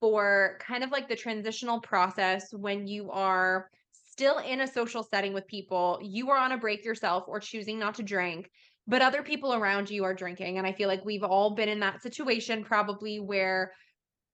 for 0.00 0.58
kind 0.60 0.82
of 0.82 0.90
like 0.90 1.08
the 1.08 1.16
transitional 1.16 1.80
process 1.80 2.52
when 2.52 2.86
you 2.86 3.10
are 3.10 3.70
still 4.18 4.38
in 4.38 4.60
a 4.60 4.66
social 4.66 5.04
setting 5.04 5.32
with 5.32 5.46
people, 5.46 6.00
you 6.02 6.28
are 6.30 6.38
on 6.38 6.50
a 6.50 6.58
break 6.58 6.84
yourself 6.84 7.22
or 7.28 7.38
choosing 7.38 7.78
not 7.78 7.94
to 7.94 8.02
drink, 8.02 8.50
but 8.88 9.00
other 9.00 9.22
people 9.22 9.54
around 9.54 9.88
you 9.88 10.02
are 10.02 10.12
drinking. 10.12 10.58
And 10.58 10.66
I 10.66 10.72
feel 10.72 10.88
like 10.88 11.04
we've 11.04 11.22
all 11.22 11.54
been 11.54 11.68
in 11.68 11.78
that 11.80 12.02
situation 12.02 12.64
probably 12.64 13.20
where 13.20 13.70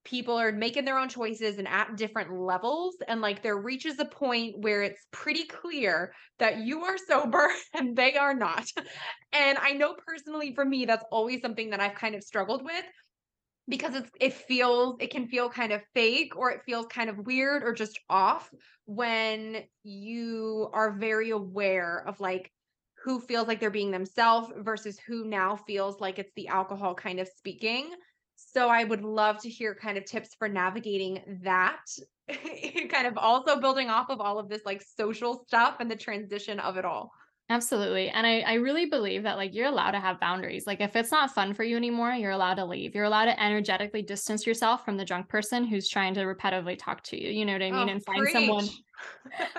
people 0.03 0.39
are 0.39 0.51
making 0.51 0.85
their 0.85 0.97
own 0.97 1.07
choices 1.07 1.59
and 1.59 1.67
at 1.67 1.97
different 1.97 2.33
levels. 2.33 2.95
And 3.07 3.21
like 3.21 3.43
there 3.43 3.57
reaches 3.57 3.99
a 3.99 4.05
point 4.05 4.55
where 4.57 4.81
it's 4.81 5.05
pretty 5.11 5.45
clear 5.45 6.13
that 6.39 6.57
you 6.57 6.83
are 6.85 6.97
sober 7.07 7.47
and 7.75 7.95
they 7.95 8.15
are 8.15 8.33
not. 8.33 8.65
And 9.33 9.57
i 9.59 9.73
know 9.73 9.95
personally 10.07 10.55
for 10.55 10.63
me 10.63 10.85
that's 10.85 11.03
always 11.11 11.41
something 11.41 11.71
that 11.71 11.81
i've 11.81 11.95
kind 11.95 12.15
of 12.15 12.23
struggled 12.23 12.63
with 12.63 12.85
because 13.67 13.95
it's 13.95 14.11
it 14.19 14.33
feels 14.33 14.95
it 14.99 15.11
can 15.11 15.27
feel 15.27 15.49
kind 15.49 15.71
of 15.73 15.81
fake 15.93 16.35
or 16.35 16.51
it 16.51 16.61
feels 16.65 16.85
kind 16.87 17.09
of 17.09 17.17
weird 17.25 17.63
or 17.63 17.73
just 17.73 17.99
off 18.09 18.51
when 18.85 19.63
you 19.83 20.69
are 20.73 20.97
very 20.97 21.31
aware 21.31 22.07
of 22.07 22.19
like 22.19 22.51
who 23.03 23.19
feels 23.19 23.47
like 23.47 23.59
they're 23.59 23.69
being 23.69 23.91
themselves 23.91 24.51
versus 24.57 24.99
who 24.99 25.25
now 25.25 25.55
feels 25.55 25.99
like 25.99 26.17
it's 26.19 26.33
the 26.35 26.47
alcohol 26.47 26.95
kind 26.95 27.19
of 27.19 27.27
speaking. 27.27 27.91
So 28.35 28.67
I 28.69 28.83
would 28.83 29.03
love 29.03 29.41
to 29.43 29.49
hear 29.49 29.75
kind 29.75 29.97
of 29.97 30.05
tips 30.05 30.35
for 30.37 30.49
navigating 30.49 31.39
that 31.43 31.81
kind 32.89 33.07
of 33.07 33.17
also 33.17 33.59
building 33.59 33.89
off 33.89 34.09
of 34.09 34.19
all 34.19 34.39
of 34.39 34.49
this 34.49 34.65
like 34.65 34.81
social 34.81 35.43
stuff 35.47 35.77
and 35.79 35.89
the 35.89 35.95
transition 35.95 36.59
of 36.59 36.77
it 36.77 36.85
all. 36.85 37.11
Absolutely. 37.47 38.09
And 38.09 38.25
I, 38.25 38.39
I 38.39 38.53
really 38.55 38.87
believe 38.87 39.21
that 39.23 39.37
like 39.37 39.53
you're 39.53 39.67
allowed 39.67 39.91
to 39.91 39.99
have 39.99 40.19
boundaries. 40.19 40.65
Like 40.65 40.81
if 40.81 40.95
it's 40.95 41.11
not 41.11 41.29
fun 41.35 41.53
for 41.53 41.63
you 41.63 41.77
anymore, 41.77 42.11
you're 42.11 42.31
allowed 42.31 42.55
to 42.55 42.65
leave. 42.65 42.95
You're 42.95 43.03
allowed 43.03 43.25
to 43.25 43.41
energetically 43.41 44.01
distance 44.01 44.47
yourself 44.47 44.83
from 44.83 44.97
the 44.97 45.05
drunk 45.05 45.29
person 45.29 45.63
who's 45.63 45.87
trying 45.87 46.15
to 46.15 46.21
repetitively 46.21 46.75
talk 46.77 47.03
to 47.03 47.21
you. 47.21 47.29
You 47.29 47.45
know 47.45 47.53
what 47.53 47.61
I 47.61 47.71
mean? 47.71 47.87
Oh, 47.87 47.91
and 47.91 48.03
find 48.03 48.19
preach. 48.19 48.33
someone 48.33 48.65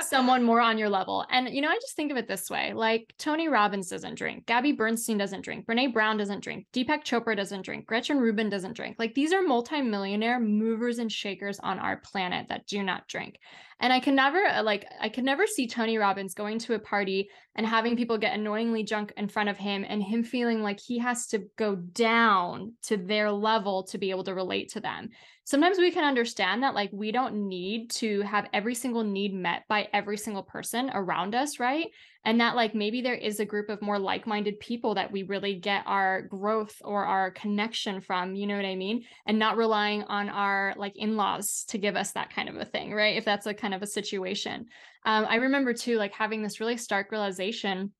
someone 0.00 0.42
more 0.42 0.61
on 0.61 0.78
your 0.78 0.88
level. 0.88 1.24
And 1.30 1.48
you 1.48 1.61
know, 1.61 1.68
I 1.68 1.74
just 1.76 1.96
think 1.96 2.11
of 2.11 2.16
it 2.16 2.28
this 2.28 2.50
way. 2.50 2.72
Like 2.72 3.14
Tony 3.18 3.48
Robbins 3.48 3.88
doesn't 3.88 4.16
drink, 4.16 4.46
Gabby 4.46 4.72
Bernstein 4.72 5.18
doesn't 5.18 5.44
drink, 5.44 5.66
Brene 5.66 5.92
Brown 5.92 6.16
doesn't 6.16 6.42
drink, 6.42 6.66
Deepak 6.72 7.04
Chopra 7.04 7.37
doesn't 7.37 7.62
drink, 7.62 7.87
Gretchen 7.87 8.18
Rubin 8.18 8.48
doesn't 8.48 8.74
drink. 8.74 8.96
Like 8.98 9.14
these 9.14 9.32
are 9.32 9.42
multimillionaire 9.42 10.40
movers 10.40 10.98
and 10.98 11.11
shakers 11.11 11.59
on 11.61 11.78
our 11.78 11.98
planet 11.98 12.48
that 12.48 12.66
do 12.66 12.82
not 12.82 13.09
drink. 13.09 13.38
And 13.78 13.92
I 13.92 14.00
can 14.00 14.14
never 14.14 14.44
uh, 14.44 14.62
like 14.62 14.87
I 15.00 15.09
could 15.09 15.24
never 15.24 15.46
see 15.46 15.66
Tony 15.66 15.98
Robbins 15.98 16.35
going 16.35 16.59
to 16.61 16.74
a 16.74 16.78
party 16.78 17.28
and 17.54 17.66
having 17.66 17.96
people 17.96 18.18
get 18.18 18.35
annoyingly 18.35 18.82
drunk 18.82 19.12
in 19.16 19.28
front 19.28 19.48
of 19.48 19.59
him 19.59 19.85
and 19.87 20.02
him 20.02 20.24
feeling 20.24 20.62
like 20.62 20.80
he 20.80 20.98
has 20.98 21.26
to 21.28 21.44
go 21.56 21.76
down 21.76 22.74
to 22.85 22.96
their 22.96 23.30
level 23.30 23.85
to 23.85 23.98
be 23.98 24.11
able 24.11 24.24
to 24.24 24.35
relate 24.35 24.70
to 24.70 24.80
them 24.80 25.11
sometimes 25.46 25.78
we 25.78 25.92
can 25.92 26.02
understand 26.02 26.64
that 26.64 26.74
like 26.74 26.90
we 26.92 27.12
don't 27.12 27.48
need 27.48 27.88
to 27.88 28.20
have 28.22 28.48
every 28.52 28.74
single 28.74 29.04
need 29.04 29.32
met 29.32 29.62
by 29.68 29.87
every 29.92 30.18
single 30.18 30.42
person 30.42 30.90
around 30.92 31.37
us, 31.37 31.61
right? 31.61 31.87
And 32.24 32.40
that 32.40 32.56
like 32.56 32.74
maybe 32.74 33.00
there 33.00 33.14
is 33.14 33.38
a 33.38 33.44
group 33.44 33.68
of 33.68 33.80
more 33.80 33.98
like-minded 33.98 34.59
people 34.59 34.96
that 34.96 35.12
we 35.12 35.22
really 35.22 35.54
get 35.54 35.85
our 35.87 36.22
growth 36.22 36.74
or 36.82 37.04
our 37.04 37.30
connection 37.30 38.00
from, 38.00 38.35
you 38.35 38.48
know 38.48 38.56
what 38.56 38.64
I 38.64 38.74
mean? 38.74 39.04
And 39.24 39.38
not 39.38 39.56
relying 39.56 40.02
on 40.02 40.28
our 40.28 40.74
like 40.76 40.94
in-laws 40.96 41.64
to 41.68 41.78
give 41.78 41.94
us 41.94 42.11
that 42.12 42.35
kind 42.35 42.48
of 42.48 42.56
a 42.56 42.64
thing, 42.64 42.92
right? 42.92 43.16
If 43.16 43.24
that's 43.24 43.46
a 43.46 43.54
kind 43.54 43.72
of 43.72 43.82
a 43.82 43.87
situation. 43.87 44.66
Um, 45.04 45.26
I 45.28 45.37
remember 45.37 45.72
too 45.72 45.96
like 45.96 46.12
having 46.12 46.42
this 46.42 46.59
really 46.59 46.76
stark 46.76 47.12
realization 47.12 47.92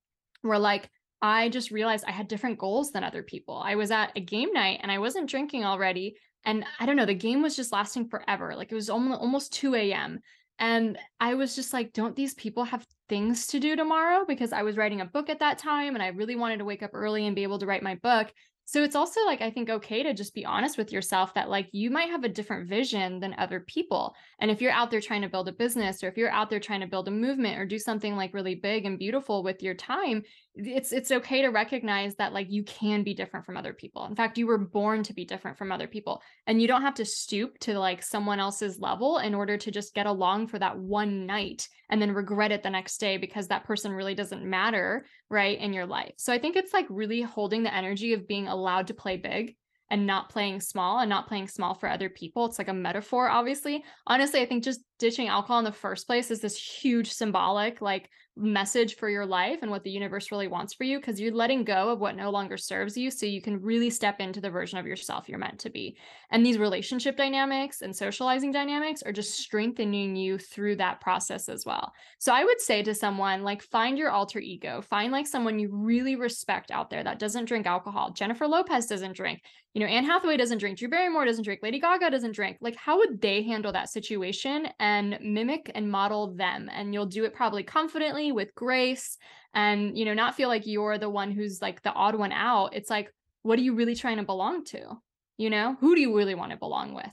where 0.42 0.59
like 0.59 0.90
I 1.22 1.48
just 1.48 1.70
realized 1.70 2.04
I 2.06 2.12
had 2.12 2.26
different 2.26 2.59
goals 2.59 2.90
than 2.90 3.04
other 3.04 3.22
people. 3.22 3.62
I 3.64 3.76
was 3.76 3.92
at 3.92 4.11
a 4.16 4.20
game 4.20 4.52
night 4.52 4.80
and 4.82 4.90
I 4.90 4.98
wasn't 4.98 5.30
drinking 5.30 5.64
already, 5.64 6.16
and 6.46 6.64
I 6.80 6.87
don't 6.87 6.96
know, 6.96 7.04
the 7.04 7.14
game 7.14 7.42
was 7.42 7.56
just 7.56 7.72
lasting 7.72 8.09
forever. 8.09 8.54
Like 8.56 8.72
it 8.72 8.76
was 8.76 8.88
almost 8.88 9.20
almost 9.20 9.52
2 9.52 9.74
a.m. 9.74 10.20
And 10.59 10.96
I 11.20 11.35
was 11.35 11.54
just 11.54 11.74
like, 11.74 11.92
don't 11.92 12.16
these 12.16 12.32
people 12.32 12.64
have 12.64 12.87
things 13.11 13.48
to 13.48 13.61
do 13.61 13.76
tomorrow? 13.76 14.24
Because 14.26 14.52
I 14.52 14.62
was 14.62 14.78
writing 14.78 15.02
a 15.02 15.06
book 15.06 15.28
at 15.28 15.40
that 15.40 15.59
time 15.59 15.94
and 15.94 16.02
I 16.02 16.09
really 16.09 16.37
wanted 16.37 16.59
to 16.59 16.64
wake 16.64 16.82
up 16.82 16.92
early 16.94 17.26
and 17.26 17.37
be 17.37 17.42
able 17.42 17.59
to 17.59 17.66
write 17.66 17.82
my 17.82 17.96
book. 17.96 18.32
So 18.64 18.82
it's 18.82 18.96
also 18.96 19.24
like, 19.24 19.42
I 19.42 19.50
think, 19.50 19.70
okay 19.70 20.02
to 20.02 20.14
just 20.14 20.35
be 20.35 20.44
honest 20.44 20.78
with 20.78 20.90
yourself 20.90 21.35
that 21.35 21.50
like 21.50 21.68
you 21.72 21.90
might 21.90 22.11
have 22.11 22.24
a 22.24 22.28
different 22.28 22.68
vision 22.68 23.20
than 23.20 23.35
other 23.38 23.61
people. 23.61 24.14
And 24.40 24.50
if 24.50 24.61
you're 24.61 24.72
out 24.72 24.90
there 24.90 25.00
trying 25.00 25.22
to 25.22 25.28
build 25.28 25.48
a 25.48 25.52
business 25.52 26.02
or 26.02 26.09
if 26.09 26.16
you're 26.16 26.30
out 26.30 26.50
there 26.50 26.59
trying 26.59 26.80
to 26.80 26.88
build 26.88 27.06
a 27.06 27.12
movement 27.12 27.61
or 27.61 27.66
do 27.66 27.78
something 27.78 28.16
like 28.16 28.35
really 28.35 28.56
big 28.56 28.85
and 28.85 28.98
beautiful 28.98 29.44
with 29.44 29.62
your 29.62 29.74
time, 29.74 30.22
it's 30.56 30.92
it's 30.92 31.10
okay 31.10 31.42
to 31.42 31.48
recognize 31.48 32.14
that 32.16 32.32
like 32.32 32.50
you 32.50 32.62
can 32.64 33.02
be 33.02 33.14
different 33.14 33.44
from 33.44 33.56
other 33.56 33.74
people. 33.74 34.06
In 34.06 34.16
fact, 34.16 34.38
you 34.38 34.46
were 34.46 34.58
born 34.58 35.02
to 35.04 35.12
be 35.12 35.24
different 35.24 35.58
from 35.58 35.70
other 35.70 35.86
people. 35.86 36.22
And 36.46 36.60
you 36.60 36.66
don't 36.66 36.82
have 36.82 36.94
to 36.94 37.04
stoop 37.04 37.58
to 37.60 37.78
like 37.78 38.02
someone 38.02 38.40
else's 38.40 38.80
level 38.80 39.18
in 39.18 39.34
order 39.34 39.59
to 39.59 39.70
just 39.70 39.94
get 39.94 40.07
along 40.07 40.48
for 40.48 40.59
that 40.59 40.78
one 40.78 41.26
night 41.26 41.68
and 41.90 42.00
then 42.00 42.12
regret 42.12 42.52
it 42.52 42.62
the 42.62 42.70
next 42.70 42.98
day 42.98 43.18
because 43.18 43.48
that 43.48 43.64
person 43.64 43.92
really 43.92 44.14
doesn't 44.14 44.44
matter, 44.44 45.07
right, 45.28 45.59
in 45.59 45.72
your 45.72 45.86
life. 45.86 46.14
So 46.16 46.32
I 46.32 46.38
think 46.38 46.57
it's 46.57 46.72
like 46.72 46.86
really 46.88 47.20
holding 47.20 47.62
the 47.62 47.74
energy 47.74 48.14
of 48.14 48.26
being 48.26 48.48
allowed 48.48 48.86
to 48.86 48.94
play 48.94 49.18
big 49.18 49.57
and 49.90 50.07
not 50.07 50.30
playing 50.30 50.61
small 50.61 50.98
and 50.98 51.09
not 51.09 51.28
playing 51.28 51.48
small 51.48 51.74
for 51.74 51.88
other 51.88 52.09
people. 52.09 52.46
It's 52.46 52.59
like 52.59 52.68
a 52.68 52.74
metaphor, 52.74 53.28
obviously. 53.28 53.84
Honestly, 54.07 54.40
I 54.40 54.46
think 54.46 54.64
just 54.64 54.80
ditching 54.98 55.28
alcohol 55.28 55.59
in 55.61 55.64
the 55.64 55.72
first 55.72 56.07
place 56.07 56.30
is 56.30 56.40
this 56.40 56.57
huge 56.57 57.12
symbolic 57.12 57.80
like 57.80 58.09
message 58.37 58.97
for 58.97 59.09
your 59.09 59.24
life 59.24 59.61
and 59.62 59.70
what 59.70 59.82
the 59.82 59.91
universe 59.91 60.30
really 60.30 60.47
wants 60.47 60.74
for 60.74 60.84
you 60.84 60.99
because 60.99 61.18
you're 61.18 61.32
letting 61.32 61.64
go 61.64 61.89
of 61.89 62.01
what 62.01 62.16
no 62.16 62.30
longer 62.30 62.59
serves 62.59 62.97
you 62.97 63.11
so 63.11 63.24
you 63.24 63.41
can 63.41 63.61
really 63.62 63.89
step 63.89 64.20
into 64.20 64.41
the 64.41 64.51
version 64.51 64.78
of 64.78 64.87
yourself 64.87 65.28
you're 65.28 65.39
meant 65.39 65.59
to 65.59 65.70
be. 65.70 65.97
And 66.30 66.45
these 66.45 66.59
relationship 66.59 67.16
dynamics 67.16 67.80
and 67.80 67.97
socializing 67.97 68.53
dynamics 68.53 69.03
are 69.03 69.12
just 69.12 69.39
strengthening 69.39 70.16
you 70.16 70.37
through 70.37 70.76
that 70.76 71.01
process 71.01 71.49
as 71.49 71.64
well. 71.64 71.93
So 72.18 72.32
I 72.32 72.45
would 72.45 72.61
say 72.61 72.82
to 72.82 72.95
someone 72.95 73.43
like 73.43 73.62
find 73.62 73.97
your 73.97 74.11
alter 74.11 74.39
ego, 74.39 74.82
find 74.82 75.12
like 75.12 75.26
someone 75.26 75.59
you 75.59 75.70
really 75.72 76.16
respect 76.16 76.70
out 76.70 76.91
there 76.91 77.05
that 77.05 77.18
doesn't 77.18 77.47
drink 77.47 77.66
alcohol. 77.66 78.12
Jennifer 78.12 78.47
Lopez 78.47 78.87
doesn't 78.87 79.16
drink. 79.16 79.41
You 79.77 79.81
know, 79.81 79.89
Anne 79.89 80.07
Hathaway 80.07 80.39
doesn't 80.39 80.57
drink, 80.57 80.79
Drew 80.79 80.89
Barrymore 80.89 81.27
doesn't 81.27 81.45
drink, 81.45 81.61
Lady 81.62 81.79
Gaga 81.79 82.11
doesn't 82.11 82.33
drink. 82.33 82.57
Like 82.62 82.77
how 82.77 82.97
would 82.97 83.20
they 83.20 83.43
handle 83.43 83.72
that 83.72 83.91
situation 83.91 84.68
and 84.81 85.18
mimic 85.20 85.70
and 85.74 85.91
model 85.91 86.33
them? 86.33 86.70
And 86.72 86.95
you'll 86.95 87.05
do 87.05 87.24
it 87.24 87.35
probably 87.35 87.62
confidently 87.62 88.33
with 88.33 88.55
grace 88.55 89.18
and, 89.53 89.99
you 89.99 90.07
know, 90.07 90.14
not 90.14 90.35
feel 90.35 90.49
like 90.49 90.66
you're 90.66 90.97
the 90.97 91.11
one 91.11 91.31
who's 91.31 91.61
like 91.61 91.83
the 91.83 91.93
odd 91.93 92.14
one 92.14 92.33
out. 92.33 92.74
It's 92.74 92.89
like 92.89 93.12
what 93.43 93.59
are 93.59 93.62
you 93.62 93.74
really 93.74 93.95
trying 93.95 94.16
to 94.16 94.22
belong 94.22 94.64
to? 94.64 94.97
You 95.37 95.51
know, 95.51 95.77
who 95.79 95.95
do 95.95 96.01
you 96.01 96.16
really 96.16 96.35
want 96.35 96.53
to 96.53 96.57
belong 96.57 96.95
with? 96.95 97.12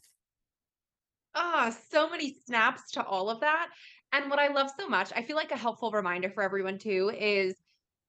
Ah, 1.35 1.67
oh, 1.67 1.77
so 1.91 2.09
many 2.09 2.33
snaps 2.45 2.91
to 2.91 3.03
all 3.03 3.29
of 3.29 3.41
that. 3.41 3.67
And 4.13 4.29
what 4.29 4.39
I 4.39 4.53
love 4.53 4.71
so 4.79 4.87
much, 4.87 5.11
I 5.13 5.23
feel 5.23 5.35
like 5.35 5.51
a 5.51 5.57
helpful 5.57 5.91
reminder 5.91 6.29
for 6.29 6.41
everyone 6.41 6.77
too 6.77 7.11
is 7.13 7.55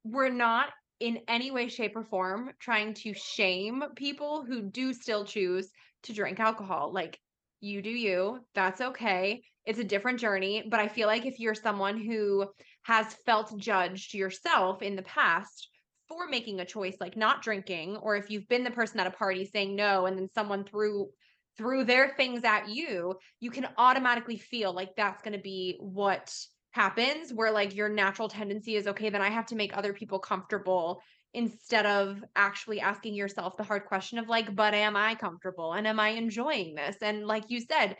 we're 0.05 0.31
not 0.31 0.69
in 1.01 1.21
any 1.29 1.51
way, 1.51 1.69
shape, 1.69 1.97
or 1.97 2.05
form 2.05 2.51
trying 2.59 2.95
to 2.95 3.15
shame 3.15 3.83
people 3.97 4.45
who 4.45 4.63
do 4.63 4.93
still 4.93 5.25
choose 5.25 5.71
to 6.05 6.13
drink 6.13 6.41
alcohol. 6.41 6.93
Like, 6.93 7.19
you 7.61 7.83
do 7.83 7.91
you, 7.91 8.41
that's 8.55 8.81
okay. 8.81 9.43
It's 9.65 9.79
a 9.79 9.85
different 9.85 10.21
journey. 10.21 10.65
But 10.69 10.81
I 10.81 10.89
feel 10.89 11.07
like 11.07 11.27
if 11.27 11.39
you're 11.39 11.55
someone 11.55 11.99
who 11.99 12.47
has 12.83 13.15
felt 13.27 13.59
judged 13.59 14.15
yourself 14.15 14.83
in 14.83 14.97
the 14.97 15.03
past 15.03 15.69
for 16.09 16.29
making 16.29 16.61
a 16.61 16.67
choice 16.67 16.97
like 17.01 17.17
not 17.17 17.43
drinking, 17.43 17.97
or 17.97 18.17
if 18.17 18.31
you've 18.31 18.49
been 18.49 18.65
the 18.65 18.71
person 18.71 19.01
at 19.01 19.07
a 19.07 19.11
party 19.11 19.45
saying 19.47 19.75
no 19.75 20.07
and 20.07 20.19
then 20.19 20.29
someone 20.35 20.65
threw 20.65 21.09
threw 21.57 21.85
their 21.85 22.09
things 22.17 22.43
at 22.45 22.69
you, 22.69 23.15
you 23.41 23.51
can 23.51 23.69
automatically 23.79 24.37
feel 24.37 24.73
like 24.75 24.91
that's 24.97 25.23
going 25.23 25.37
to 25.37 25.43
be 25.43 25.77
what 25.79 26.35
happens 26.75 27.33
where 27.33 27.53
like 27.53 27.73
your 27.75 27.89
natural 27.89 28.29
tendency 28.29 28.75
is 28.75 28.89
okay 28.89 29.09
then 29.09 29.23
I 29.23 29.31
have 29.31 29.47
to 29.47 29.55
make 29.55 29.77
other 29.77 29.93
people 29.93 30.19
comfortable 30.19 31.01
instead 31.33 31.87
of 31.87 32.23
actually 32.35 32.81
asking 32.81 33.15
yourself 33.15 33.57
the 33.57 33.63
hard 33.63 33.85
question 33.85 34.19
of 34.19 34.29
like 34.29 34.57
but 34.57 34.75
am 34.75 34.97
I 34.97 35.15
comfortable 35.15 35.75
and 35.75 35.87
am 35.87 36.01
I 36.01 36.09
enjoying 36.09 36.75
this 36.75 36.97
and 37.01 37.29
like 37.29 37.45
you 37.49 37.61
said 37.61 37.97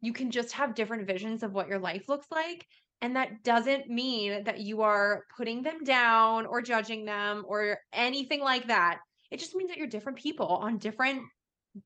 you 0.00 0.12
can 0.12 0.32
just 0.32 0.52
have 0.54 0.74
different 0.74 1.06
visions 1.06 1.44
of 1.44 1.52
what 1.52 1.68
your 1.68 1.78
life 1.78 2.08
looks 2.08 2.26
like 2.32 2.66
and 3.00 3.14
that 3.14 3.44
doesn't 3.44 3.88
mean 3.88 4.42
that 4.42 4.58
you 4.58 4.82
are 4.82 5.22
putting 5.36 5.62
them 5.62 5.84
down 5.84 6.46
or 6.46 6.60
judging 6.60 7.04
them 7.04 7.44
or 7.46 7.78
anything 7.92 8.40
like 8.40 8.66
that. 8.66 8.98
It 9.30 9.38
just 9.38 9.54
means 9.54 9.70
that 9.70 9.78
you're 9.78 9.86
different 9.86 10.18
people 10.18 10.48
on 10.48 10.78
different 10.78 11.22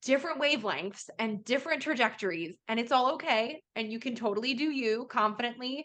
different 0.04 0.40
wavelengths 0.40 1.10
and 1.18 1.44
different 1.44 1.82
trajectories 1.82 2.54
and 2.68 2.78
it's 2.78 2.92
all 2.92 3.14
okay 3.14 3.60
and 3.74 3.92
you 3.92 3.98
can 3.98 4.14
totally 4.14 4.54
do 4.54 4.70
you 4.70 5.04
confidently 5.10 5.84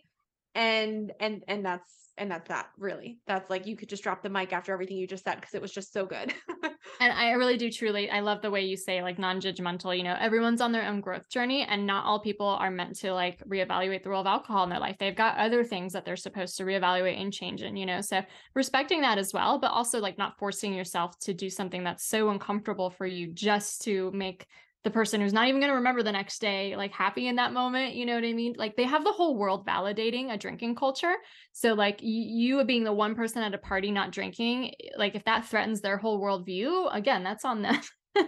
and 0.55 1.11
and 1.19 1.43
and 1.47 1.65
that's 1.65 1.91
and 2.17 2.31
that's 2.31 2.47
that 2.47 2.67
really. 2.77 3.19
That's 3.27 3.49
like 3.49 3.67
you 3.67 3.75
could 3.75 3.89
just 3.89 4.03
drop 4.03 4.23
the 4.23 4.29
mic 4.29 4.53
after 4.53 4.71
everything 4.71 4.97
you 4.97 5.05
just 5.05 5.25
said 5.25 5.35
because 5.35 5.53
it 5.53 5.61
was 5.61 5.71
just 5.71 5.93
so 5.93 6.05
good. 6.05 6.33
And 7.01 7.11
i 7.11 7.31
really 7.31 7.57
do 7.57 7.69
truly 7.69 8.09
i 8.09 8.19
love 8.21 8.41
the 8.41 8.51
way 8.51 8.61
you 8.61 8.77
say 8.77 9.01
like 9.01 9.19
non-judgmental 9.19 9.97
you 9.97 10.03
know 10.03 10.15
everyone's 10.19 10.61
on 10.61 10.71
their 10.71 10.85
own 10.85 11.01
growth 11.01 11.29
journey 11.29 11.63
and 11.67 11.85
not 11.85 12.05
all 12.05 12.19
people 12.19 12.47
are 12.47 12.71
meant 12.71 12.95
to 12.99 13.13
like 13.13 13.43
reevaluate 13.47 14.03
the 14.03 14.09
role 14.09 14.21
of 14.21 14.27
alcohol 14.27 14.63
in 14.63 14.69
their 14.69 14.79
life. 14.79 14.95
They've 14.99 15.15
got 15.15 15.37
other 15.37 15.63
things 15.63 15.93
that 15.93 16.05
they're 16.05 16.15
supposed 16.15 16.57
to 16.57 16.63
reevaluate 16.63 17.19
and 17.19 17.33
change 17.33 17.63
in 17.63 17.75
you 17.75 17.85
know 17.85 18.01
so 18.01 18.21
respecting 18.53 19.01
that 19.01 19.17
as 19.17 19.33
well 19.33 19.59
but 19.59 19.71
also 19.71 19.99
like 19.99 20.17
not 20.17 20.37
forcing 20.37 20.73
yourself 20.73 21.17
to 21.19 21.33
do 21.33 21.49
something 21.49 21.83
that's 21.83 22.05
so 22.05 22.29
uncomfortable 22.29 22.89
for 22.89 23.05
you 23.05 23.33
just 23.33 23.81
to 23.83 24.11
make 24.11 24.47
the 24.85 24.91
person 24.91 25.19
who's 25.19 25.33
not 25.33 25.47
even 25.47 25.59
going 25.59 25.71
to 25.71 25.75
remember 25.75 26.03
the 26.03 26.11
next 26.11 26.39
day 26.39 26.75
like 26.77 26.93
happy 26.93 27.27
in 27.27 27.35
that 27.35 27.51
moment 27.51 27.95
you 27.95 28.05
know 28.05 28.13
what 28.13 28.23
i 28.23 28.31
mean? 28.31 28.53
Like 28.55 28.77
they 28.77 28.83
have 28.83 29.03
the 29.03 29.11
whole 29.11 29.35
world 29.35 29.65
validating 29.65 30.31
a 30.31 30.37
drinking 30.37 30.75
culture. 30.75 31.15
So 31.51 31.73
like 31.73 31.99
you 32.01 32.63
being 32.63 32.83
the 32.83 32.93
one 32.93 33.15
person 33.15 33.41
at 33.41 33.53
a 33.53 33.57
party 33.57 33.91
not 33.91 34.11
drinking 34.11 34.67
eh, 34.67 34.89
like 34.95 35.15
if 35.15 35.25
that 35.25 35.45
threatens 35.45 35.81
their 35.81 35.97
whole 35.97 36.21
worldview 36.21 36.95
again 36.95 37.23
that's 37.23 37.43
on 37.43 37.61
them. 37.63 37.81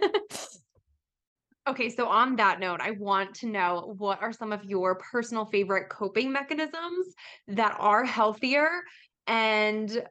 Okay 1.66 1.90
so 1.90 2.06
on 2.06 2.36
that 2.36 2.60
note 2.60 2.80
i 2.80 2.92
want 2.92 3.34
to 3.34 3.46
know 3.46 3.94
what 3.98 4.22
are 4.22 4.32
some 4.32 4.52
of 4.52 4.64
your 4.64 4.94
personal 4.94 5.44
favorite 5.44 5.90
coping 5.90 6.32
mechanisms 6.32 7.14
that 7.46 7.76
are 7.78 8.06
healthier 8.06 8.70
and 9.26 10.02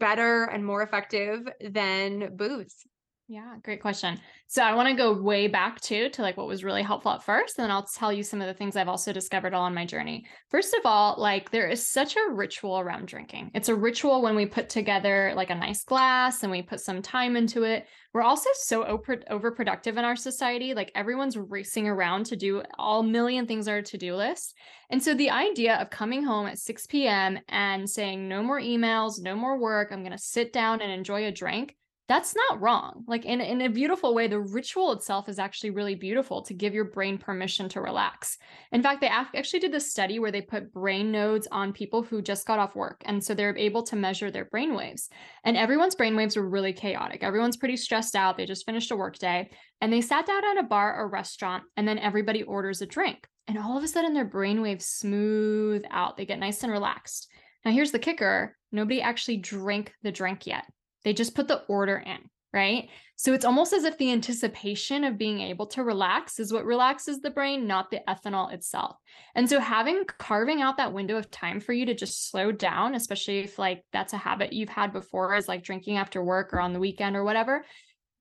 better 0.00 0.46
and 0.46 0.66
more 0.66 0.82
effective 0.82 1.48
than 1.70 2.34
booze 2.34 2.84
yeah, 3.30 3.56
great 3.62 3.82
question. 3.82 4.18
So 4.46 4.62
I 4.62 4.74
want 4.74 4.88
to 4.88 4.94
go 4.94 5.12
way 5.12 5.48
back 5.48 5.82
too 5.82 6.08
to 6.08 6.22
like 6.22 6.38
what 6.38 6.46
was 6.46 6.64
really 6.64 6.82
helpful 6.82 7.12
at 7.12 7.22
first, 7.22 7.58
and 7.58 7.64
then 7.64 7.70
I'll 7.70 7.86
tell 7.86 8.10
you 8.10 8.22
some 8.22 8.40
of 8.40 8.46
the 8.46 8.54
things 8.54 8.74
I've 8.74 8.88
also 8.88 9.12
discovered 9.12 9.52
along 9.52 9.74
my 9.74 9.84
journey. 9.84 10.24
First 10.50 10.72
of 10.72 10.80
all, 10.86 11.14
like 11.18 11.50
there 11.50 11.68
is 11.68 11.86
such 11.86 12.16
a 12.16 12.32
ritual 12.32 12.80
around 12.80 13.06
drinking. 13.06 13.50
It's 13.54 13.68
a 13.68 13.74
ritual 13.74 14.22
when 14.22 14.34
we 14.34 14.46
put 14.46 14.70
together 14.70 15.34
like 15.36 15.50
a 15.50 15.54
nice 15.54 15.84
glass 15.84 16.42
and 16.42 16.50
we 16.50 16.62
put 16.62 16.80
some 16.80 17.02
time 17.02 17.36
into 17.36 17.64
it. 17.64 17.86
We're 18.14 18.22
also 18.22 18.48
so 18.54 18.82
over 18.86 19.18
overproductive 19.30 19.98
in 19.98 20.06
our 20.06 20.16
society. 20.16 20.72
Like 20.72 20.90
everyone's 20.94 21.36
racing 21.36 21.86
around 21.86 22.24
to 22.26 22.36
do 22.36 22.62
all 22.78 23.02
million 23.02 23.46
things 23.46 23.68
on 23.68 23.74
our 23.74 23.82
to-do 23.82 24.16
list. 24.16 24.54
And 24.88 25.02
so 25.02 25.12
the 25.12 25.28
idea 25.28 25.76
of 25.76 25.90
coming 25.90 26.24
home 26.24 26.46
at 26.46 26.58
6 26.58 26.86
p.m. 26.86 27.38
and 27.50 27.90
saying 27.90 28.26
no 28.26 28.42
more 28.42 28.58
emails, 28.58 29.20
no 29.20 29.36
more 29.36 29.58
work, 29.58 29.92
I'm 29.92 30.00
going 30.00 30.12
to 30.12 30.18
sit 30.18 30.54
down 30.54 30.80
and 30.80 30.90
enjoy 30.90 31.26
a 31.26 31.30
drink 31.30 31.76
that's 32.08 32.34
not 32.34 32.62
wrong. 32.62 33.04
Like 33.06 33.26
in, 33.26 33.42
in 33.42 33.60
a 33.60 33.68
beautiful 33.68 34.14
way, 34.14 34.28
the 34.28 34.40
ritual 34.40 34.92
itself 34.92 35.28
is 35.28 35.38
actually 35.38 35.70
really 35.70 35.94
beautiful 35.94 36.40
to 36.42 36.54
give 36.54 36.72
your 36.72 36.86
brain 36.86 37.18
permission 37.18 37.68
to 37.70 37.82
relax. 37.82 38.38
In 38.72 38.82
fact, 38.82 39.02
they 39.02 39.08
actually 39.08 39.60
did 39.60 39.72
this 39.72 39.90
study 39.90 40.18
where 40.18 40.32
they 40.32 40.40
put 40.40 40.72
brain 40.72 41.12
nodes 41.12 41.46
on 41.52 41.74
people 41.74 42.02
who 42.02 42.22
just 42.22 42.46
got 42.46 42.58
off 42.58 42.74
work. 42.74 43.02
And 43.04 43.22
so 43.22 43.34
they're 43.34 43.56
able 43.58 43.82
to 43.84 43.96
measure 43.96 44.30
their 44.30 44.46
brain 44.46 44.74
waves. 44.74 45.10
And 45.44 45.54
everyone's 45.54 45.94
brain 45.94 46.16
waves 46.16 46.34
were 46.34 46.48
really 46.48 46.72
chaotic. 46.72 47.22
Everyone's 47.22 47.58
pretty 47.58 47.76
stressed 47.76 48.16
out. 48.16 48.38
They 48.38 48.46
just 48.46 48.64
finished 48.64 48.90
a 48.90 48.96
work 48.96 49.18
day 49.18 49.50
and 49.82 49.92
they 49.92 50.00
sat 50.00 50.24
down 50.24 50.44
at 50.46 50.64
a 50.64 50.66
bar 50.66 50.98
or 50.98 51.08
restaurant 51.08 51.64
and 51.76 51.86
then 51.86 51.98
everybody 51.98 52.42
orders 52.42 52.80
a 52.80 52.86
drink. 52.86 53.28
And 53.46 53.58
all 53.58 53.76
of 53.76 53.84
a 53.84 53.88
sudden 53.88 54.14
their 54.14 54.24
brain 54.24 54.62
waves 54.62 54.86
smooth 54.86 55.84
out. 55.90 56.16
They 56.16 56.24
get 56.24 56.38
nice 56.38 56.62
and 56.62 56.72
relaxed. 56.72 57.28
Now 57.66 57.72
here's 57.72 57.92
the 57.92 57.98
kicker. 57.98 58.56
Nobody 58.72 59.02
actually 59.02 59.38
drank 59.38 59.92
the 60.02 60.12
drink 60.12 60.46
yet. 60.46 60.64
They 61.04 61.12
just 61.12 61.34
put 61.34 61.48
the 61.48 61.62
order 61.68 61.96
in, 61.96 62.18
right? 62.52 62.88
So 63.16 63.32
it's 63.32 63.44
almost 63.44 63.72
as 63.72 63.82
if 63.82 63.98
the 63.98 64.12
anticipation 64.12 65.02
of 65.02 65.18
being 65.18 65.40
able 65.40 65.66
to 65.68 65.82
relax 65.82 66.38
is 66.38 66.52
what 66.52 66.64
relaxes 66.64 67.20
the 67.20 67.30
brain, 67.30 67.66
not 67.66 67.90
the 67.90 68.00
ethanol 68.08 68.52
itself. 68.52 68.96
And 69.34 69.48
so 69.50 69.58
having 69.58 70.04
carving 70.18 70.62
out 70.62 70.76
that 70.76 70.92
window 70.92 71.16
of 71.16 71.30
time 71.30 71.58
for 71.58 71.72
you 71.72 71.86
to 71.86 71.94
just 71.94 72.30
slow 72.30 72.52
down, 72.52 72.94
especially 72.94 73.40
if 73.40 73.58
like 73.58 73.82
that's 73.92 74.12
a 74.12 74.18
habit 74.18 74.52
you've 74.52 74.68
had 74.68 74.92
before, 74.92 75.34
is 75.34 75.48
like 75.48 75.64
drinking 75.64 75.96
after 75.96 76.22
work 76.22 76.54
or 76.54 76.60
on 76.60 76.72
the 76.72 76.78
weekend 76.78 77.16
or 77.16 77.24
whatever, 77.24 77.64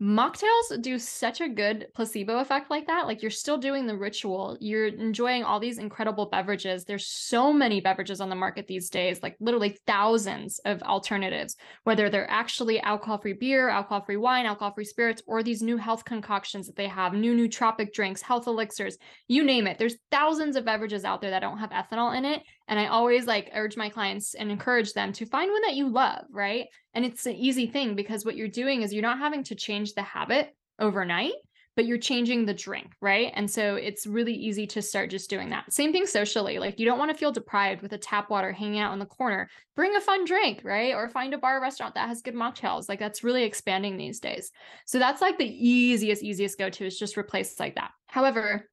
mocktails 0.02 0.80
do 0.82 1.00
such 1.00 1.42
a 1.42 1.50
good 1.50 1.88
placebo 1.96 2.38
effect 2.38 2.70
like 2.70 2.86
that 2.86 3.08
like 3.08 3.24
you're 3.24 3.32
still 3.32 3.58
doing 3.58 3.88
the 3.88 3.98
ritual 3.98 4.56
you're 4.60 4.86
enjoying 4.88 5.44
all 5.44 5.60
these 5.60 5.80
incredible 5.80 6.28
beverages. 6.28 6.84
There's 6.86 7.08
so 7.08 7.52
many 7.52 7.82
beverages 7.82 8.22
on 8.22 8.30
the 8.30 8.36
market 8.36 8.68
these 8.68 8.92
days 8.92 9.24
like 9.24 9.36
literally 9.40 9.80
thousands 9.88 10.60
of 10.66 10.84
alternatives 10.84 11.56
whether 11.84 12.12
they're 12.12 12.30
actually 12.30 12.80
alcohol-free 12.82 13.34
beer 13.34 13.70
alcohol-free 13.70 14.18
wine 14.18 14.46
alcohol-free 14.46 14.86
spirits 14.86 15.24
or 15.26 15.42
these 15.42 15.64
new 15.64 15.78
health 15.78 16.06
concoctions 16.06 16.68
that 16.68 16.76
they 16.76 16.88
have 16.88 17.14
new 17.14 17.36
nootropic 17.36 17.92
drinks 17.92 18.22
health 18.22 18.46
elixirs 18.46 18.98
you 19.28 19.44
name 19.44 19.66
it. 19.66 19.80
There's 19.80 19.96
thousands 20.12 20.56
of 20.58 20.66
beverages 20.66 21.06
out 21.06 21.22
there 21.22 21.32
that 21.32 21.40
don't 21.40 21.58
have 21.58 21.72
ethanol 21.72 22.16
in 22.16 22.24
it 22.24 22.44
and 22.68 22.80
I 22.80 22.88
always 22.88 23.26
like 23.26 23.52
urge 23.54 23.78
my 23.78 23.90
clients 23.90 24.34
and 24.34 24.52
encourage 24.52 24.94
them 24.94 25.14
to 25.14 25.26
find 25.26 25.52
one 25.52 25.62
that 25.64 25.76
you 25.76 25.90
love, 25.90 26.26
right? 26.30 26.68
And 26.94 27.06
it's 27.06 27.26
an 27.26 27.36
easy 27.36 27.68
thing 27.68 27.96
because 27.96 28.26
what 28.26 28.36
you're 28.36 28.48
doing 28.48 28.82
is 28.82 28.94
you're 28.94 29.02
not 29.02 29.20
having 29.20 29.44
to 29.46 29.56
change 29.56 29.94
the 29.94 30.02
habit 30.02 30.56
overnight, 30.80 31.34
but 31.78 31.86
you're 31.86 32.00
changing 32.00 32.46
the 32.46 32.54
drink, 32.56 32.92
right? 33.02 33.32
And 33.36 33.50
so 33.50 33.76
it's 33.76 34.08
really 34.08 34.34
easy 34.34 34.66
to 34.68 34.82
start 34.82 35.12
just 35.12 35.30
doing 35.30 35.52
that. 35.52 35.72
Same 35.72 35.92
thing 35.92 36.08
socially. 36.08 36.58
Like 36.58 36.80
you 36.80 36.86
don't 36.86 36.98
want 36.98 37.12
to 37.12 37.18
feel 37.18 37.32
deprived 37.32 37.84
with 37.84 37.94
a 37.94 38.00
tap 38.00 38.32
water 38.32 38.52
hanging 38.52 38.80
out 38.80 38.94
in 38.94 39.00
the 39.00 39.06
corner. 39.06 39.48
Bring 39.76 39.96
a 39.96 40.02
fun 40.02 40.26
drink, 40.26 40.62
right? 40.64 40.96
Or 40.96 41.08
find 41.08 41.36
a 41.36 41.38
bar 41.38 41.62
restaurant 41.62 41.94
that 41.94 42.08
has 42.08 42.24
good 42.24 42.34
mocktails. 42.34 42.90
Like 42.90 43.00
that's 43.00 43.24
really 43.24 43.44
expanding 43.44 43.96
these 43.96 44.20
days. 44.20 44.52
So 44.88 44.98
that's 44.98 45.22
like 45.22 45.38
the 45.38 45.46
easiest, 45.46 46.24
easiest 46.24 46.58
go 46.58 46.70
to 46.72 46.86
is 46.86 46.98
just 46.98 47.16
replace 47.16 47.60
like 47.60 47.76
that. 47.76 47.92
However, 48.08 48.68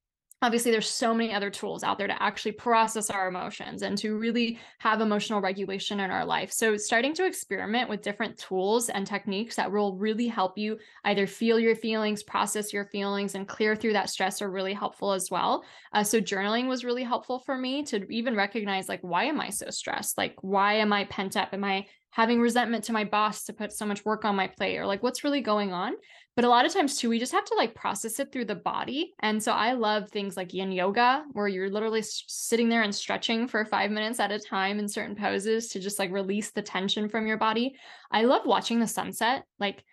obviously 0.45 0.71
there's 0.71 0.91
so 0.91 1.15
many 1.15 1.33
other 1.33 1.49
tools 1.49 1.83
out 1.83 1.97
there 1.97 2.07
to 2.07 2.23
actually 2.23 2.53
process 2.53 3.09
our 3.09 3.29
emotions 3.29 3.81
and 3.81 3.97
to 3.97 4.19
really 4.19 4.59
have 4.79 5.01
emotional 5.01 5.41
regulation 5.41 6.01
in 6.01 6.11
our 6.11 6.25
life. 6.25 6.53
So 6.53 6.77
starting 6.77 7.15
to 7.15 7.25
experiment 7.25 7.89
with 7.89 8.03
different 8.03 8.37
tools 8.37 8.91
and 8.91 9.07
techniques 9.07 9.57
that 9.57 9.73
will 9.73 9.97
really 9.97 10.29
help 10.29 10.59
you 10.59 10.79
either 11.05 11.27
feel 11.27 11.59
your 11.59 11.75
feelings 11.75 12.23
process 12.23 12.75
your 12.75 12.85
feelings 12.85 13.35
and 13.35 13.49
clear 13.49 13.75
through 13.75 13.95
that 13.95 14.11
stress 14.11 14.43
are 14.43 14.51
really 14.51 14.75
helpful 14.75 15.13
as 15.13 15.31
well. 15.31 15.65
Uh, 15.95 16.05
so 16.05 16.21
journaling 16.21 16.69
was 16.69 16.85
really 16.85 17.05
helpful 17.05 17.39
for 17.39 17.57
me 17.57 17.83
to 17.85 18.07
even 18.13 18.37
recognize 18.37 18.87
like 18.87 19.01
why 19.01 19.25
am 19.25 19.41
i 19.41 19.49
so 19.49 19.71
stressed? 19.71 20.19
Like 20.19 20.37
why 20.43 20.75
am 20.75 20.93
i 20.93 21.05
pent 21.05 21.39
up? 21.39 21.55
Am 21.55 21.65
i 21.65 21.87
having 22.15 22.41
resentment 22.41 22.85
to 22.85 22.93
my 22.93 23.03
boss 23.03 23.43
to 23.43 23.53
put 23.53 23.73
so 23.73 23.85
much 23.85 24.05
work 24.05 24.25
on 24.25 24.37
my 24.37 24.47
plate 24.47 24.79
or 24.79 24.87
like 24.87 25.03
what's 25.03 25.25
really 25.25 25.41
going 25.41 25.73
on 25.73 25.95
but 26.37 26.45
a 26.45 26.49
lot 26.49 26.65
of 26.65 26.73
times 26.73 26.97
too 26.97 27.09
we 27.09 27.19
just 27.19 27.33
have 27.33 27.45
to 27.45 27.57
like 27.57 27.75
process 27.75 28.21
it 28.21 28.31
through 28.33 28.45
the 28.45 28.55
body 28.55 29.13
and 29.19 29.43
so 29.43 29.53
i 29.53 29.73
love 29.73 30.09
things 30.11 30.37
like 30.37 30.55
yin 30.55 30.71
yoga 30.71 31.25
where 31.33 31.49
you're 31.49 31.69
literally 31.69 32.03
sitting 32.03 32.69
there 32.69 32.83
and 32.83 32.95
stretching 32.95 33.49
for 33.49 33.65
5 33.65 33.91
minutes 33.91 34.21
at 34.21 34.33
a 34.33 34.39
time 34.39 34.79
in 34.79 34.89
certain 34.89 35.17
poses 35.17 35.69
to 35.69 35.81
just 35.81 35.99
like 35.99 36.13
release 36.13 36.53
the 36.53 36.63
tension 36.63 37.09
from 37.09 37.27
your 37.27 37.39
body 37.39 37.75
i 38.13 38.23
love 38.23 38.43
watching 38.47 38.79
the 38.79 38.87
sunset 38.87 39.43
like 39.59 39.85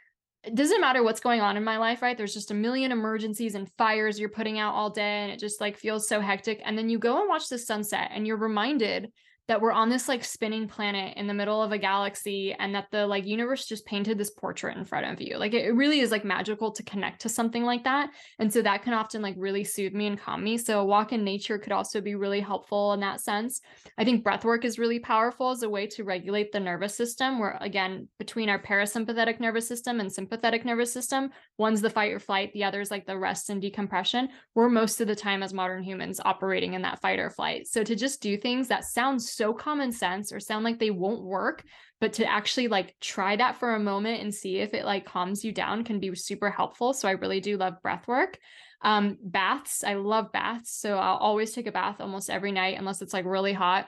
it 0.44 0.56
doesn't 0.56 0.82
matter 0.82 1.04
what's 1.04 1.20
going 1.20 1.40
on 1.40 1.56
in 1.56 1.64
my 1.64 1.78
life, 1.78 2.02
right? 2.02 2.18
There's 2.18 2.34
just 2.34 2.50
a 2.50 2.56
million 2.56 2.92
emergencies 2.92 3.54
and 3.54 3.72
fires 3.78 4.20
you're 4.20 4.28
putting 4.28 4.58
out 4.58 4.74
all 4.74 4.90
day, 4.90 5.22
and 5.22 5.32
it 5.32 5.40
just 5.40 5.62
like 5.62 5.78
feels 5.78 6.08
so 6.08 6.20
hectic. 6.20 6.62
And 6.66 6.76
then 6.76 6.90
you 6.90 6.98
go 6.98 7.20
and 7.20 7.30
watch 7.30 7.48
the 7.48 7.60
sunset, 7.60 8.10
and 8.12 8.26
you're 8.26 8.38
reminded 8.38 9.12
that 9.48 9.62
we're 9.62 9.72
on 9.72 9.90
this 9.90 10.08
like 10.08 10.24
spinning 10.24 10.68
planet 10.68 11.18
in 11.18 11.28
the 11.28 11.34
middle 11.34 11.62
of 11.62 11.72
a 11.72 11.78
galaxy 11.78 12.54
and 12.58 12.74
that 12.76 12.88
the 12.92 13.06
like 13.06 13.26
universe 13.26 13.66
just 13.66 13.86
painted 13.86 14.18
this 14.18 14.30
portrait 14.30 14.78
in 14.78 14.86
front 14.86 15.06
of 15.06 15.20
you. 15.20 15.38
Like 15.38 15.54
it, 15.54 15.72
really 15.72 16.00
is 16.00 16.12
like 16.12 16.24
magical 16.24 16.72
to 16.72 16.84
connect 16.84 17.22
to 17.22 17.30
something 17.30 17.64
like 17.64 17.84
that. 17.86 18.12
And 18.40 18.54
so 18.54 18.62
that 18.62 18.84
can 18.84 18.94
often 18.94 19.22
like 19.22 19.36
really 19.38 19.64
soothe 19.64 19.94
me 19.94 20.08
and 20.08 20.20
calm 20.20 20.44
me. 20.44 20.58
So 20.58 20.80
a 20.80 20.86
walk 20.86 21.12
in 21.12 21.24
nature 21.24 21.58
could 21.58 21.72
also 21.72 22.02
be 22.02 22.16
really 22.16 22.40
helpful 22.40 22.94
in 22.94 23.00
that 23.00 23.22
sense. 23.22 23.62
I 23.98 24.06
think 24.06 24.24
breath 24.24 24.46
work 24.46 24.64
is 24.64 24.80
really 24.80 25.00
powerful 25.00 25.50
as 25.50 25.64
a 25.64 25.70
way 25.70 25.88
to 25.88 26.04
regulate 26.04 26.52
the 26.52 26.60
nervous 26.60 26.96
system 26.96 27.40
where 27.40 27.58
again 27.62 28.08
between 28.20 28.50
our 28.50 28.62
parasympathetic 28.62 29.40
nervous 29.40 29.68
system 29.68 30.00
and 30.00 30.12
sympathetic 30.12 30.66
nervous 30.66 30.94
system 30.94 31.30
one's 31.62 31.80
the 31.80 31.90
fight 31.90 32.12
or 32.12 32.20
flight 32.20 32.52
the 32.54 32.64
other's 32.64 32.90
like 32.92 33.06
the 33.06 33.18
rest 33.18 33.50
and 33.50 33.62
decompression. 33.62 34.30
We're 34.56 34.68
most 34.68 35.00
of 35.00 35.08
the 35.08 35.16
time 35.16 35.44
as 35.44 35.54
modern 35.54 35.84
humans 35.84 36.20
operating 36.26 36.74
in 36.74 36.82
that 36.82 37.00
fight 37.00 37.20
or 37.20 37.30
flight. 37.30 37.68
So 37.68 37.84
to 37.84 37.96
just 37.96 38.22
do 38.22 38.36
things 38.36 38.68
that 38.68 38.84
sound 38.84 39.22
so 39.22 39.54
common 39.54 39.92
sense 39.92 40.34
or 40.34 40.40
sound 40.40 40.66
like 40.66 40.80
they 40.80 40.92
won't 40.92 41.22
work 41.22 41.64
but 42.00 42.14
to 42.14 42.26
actually 42.26 42.68
like 42.68 42.96
try 43.00 43.36
that 43.36 43.58
for 43.58 43.76
a 43.76 43.80
moment 43.80 44.24
and 44.24 44.34
see 44.34 44.58
if 44.58 44.74
it 44.74 44.86
like 44.86 45.06
calms 45.06 45.46
you 45.46 45.52
down 45.52 45.84
can 45.84 46.00
be 46.00 46.16
super 46.16 46.50
helpful. 46.50 46.94
So 46.94 47.08
i 47.08 47.12
really 47.12 47.40
do 47.40 47.58
love 47.58 47.76
breath 47.84 48.08
work. 48.08 48.40
Um 48.82 49.18
baths 49.24 49.84
i 49.84 49.94
love 49.94 50.32
baths. 50.32 50.72
So 50.76 50.98
i'll 50.98 51.18
always 51.18 51.52
take 51.52 51.68
a 51.68 51.72
bath 51.72 52.02
almost 52.02 52.32
every 52.32 52.52
night 52.52 52.78
unless 52.80 53.04
it's 53.04 53.14
like 53.14 53.26
really 53.26 53.54
hot 53.54 53.88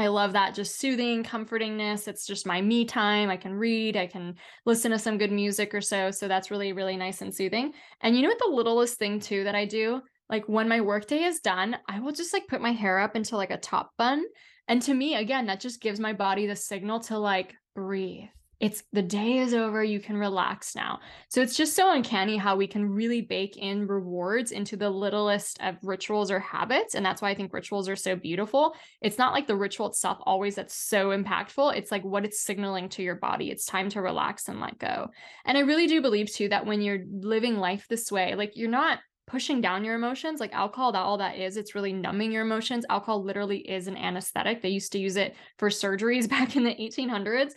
I 0.00 0.08
love 0.08 0.32
that 0.32 0.54
just 0.54 0.78
soothing, 0.78 1.22
comfortingness. 1.22 2.08
It's 2.08 2.26
just 2.26 2.46
my 2.46 2.60
me 2.60 2.84
time. 2.84 3.30
I 3.30 3.36
can 3.36 3.54
read, 3.54 3.96
I 3.96 4.06
can 4.06 4.36
listen 4.66 4.90
to 4.90 4.98
some 4.98 5.18
good 5.18 5.32
music 5.32 5.74
or 5.74 5.80
so. 5.80 6.10
So 6.10 6.28
that's 6.28 6.50
really, 6.50 6.72
really 6.72 6.96
nice 6.96 7.22
and 7.22 7.34
soothing. 7.34 7.72
And 8.00 8.16
you 8.16 8.22
know 8.22 8.28
what 8.28 8.38
the 8.38 8.54
littlest 8.54 8.98
thing 8.98 9.20
too 9.20 9.44
that 9.44 9.54
I 9.54 9.64
do? 9.64 10.00
Like 10.28 10.48
when 10.48 10.68
my 10.68 10.80
workday 10.80 11.24
is 11.24 11.40
done, 11.40 11.76
I 11.88 12.00
will 12.00 12.12
just 12.12 12.32
like 12.32 12.46
put 12.48 12.60
my 12.60 12.72
hair 12.72 12.98
up 12.98 13.16
into 13.16 13.36
like 13.36 13.50
a 13.50 13.56
top 13.56 13.90
bun 13.98 14.24
and 14.70 14.80
to 14.82 14.94
me, 14.94 15.16
again, 15.16 15.46
that 15.46 15.58
just 15.58 15.80
gives 15.80 15.98
my 15.98 16.12
body 16.12 16.46
the 16.46 16.54
signal 16.54 17.00
to 17.00 17.18
like 17.18 17.56
breathe. 17.74 18.28
It's 18.60 18.82
the 18.92 19.00
day 19.00 19.38
is 19.38 19.54
over. 19.54 19.82
You 19.82 20.00
can 20.00 20.18
relax 20.18 20.76
now. 20.76 21.00
So 21.30 21.40
it's 21.40 21.56
just 21.56 21.74
so 21.74 21.92
uncanny 21.92 22.36
how 22.36 22.56
we 22.56 22.66
can 22.66 22.90
really 22.90 23.22
bake 23.22 23.56
in 23.56 23.86
rewards 23.86 24.52
into 24.52 24.76
the 24.76 24.90
littlest 24.90 25.58
of 25.62 25.76
rituals 25.82 26.30
or 26.30 26.40
habits. 26.40 26.94
And 26.94 27.04
that's 27.04 27.22
why 27.22 27.30
I 27.30 27.34
think 27.34 27.54
rituals 27.54 27.88
are 27.88 27.96
so 27.96 28.16
beautiful. 28.16 28.74
It's 29.00 29.16
not 29.16 29.32
like 29.32 29.46
the 29.46 29.56
ritual 29.56 29.88
itself 29.88 30.18
always 30.22 30.56
that's 30.56 30.76
so 30.76 31.08
impactful. 31.08 31.74
It's 31.74 31.90
like 31.90 32.04
what 32.04 32.26
it's 32.26 32.42
signaling 32.42 32.90
to 32.90 33.02
your 33.02 33.14
body. 33.14 33.50
It's 33.50 33.64
time 33.64 33.88
to 33.90 34.02
relax 34.02 34.48
and 34.48 34.60
let 34.60 34.78
go. 34.78 35.08
And 35.46 35.56
I 35.56 35.62
really 35.62 35.86
do 35.86 36.02
believe 36.02 36.30
too 36.30 36.50
that 36.50 36.66
when 36.66 36.82
you're 36.82 37.04
living 37.10 37.56
life 37.56 37.86
this 37.88 38.12
way, 38.12 38.34
like 38.34 38.52
you're 38.56 38.68
not 38.68 38.98
pushing 39.26 39.60
down 39.60 39.84
your 39.84 39.94
emotions 39.94 40.40
like 40.40 40.52
alcohol 40.52 40.90
that 40.90 41.02
all 41.02 41.18
that 41.18 41.38
is 41.38 41.56
it's 41.56 41.76
really 41.76 41.92
numbing 41.92 42.32
your 42.32 42.42
emotions 42.42 42.84
alcohol 42.90 43.22
literally 43.22 43.58
is 43.58 43.86
an 43.86 43.96
anesthetic 43.96 44.60
they 44.60 44.68
used 44.68 44.90
to 44.90 44.98
use 44.98 45.14
it 45.14 45.36
for 45.56 45.68
surgeries 45.68 46.28
back 46.28 46.56
in 46.56 46.64
the 46.64 46.74
1800s 46.74 47.52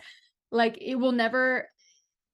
like 0.54 0.78
it 0.80 0.95
will 0.95 1.12
never 1.12 1.68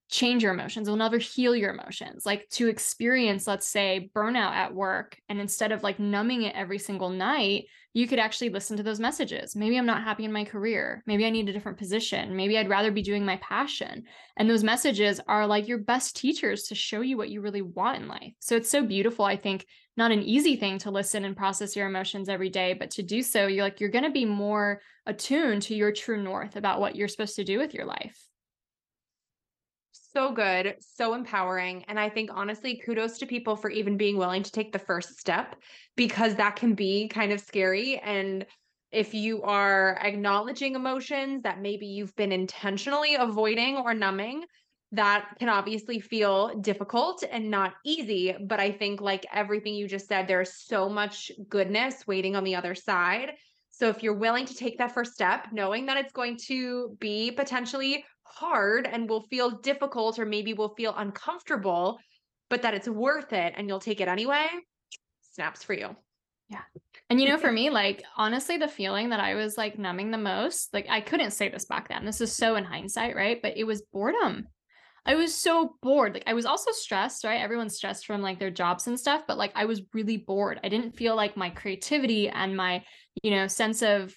change 0.09 0.43
your 0.43 0.53
emotions. 0.53 0.88
It 0.88 0.91
will 0.91 0.97
never 0.97 1.17
heal 1.17 1.55
your 1.55 1.72
emotions. 1.72 2.26
Like 2.26 2.49
to 2.51 2.67
experience 2.67 3.47
let's 3.47 3.67
say 3.67 4.11
burnout 4.15 4.51
at 4.51 4.74
work 4.74 5.17
and 5.30 5.39
instead 5.39 5.72
of 5.72 5.84
like 5.84 5.99
numbing 5.99 6.43
it 6.43 6.55
every 6.55 6.80
single 6.80 7.09
night 7.09 7.65
you 7.93 8.07
could 8.07 8.19
actually 8.19 8.49
listen 8.49 8.77
to 8.77 8.83
those 8.83 8.99
messages. 8.99 9.55
Maybe 9.55 9.77
I'm 9.77 9.85
not 9.85 10.03
happy 10.03 10.23
in 10.23 10.31
my 10.31 10.43
career. 10.43 11.03
Maybe 11.07 11.25
I 11.25 11.31
need 11.31 11.49
a 11.49 11.53
different 11.53 11.79
position. 11.79 12.35
Maybe 12.35 12.57
I'd 12.57 12.69
rather 12.69 12.91
be 12.91 13.01
doing 13.01 13.25
my 13.25 13.37
passion. 13.37 14.03
And 14.37 14.49
those 14.49 14.63
messages 14.63 15.19
are 15.27 15.47
like 15.47 15.67
your 15.67 15.79
best 15.79 16.15
teachers 16.15 16.63
to 16.67 16.75
show 16.75 17.01
you 17.01 17.17
what 17.17 17.29
you 17.29 17.41
really 17.41 17.63
want 17.63 18.01
in 18.01 18.07
life. 18.07 18.33
So 18.39 18.55
it's 18.55 18.69
so 18.69 18.85
beautiful. 18.85 19.25
I 19.25 19.37
think 19.37 19.65
not 19.97 20.11
an 20.11 20.21
easy 20.21 20.55
thing 20.55 20.77
to 20.79 20.91
listen 20.91 21.25
and 21.25 21.35
process 21.35 21.75
your 21.75 21.87
emotions 21.87 22.29
every 22.29 22.49
day, 22.49 22.73
but 22.73 22.91
to 22.91 23.03
do 23.03 23.23
so, 23.23 23.47
you're 23.47 23.63
like, 23.63 23.79
you're 23.79 23.89
going 23.89 24.05
to 24.05 24.11
be 24.11 24.25
more 24.25 24.81
attuned 25.05 25.63
to 25.63 25.75
your 25.75 25.91
true 25.91 26.21
north 26.21 26.55
about 26.55 26.79
what 26.79 26.95
you're 26.95 27.07
supposed 27.07 27.35
to 27.37 27.43
do 27.43 27.57
with 27.57 27.73
your 27.73 27.85
life 27.85 28.28
so 30.12 30.32
good, 30.32 30.76
so 30.80 31.14
empowering. 31.14 31.84
And 31.88 31.99
I 31.99 32.10
think 32.10 32.30
honestly, 32.34 32.82
kudos 32.86 33.18
to 33.20 33.26
people 33.26 33.55
for 33.55 33.70
even 33.70 33.97
being 33.97 34.18
willing 34.18 34.43
to 34.43 34.51
take 34.51 34.72
the 34.72 34.80
first 34.80 35.20
step 35.20 35.55
because 35.95 36.36
that 36.36 36.55
can 36.55 36.74
be 36.74 37.07
kind 37.07 37.32
of 37.32 37.39
scary. 37.39 37.97
And 37.99 38.45
if 38.91 39.14
you 39.14 39.43
are 39.43 39.99
acknowledging 40.01 40.76
emotions 40.76 41.43
that 41.43 41.62
maybe 41.62 41.86
you've 41.86 42.16
been 42.16 42.32
intentionally 42.32 43.16
avoiding 43.16 43.78
or 43.78 43.93
numbing, 43.93 44.43
that 44.91 45.30
can 45.38 45.49
obviously 45.49 45.99
feel 45.99 46.55
difficult 46.60 47.24
and 47.30 47.51
not 47.51 47.74
easy. 47.86 48.36
But 48.41 48.60
I 48.60 48.72
think, 48.72 49.01
like 49.01 49.26
everything 49.32 49.76
you 49.76 49.88
just 49.88 50.07
said, 50.07 50.28
there's 50.28 50.66
so 50.66 50.89
much 50.89 51.32
goodness 51.47 52.07
waiting 52.07 52.36
on 52.36 52.43
the 52.43 52.55
other 52.55 52.74
side. 52.74 53.34
So 53.70 53.88
if 53.89 54.01
you're 54.01 54.18
willing 54.18 54.45
to 54.45 54.55
take 54.55 54.80
that 54.80 54.93
first 54.93 55.14
step, 55.14 55.49
knowing 55.51 55.86
that 55.86 55.97
it's 55.97 56.12
going 56.12 56.38
to 56.47 56.97
be 56.99 57.32
potentially 57.32 58.03
hard 58.30 58.88
and 58.88 59.09
will 59.09 59.23
feel 59.23 59.51
difficult 59.51 60.19
or 60.19 60.25
maybe 60.25 60.53
will 60.53 60.75
feel 60.75 60.93
uncomfortable, 60.95 61.99
but 62.49 62.61
that 62.61 62.73
it's 62.73 62.88
worth 62.88 63.34
it 63.34 63.53
and 63.55 63.67
you'll 63.67 63.80
take 63.80 64.01
it 64.01 64.07
anyway, 64.07 64.47
snaps 65.34 65.63
for 65.63 65.73
you. 65.73 65.95
Yeah. 66.49 66.61
And 67.09 67.21
you 67.21 67.27
know, 67.27 67.38
for 67.38 67.51
me, 67.51 67.69
like 67.69 68.03
honestly, 68.17 68.57
the 68.57 68.67
feeling 68.67 69.09
that 69.09 69.19
I 69.19 69.36
was 69.36 69.57
like 69.57 69.77
numbing 69.77 70.11
the 70.11 70.17
most, 70.17 70.73
like 70.73 70.88
I 70.89 71.01
couldn't 71.01 71.32
say 71.32 71.49
this 71.49 71.65
back 71.65 71.89
then. 71.89 72.05
This 72.05 72.21
is 72.21 72.36
so 72.36 72.55
in 72.55 72.63
hindsight, 72.63 73.15
right? 73.15 73.39
But 73.41 73.57
it 73.57 73.65
was 73.65 73.84
boredom. 73.93 74.47
I 75.05 75.15
was 75.15 75.34
so 75.34 75.75
bored. 75.82 76.13
Like 76.13 76.23
I 76.27 76.34
was 76.34 76.45
also 76.45 76.71
stressed, 76.71 77.23
right? 77.23 77.41
Everyone's 77.41 77.75
stressed 77.75 78.05
from 78.05 78.21
like 78.21 78.39
their 78.39 78.51
jobs 78.51 78.88
and 78.88 78.99
stuff, 78.99 79.23
but 79.27 79.38
like 79.38 79.51
I 79.55 79.65
was 79.65 79.82
really 79.93 80.17
bored. 80.17 80.59
I 80.63 80.69
didn't 80.69 80.97
feel 80.97 81.15
like 81.15 81.38
my 81.38 81.49
creativity 81.49 82.30
and 82.30 82.55
my, 82.55 82.84
you 83.23 83.32
know, 83.32 83.47
sense 83.47 83.82
of 83.82 84.13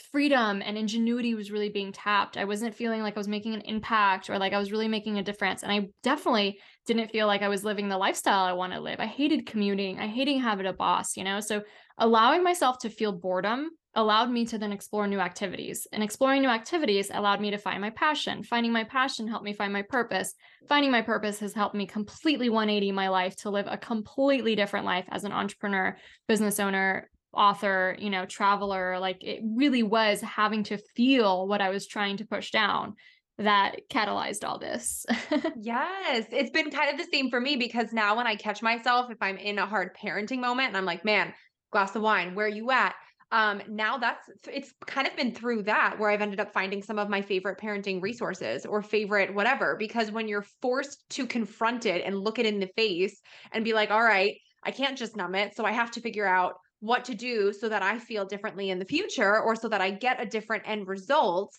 freedom 0.00 0.62
and 0.64 0.76
ingenuity 0.76 1.34
was 1.34 1.50
really 1.50 1.68
being 1.68 1.92
tapped. 1.92 2.36
I 2.36 2.44
wasn't 2.44 2.74
feeling 2.74 3.02
like 3.02 3.16
I 3.16 3.20
was 3.20 3.28
making 3.28 3.54
an 3.54 3.60
impact 3.62 4.28
or 4.28 4.38
like 4.38 4.52
I 4.52 4.58
was 4.58 4.72
really 4.72 4.88
making 4.88 5.18
a 5.18 5.22
difference. 5.22 5.62
And 5.62 5.70
I 5.70 5.88
definitely 6.02 6.58
didn't 6.86 7.10
feel 7.10 7.26
like 7.26 7.42
I 7.42 7.48
was 7.48 7.64
living 7.64 7.88
the 7.88 7.98
lifestyle 7.98 8.44
I 8.44 8.52
want 8.52 8.72
to 8.72 8.80
live. 8.80 9.00
I 9.00 9.06
hated 9.06 9.46
commuting. 9.46 9.98
I 9.98 10.06
hated 10.06 10.38
having 10.40 10.66
a 10.66 10.72
boss, 10.72 11.16
you 11.16 11.24
know? 11.24 11.40
So 11.40 11.62
allowing 11.98 12.42
myself 12.42 12.78
to 12.78 12.90
feel 12.90 13.12
boredom 13.12 13.70
allowed 13.94 14.30
me 14.30 14.44
to 14.46 14.58
then 14.58 14.72
explore 14.72 15.06
new 15.06 15.18
activities. 15.18 15.86
And 15.92 16.02
exploring 16.02 16.42
new 16.42 16.48
activities 16.48 17.10
allowed 17.12 17.40
me 17.40 17.50
to 17.50 17.58
find 17.58 17.80
my 17.80 17.90
passion. 17.90 18.42
Finding 18.42 18.72
my 18.72 18.84
passion 18.84 19.26
helped 19.26 19.44
me 19.44 19.52
find 19.52 19.72
my 19.72 19.82
purpose. 19.82 20.34
Finding 20.68 20.92
my 20.92 21.02
purpose 21.02 21.40
has 21.40 21.54
helped 21.54 21.74
me 21.74 21.86
completely 21.86 22.48
180 22.48 22.92
my 22.92 23.08
life 23.08 23.36
to 23.36 23.50
live 23.50 23.66
a 23.68 23.76
completely 23.76 24.54
different 24.54 24.86
life 24.86 25.06
as 25.10 25.24
an 25.24 25.32
entrepreneur, 25.32 25.96
business 26.28 26.60
owner, 26.60 27.10
author, 27.32 27.96
you 27.98 28.10
know, 28.10 28.26
traveler, 28.26 28.98
like 28.98 29.22
it 29.22 29.40
really 29.44 29.82
was 29.82 30.20
having 30.20 30.64
to 30.64 30.78
feel 30.96 31.46
what 31.46 31.60
I 31.60 31.70
was 31.70 31.86
trying 31.86 32.16
to 32.18 32.26
push 32.26 32.50
down 32.50 32.94
that 33.38 33.76
catalyzed 33.90 34.46
all 34.46 34.58
this. 34.58 35.06
yes, 35.54 36.26
it's 36.30 36.50
been 36.50 36.70
kind 36.70 36.90
of 36.90 36.98
the 37.04 37.10
same 37.12 37.30
for 37.30 37.40
me 37.40 37.56
because 37.56 37.92
now 37.92 38.16
when 38.16 38.26
I 38.26 38.36
catch 38.36 38.62
myself 38.62 39.10
if 39.10 39.18
I'm 39.20 39.36
in 39.36 39.58
a 39.58 39.66
hard 39.66 39.96
parenting 39.96 40.40
moment 40.40 40.68
and 40.68 40.76
I'm 40.76 40.84
like, 40.84 41.04
"Man, 41.04 41.34
glass 41.72 41.96
of 41.96 42.02
wine, 42.02 42.34
where 42.34 42.46
are 42.46 42.48
you 42.48 42.70
at?" 42.70 42.94
Um 43.32 43.62
now 43.68 43.96
that's 43.98 44.28
it's 44.50 44.72
kind 44.86 45.06
of 45.06 45.16
been 45.16 45.32
through 45.34 45.62
that 45.64 45.98
where 45.98 46.10
I've 46.10 46.20
ended 46.20 46.40
up 46.40 46.52
finding 46.52 46.82
some 46.82 46.98
of 46.98 47.08
my 47.08 47.22
favorite 47.22 47.58
parenting 47.58 48.02
resources 48.02 48.66
or 48.66 48.82
favorite 48.82 49.34
whatever 49.34 49.76
because 49.76 50.10
when 50.10 50.28
you're 50.28 50.46
forced 50.62 51.08
to 51.10 51.26
confront 51.26 51.86
it 51.86 52.04
and 52.04 52.18
look 52.18 52.38
it 52.38 52.46
in 52.46 52.60
the 52.60 52.70
face 52.76 53.20
and 53.52 53.64
be 53.64 53.72
like, 53.72 53.90
"All 53.90 54.02
right, 54.02 54.36
I 54.64 54.70
can't 54.72 54.98
just 54.98 55.16
numb 55.16 55.34
it, 55.34 55.54
so 55.56 55.64
I 55.64 55.72
have 55.72 55.90
to 55.92 56.00
figure 56.00 56.26
out 56.26 56.54
what 56.80 57.04
to 57.04 57.14
do 57.14 57.52
so 57.52 57.68
that 57.68 57.82
I 57.82 57.98
feel 57.98 58.24
differently 58.24 58.70
in 58.70 58.78
the 58.78 58.84
future 58.84 59.38
or 59.40 59.54
so 59.54 59.68
that 59.68 59.80
I 59.80 59.90
get 59.90 60.20
a 60.20 60.26
different 60.26 60.64
end 60.66 60.88
result, 60.88 61.54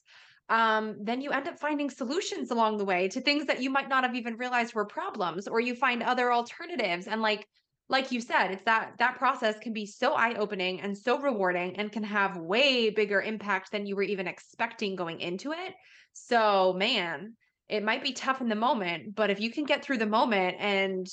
um, 0.49 0.97
then 1.01 1.21
you 1.21 1.31
end 1.31 1.47
up 1.47 1.59
finding 1.59 1.89
solutions 1.89 2.51
along 2.51 2.77
the 2.77 2.85
way 2.85 3.07
to 3.09 3.21
things 3.21 3.45
that 3.45 3.61
you 3.61 3.69
might 3.69 3.87
not 3.87 4.03
have 4.03 4.15
even 4.15 4.35
realized 4.35 4.73
were 4.73 4.85
problems, 4.85 5.47
or 5.47 5.59
you 5.59 5.75
find 5.75 6.03
other 6.03 6.31
alternatives. 6.31 7.07
And 7.07 7.21
like 7.21 7.47
like 7.87 8.11
you 8.11 8.21
said, 8.21 8.51
it's 8.51 8.63
that 8.63 8.93
that 8.99 9.17
process 9.17 9.59
can 9.59 9.73
be 9.73 9.85
so 9.85 10.13
eye-opening 10.13 10.79
and 10.79 10.97
so 10.97 11.19
rewarding 11.19 11.77
and 11.77 11.91
can 11.91 12.03
have 12.03 12.37
way 12.37 12.89
bigger 12.89 13.21
impact 13.21 13.71
than 13.71 13.85
you 13.85 13.97
were 13.97 14.03
even 14.03 14.27
expecting 14.27 14.95
going 14.95 15.19
into 15.19 15.51
it. 15.51 15.73
So, 16.13 16.73
man, 16.73 17.35
it 17.67 17.83
might 17.83 18.01
be 18.01 18.13
tough 18.13 18.39
in 18.39 18.47
the 18.47 18.55
moment, 18.55 19.13
but 19.13 19.29
if 19.29 19.41
you 19.41 19.51
can 19.51 19.65
get 19.65 19.83
through 19.83 19.97
the 19.97 20.05
moment 20.05 20.55
and 20.59 21.05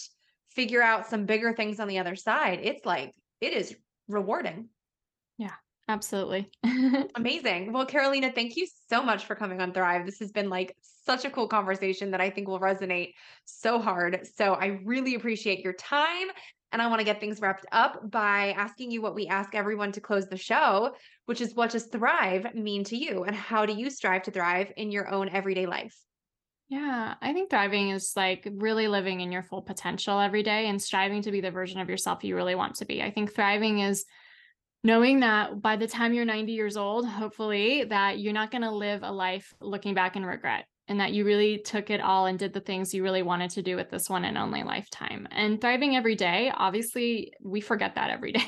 figure 0.51 0.83
out 0.83 1.09
some 1.09 1.27
bigger 1.27 1.53
things 1.53 1.81
on 1.81 1.89
the 1.89 1.99
other 1.99 2.15
side, 2.15 2.61
it's 2.63 2.85
like 2.85 3.13
it 3.41 3.53
is 3.53 3.77
rewarding. 4.09 4.69
Yeah, 5.37 5.55
absolutely. 5.89 6.51
Amazing. 7.15 7.73
Well, 7.73 7.87
Karolina, 7.87 8.35
thank 8.35 8.57
you 8.57 8.67
so 8.89 9.03
much 9.03 9.27
for 9.27 9.35
coming 9.35 9.61
on 9.61 9.73
Thrive. 9.73 10.07
This 10.07 10.19
has 10.19 10.33
been 10.33 10.49
like 10.51 10.75
such 10.81 11.25
a 11.25 11.31
cool 11.31 11.49
conversation 11.49 12.11
that 12.11 12.21
I 12.21 12.31
think 12.31 12.49
will 12.49 12.61
resonate 12.61 13.15
so 13.45 13.79
hard. 13.79 14.27
So 14.37 14.55
I 14.55 14.81
really 14.85 15.15
appreciate 15.15 15.61
your 15.61 15.75
time. 15.75 16.29
And 16.71 16.83
I 16.83 16.87
want 16.89 17.01
to 17.01 17.05
get 17.05 17.19
things 17.19 17.41
wrapped 17.41 17.65
up 17.73 18.11
by 18.11 18.53
asking 18.53 18.91
you 18.91 19.01
what 19.01 19.15
we 19.15 19.27
ask 19.27 19.55
everyone 19.55 19.91
to 19.93 20.03
close 20.03 20.27
the 20.27 20.37
show, 20.37 20.95
which 21.25 21.41
is 21.41 21.55
what 21.55 21.71
does 21.71 21.87
thrive 21.87 22.55
mean 22.55 22.85
to 22.85 22.97
you? 22.97 23.25
And 23.25 23.35
how 23.35 23.65
do 23.65 23.73
you 23.73 23.89
strive 23.89 24.25
to 24.25 24.31
thrive 24.31 24.71
in 24.77 24.91
your 24.91 25.09
own 25.09 25.31
everyday 25.31 25.65
life? 25.65 25.97
Yeah, 26.69 27.15
I 27.23 27.33
think 27.33 27.49
thriving 27.49 27.91
is 27.91 28.13
like 28.15 28.47
really 28.53 28.89
living 28.89 29.21
in 29.21 29.33
your 29.33 29.43
full 29.43 29.63
potential 29.63 30.21
every 30.21 30.43
day 30.43 30.69
and 30.69 30.81
striving 30.81 31.23
to 31.23 31.31
be 31.31 31.41
the 31.41 31.51
version 31.51 31.81
of 31.81 31.89
yourself 31.89 32.25
you 32.25 32.37
really 32.37 32.55
want 32.55 32.77
to 32.77 32.85
be. 32.85 33.03
I 33.03 33.11
think 33.11 33.35
thriving 33.35 33.79
is 33.81 34.05
knowing 34.85 35.21
that 35.21 35.63
by 35.63 35.77
the 35.77 35.87
time 35.87 36.13
you're 36.13 36.27
90 36.27 36.53
years 36.53 36.77
old, 36.77 37.09
hopefully, 37.09 37.85
that 37.85 38.19
you're 38.19 38.35
not 38.35 38.51
going 38.51 38.63
to 38.63 38.71
live 38.71 39.03
a 39.03 39.11
life 39.11 39.55
looking 39.63 39.95
back 39.95 40.15
in 40.15 40.27
regret 40.27 40.67
and 40.89 41.01
that 41.01 41.13
you 41.13 41.25
really 41.25 41.59
took 41.59 41.89
it 41.91 42.03
all 42.03 42.27
and 42.27 42.39
did 42.39 42.53
the 42.53 42.61
things 42.61 42.93
you 42.93 43.03
really 43.03 43.23
wanted 43.23 43.51
to 43.53 43.63
do 43.63 43.75
with 43.75 43.91
this 43.91 44.11
one 44.11 44.27
and 44.27 44.37
only 44.37 44.63
lifetime. 44.63 45.27
And 45.31 45.61
thriving 45.61 45.97
every 45.97 46.17
day, 46.17 46.53
obviously, 46.55 47.33
we 47.43 47.63
forget 47.63 47.95
that 47.95 48.11
every 48.11 48.33
day. 48.33 48.45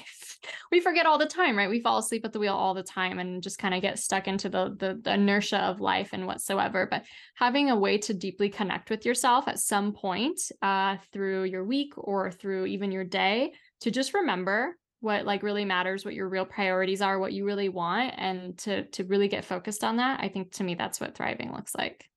We 0.71 0.81
forget 0.81 1.07
all 1.07 1.19
the 1.19 1.27
time, 1.27 1.57
right? 1.57 1.69
We 1.69 1.81
fall 1.81 1.99
asleep 1.99 2.25
at 2.25 2.33
the 2.33 2.39
wheel 2.39 2.55
all 2.55 2.75
the 2.75 2.83
time 2.83 3.19
and 3.19 3.43
just 3.43 3.59
kind 3.59 3.75
of 3.75 3.83
get 3.83 3.99
stuck 3.99 4.29
into 4.29 4.49
the, 4.49 4.75
the, 4.79 5.01
the 5.03 5.15
inertia 5.15 5.59
of 5.59 5.81
life 5.81 6.11
and 6.13 6.27
whatsoever. 6.27 6.87
But 6.91 7.05
having 7.35 7.71
a 7.71 7.77
way 7.77 7.99
to 7.99 8.15
deeply 8.15 8.49
connect 8.49 8.91
with 8.91 9.05
yourself 9.05 9.49
at 9.49 9.59
some 9.59 9.93
point 9.93 10.41
uh, 10.63 10.97
through 11.13 11.45
your 11.45 11.65
week 11.65 11.95
or 11.97 12.31
through 12.31 12.67
even 12.67 12.93
your 12.93 13.05
day 13.05 13.53
to 13.81 13.91
just 13.91 14.15
remember 14.15 14.77
what 15.01 15.25
like 15.25 15.43
really 15.43 15.65
matters 15.65 16.05
what 16.05 16.13
your 16.13 16.29
real 16.29 16.45
priorities 16.45 17.01
are 17.01 17.19
what 17.19 17.33
you 17.33 17.47
really 17.47 17.71
want 17.71 18.13
and 18.19 18.59
to 18.59 18.85
to 18.89 19.03
really 19.05 19.29
get 19.29 19.47
focused 19.47 19.83
on 19.83 19.97
that 19.97 20.21
i 20.21 20.29
think 20.29 20.53
to 20.53 20.63
me 20.63 20.75
that's 20.75 21.01
what 21.01 21.15
thriving 21.15 21.51
looks 21.53 21.75
like 21.75 22.11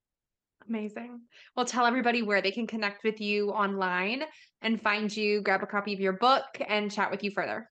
Amazing. 0.70 1.22
Well, 1.56 1.66
tell 1.66 1.86
everybody 1.86 2.22
where 2.22 2.42
they 2.42 2.52
can 2.52 2.68
connect 2.68 3.04
with 3.04 3.20
you 3.20 3.50
online 3.50 4.24
and 4.62 4.82
find 4.82 5.16
you, 5.16 5.42
grab 5.42 5.62
a 5.62 5.68
copy 5.68 5.94
of 5.94 6.00
your 6.00 6.14
book, 6.14 6.46
and 6.66 6.92
chat 6.92 7.12
with 7.12 7.24
you 7.24 7.32
further. 7.32 7.70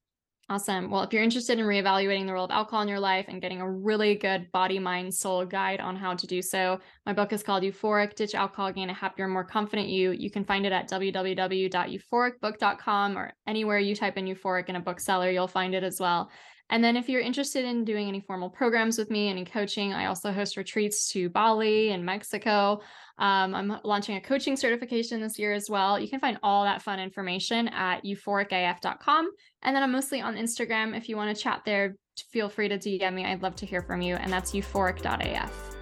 Awesome. 0.53 0.90
Well, 0.90 1.03
if 1.03 1.14
you're 1.14 1.22
interested 1.22 1.59
in 1.59 1.64
reevaluating 1.64 2.26
the 2.26 2.34
role 2.34 2.44
of 2.44 2.50
alcohol 2.50 2.82
in 2.82 2.88
your 2.88 3.00
life 3.00 3.24
and 3.28 3.40
getting 3.40 3.62
a 3.62 3.70
really 3.70 4.16
good 4.16 4.53
body, 4.53 4.78
mind, 4.78 5.14
soul 5.14 5.46
guide 5.46 5.80
on 5.80 5.96
how 5.96 6.14
to 6.14 6.26
do 6.26 6.42
so, 6.42 6.78
my 7.07 7.14
book 7.14 7.32
is 7.32 7.42
called 7.42 7.62
Euphoric 7.62 8.14
Ditch 8.16 8.34
Alcohol, 8.34 8.70
Gain 8.70 8.90
a 8.90 8.92
Happier, 8.92 9.28
More 9.28 9.44
Confident 9.44 9.88
You. 9.88 10.11
You 10.11 10.30
can 10.30 10.44
find 10.44 10.66
it 10.66 10.72
at 10.72 10.90
www.euphoricbook.com 10.90 13.16
or 13.16 13.32
anywhere 13.46 13.78
you 13.78 13.96
type 13.96 14.18
in 14.18 14.26
euphoric 14.26 14.68
in 14.68 14.76
a 14.76 14.80
bookseller, 14.80 15.30
you'll 15.30 15.48
find 15.48 15.74
it 15.74 15.84
as 15.84 15.98
well. 15.98 16.30
And 16.68 16.84
then 16.84 16.98
if 16.98 17.09
you're 17.09 17.22
interested 17.22 17.64
in 17.64 17.86
doing 17.86 18.09
any 18.09 18.20
formal 18.20 18.50
programs 18.50 18.98
with 18.98 19.09
me, 19.09 19.30
any 19.30 19.46
coaching, 19.46 19.94
I 19.94 20.05
also 20.05 20.32
host 20.32 20.59
retreats 20.59 21.11
to 21.12 21.30
Bali 21.30 21.92
and 21.92 22.05
Mexico. 22.05 22.82
Um, 23.18 23.54
I'm 23.54 23.80
launching 23.84 24.16
a 24.16 24.20
coaching 24.20 24.56
certification 24.56 25.20
this 25.20 25.38
year 25.38 25.52
as 25.52 25.68
well. 25.68 25.98
You 25.98 26.08
can 26.08 26.20
find 26.20 26.38
all 26.42 26.64
that 26.64 26.82
fun 26.82 26.98
information 26.98 27.68
at 27.68 28.04
euphoricaf.com. 28.04 29.30
And 29.62 29.76
then 29.76 29.82
I'm 29.82 29.92
mostly 29.92 30.20
on 30.20 30.36
Instagram. 30.36 30.96
If 30.96 31.08
you 31.08 31.16
want 31.16 31.34
to 31.36 31.42
chat 31.42 31.62
there, 31.64 31.96
feel 32.30 32.48
free 32.48 32.68
to 32.68 32.78
DM 32.78 33.14
me. 33.14 33.24
I'd 33.24 33.42
love 33.42 33.56
to 33.56 33.66
hear 33.66 33.82
from 33.82 34.02
you. 34.02 34.16
And 34.16 34.32
that's 34.32 34.52
euphoric.af. 34.52 35.72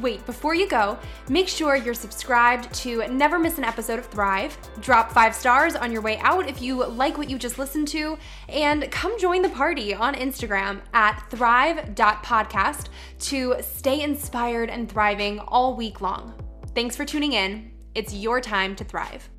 Wait, 0.00 0.24
before 0.26 0.54
you 0.54 0.68
go, 0.68 0.98
make 1.28 1.48
sure 1.48 1.76
you're 1.76 1.94
subscribed 1.94 2.72
to 2.74 3.06
never 3.08 3.38
miss 3.38 3.58
an 3.58 3.64
episode 3.64 3.98
of 3.98 4.06
Thrive. 4.06 4.56
Drop 4.80 5.12
five 5.12 5.34
stars 5.34 5.76
on 5.76 5.92
your 5.92 6.02
way 6.02 6.18
out 6.18 6.48
if 6.48 6.60
you 6.60 6.84
like 6.84 7.16
what 7.18 7.30
you 7.30 7.38
just 7.38 7.58
listened 7.58 7.88
to, 7.88 8.18
and 8.48 8.90
come 8.90 9.18
join 9.18 9.42
the 9.42 9.48
party 9.48 9.94
on 9.94 10.14
Instagram 10.14 10.80
at 10.92 11.22
thrive.podcast 11.30 12.88
to 13.20 13.54
stay 13.60 14.02
inspired 14.02 14.70
and 14.70 14.90
thriving 14.90 15.38
all 15.40 15.76
week 15.76 16.00
long. 16.00 16.34
Thanks 16.76 16.94
for 16.94 17.06
tuning 17.06 17.32
in. 17.32 17.70
It's 17.94 18.12
your 18.12 18.38
time 18.38 18.76
to 18.76 18.84
thrive. 18.84 19.30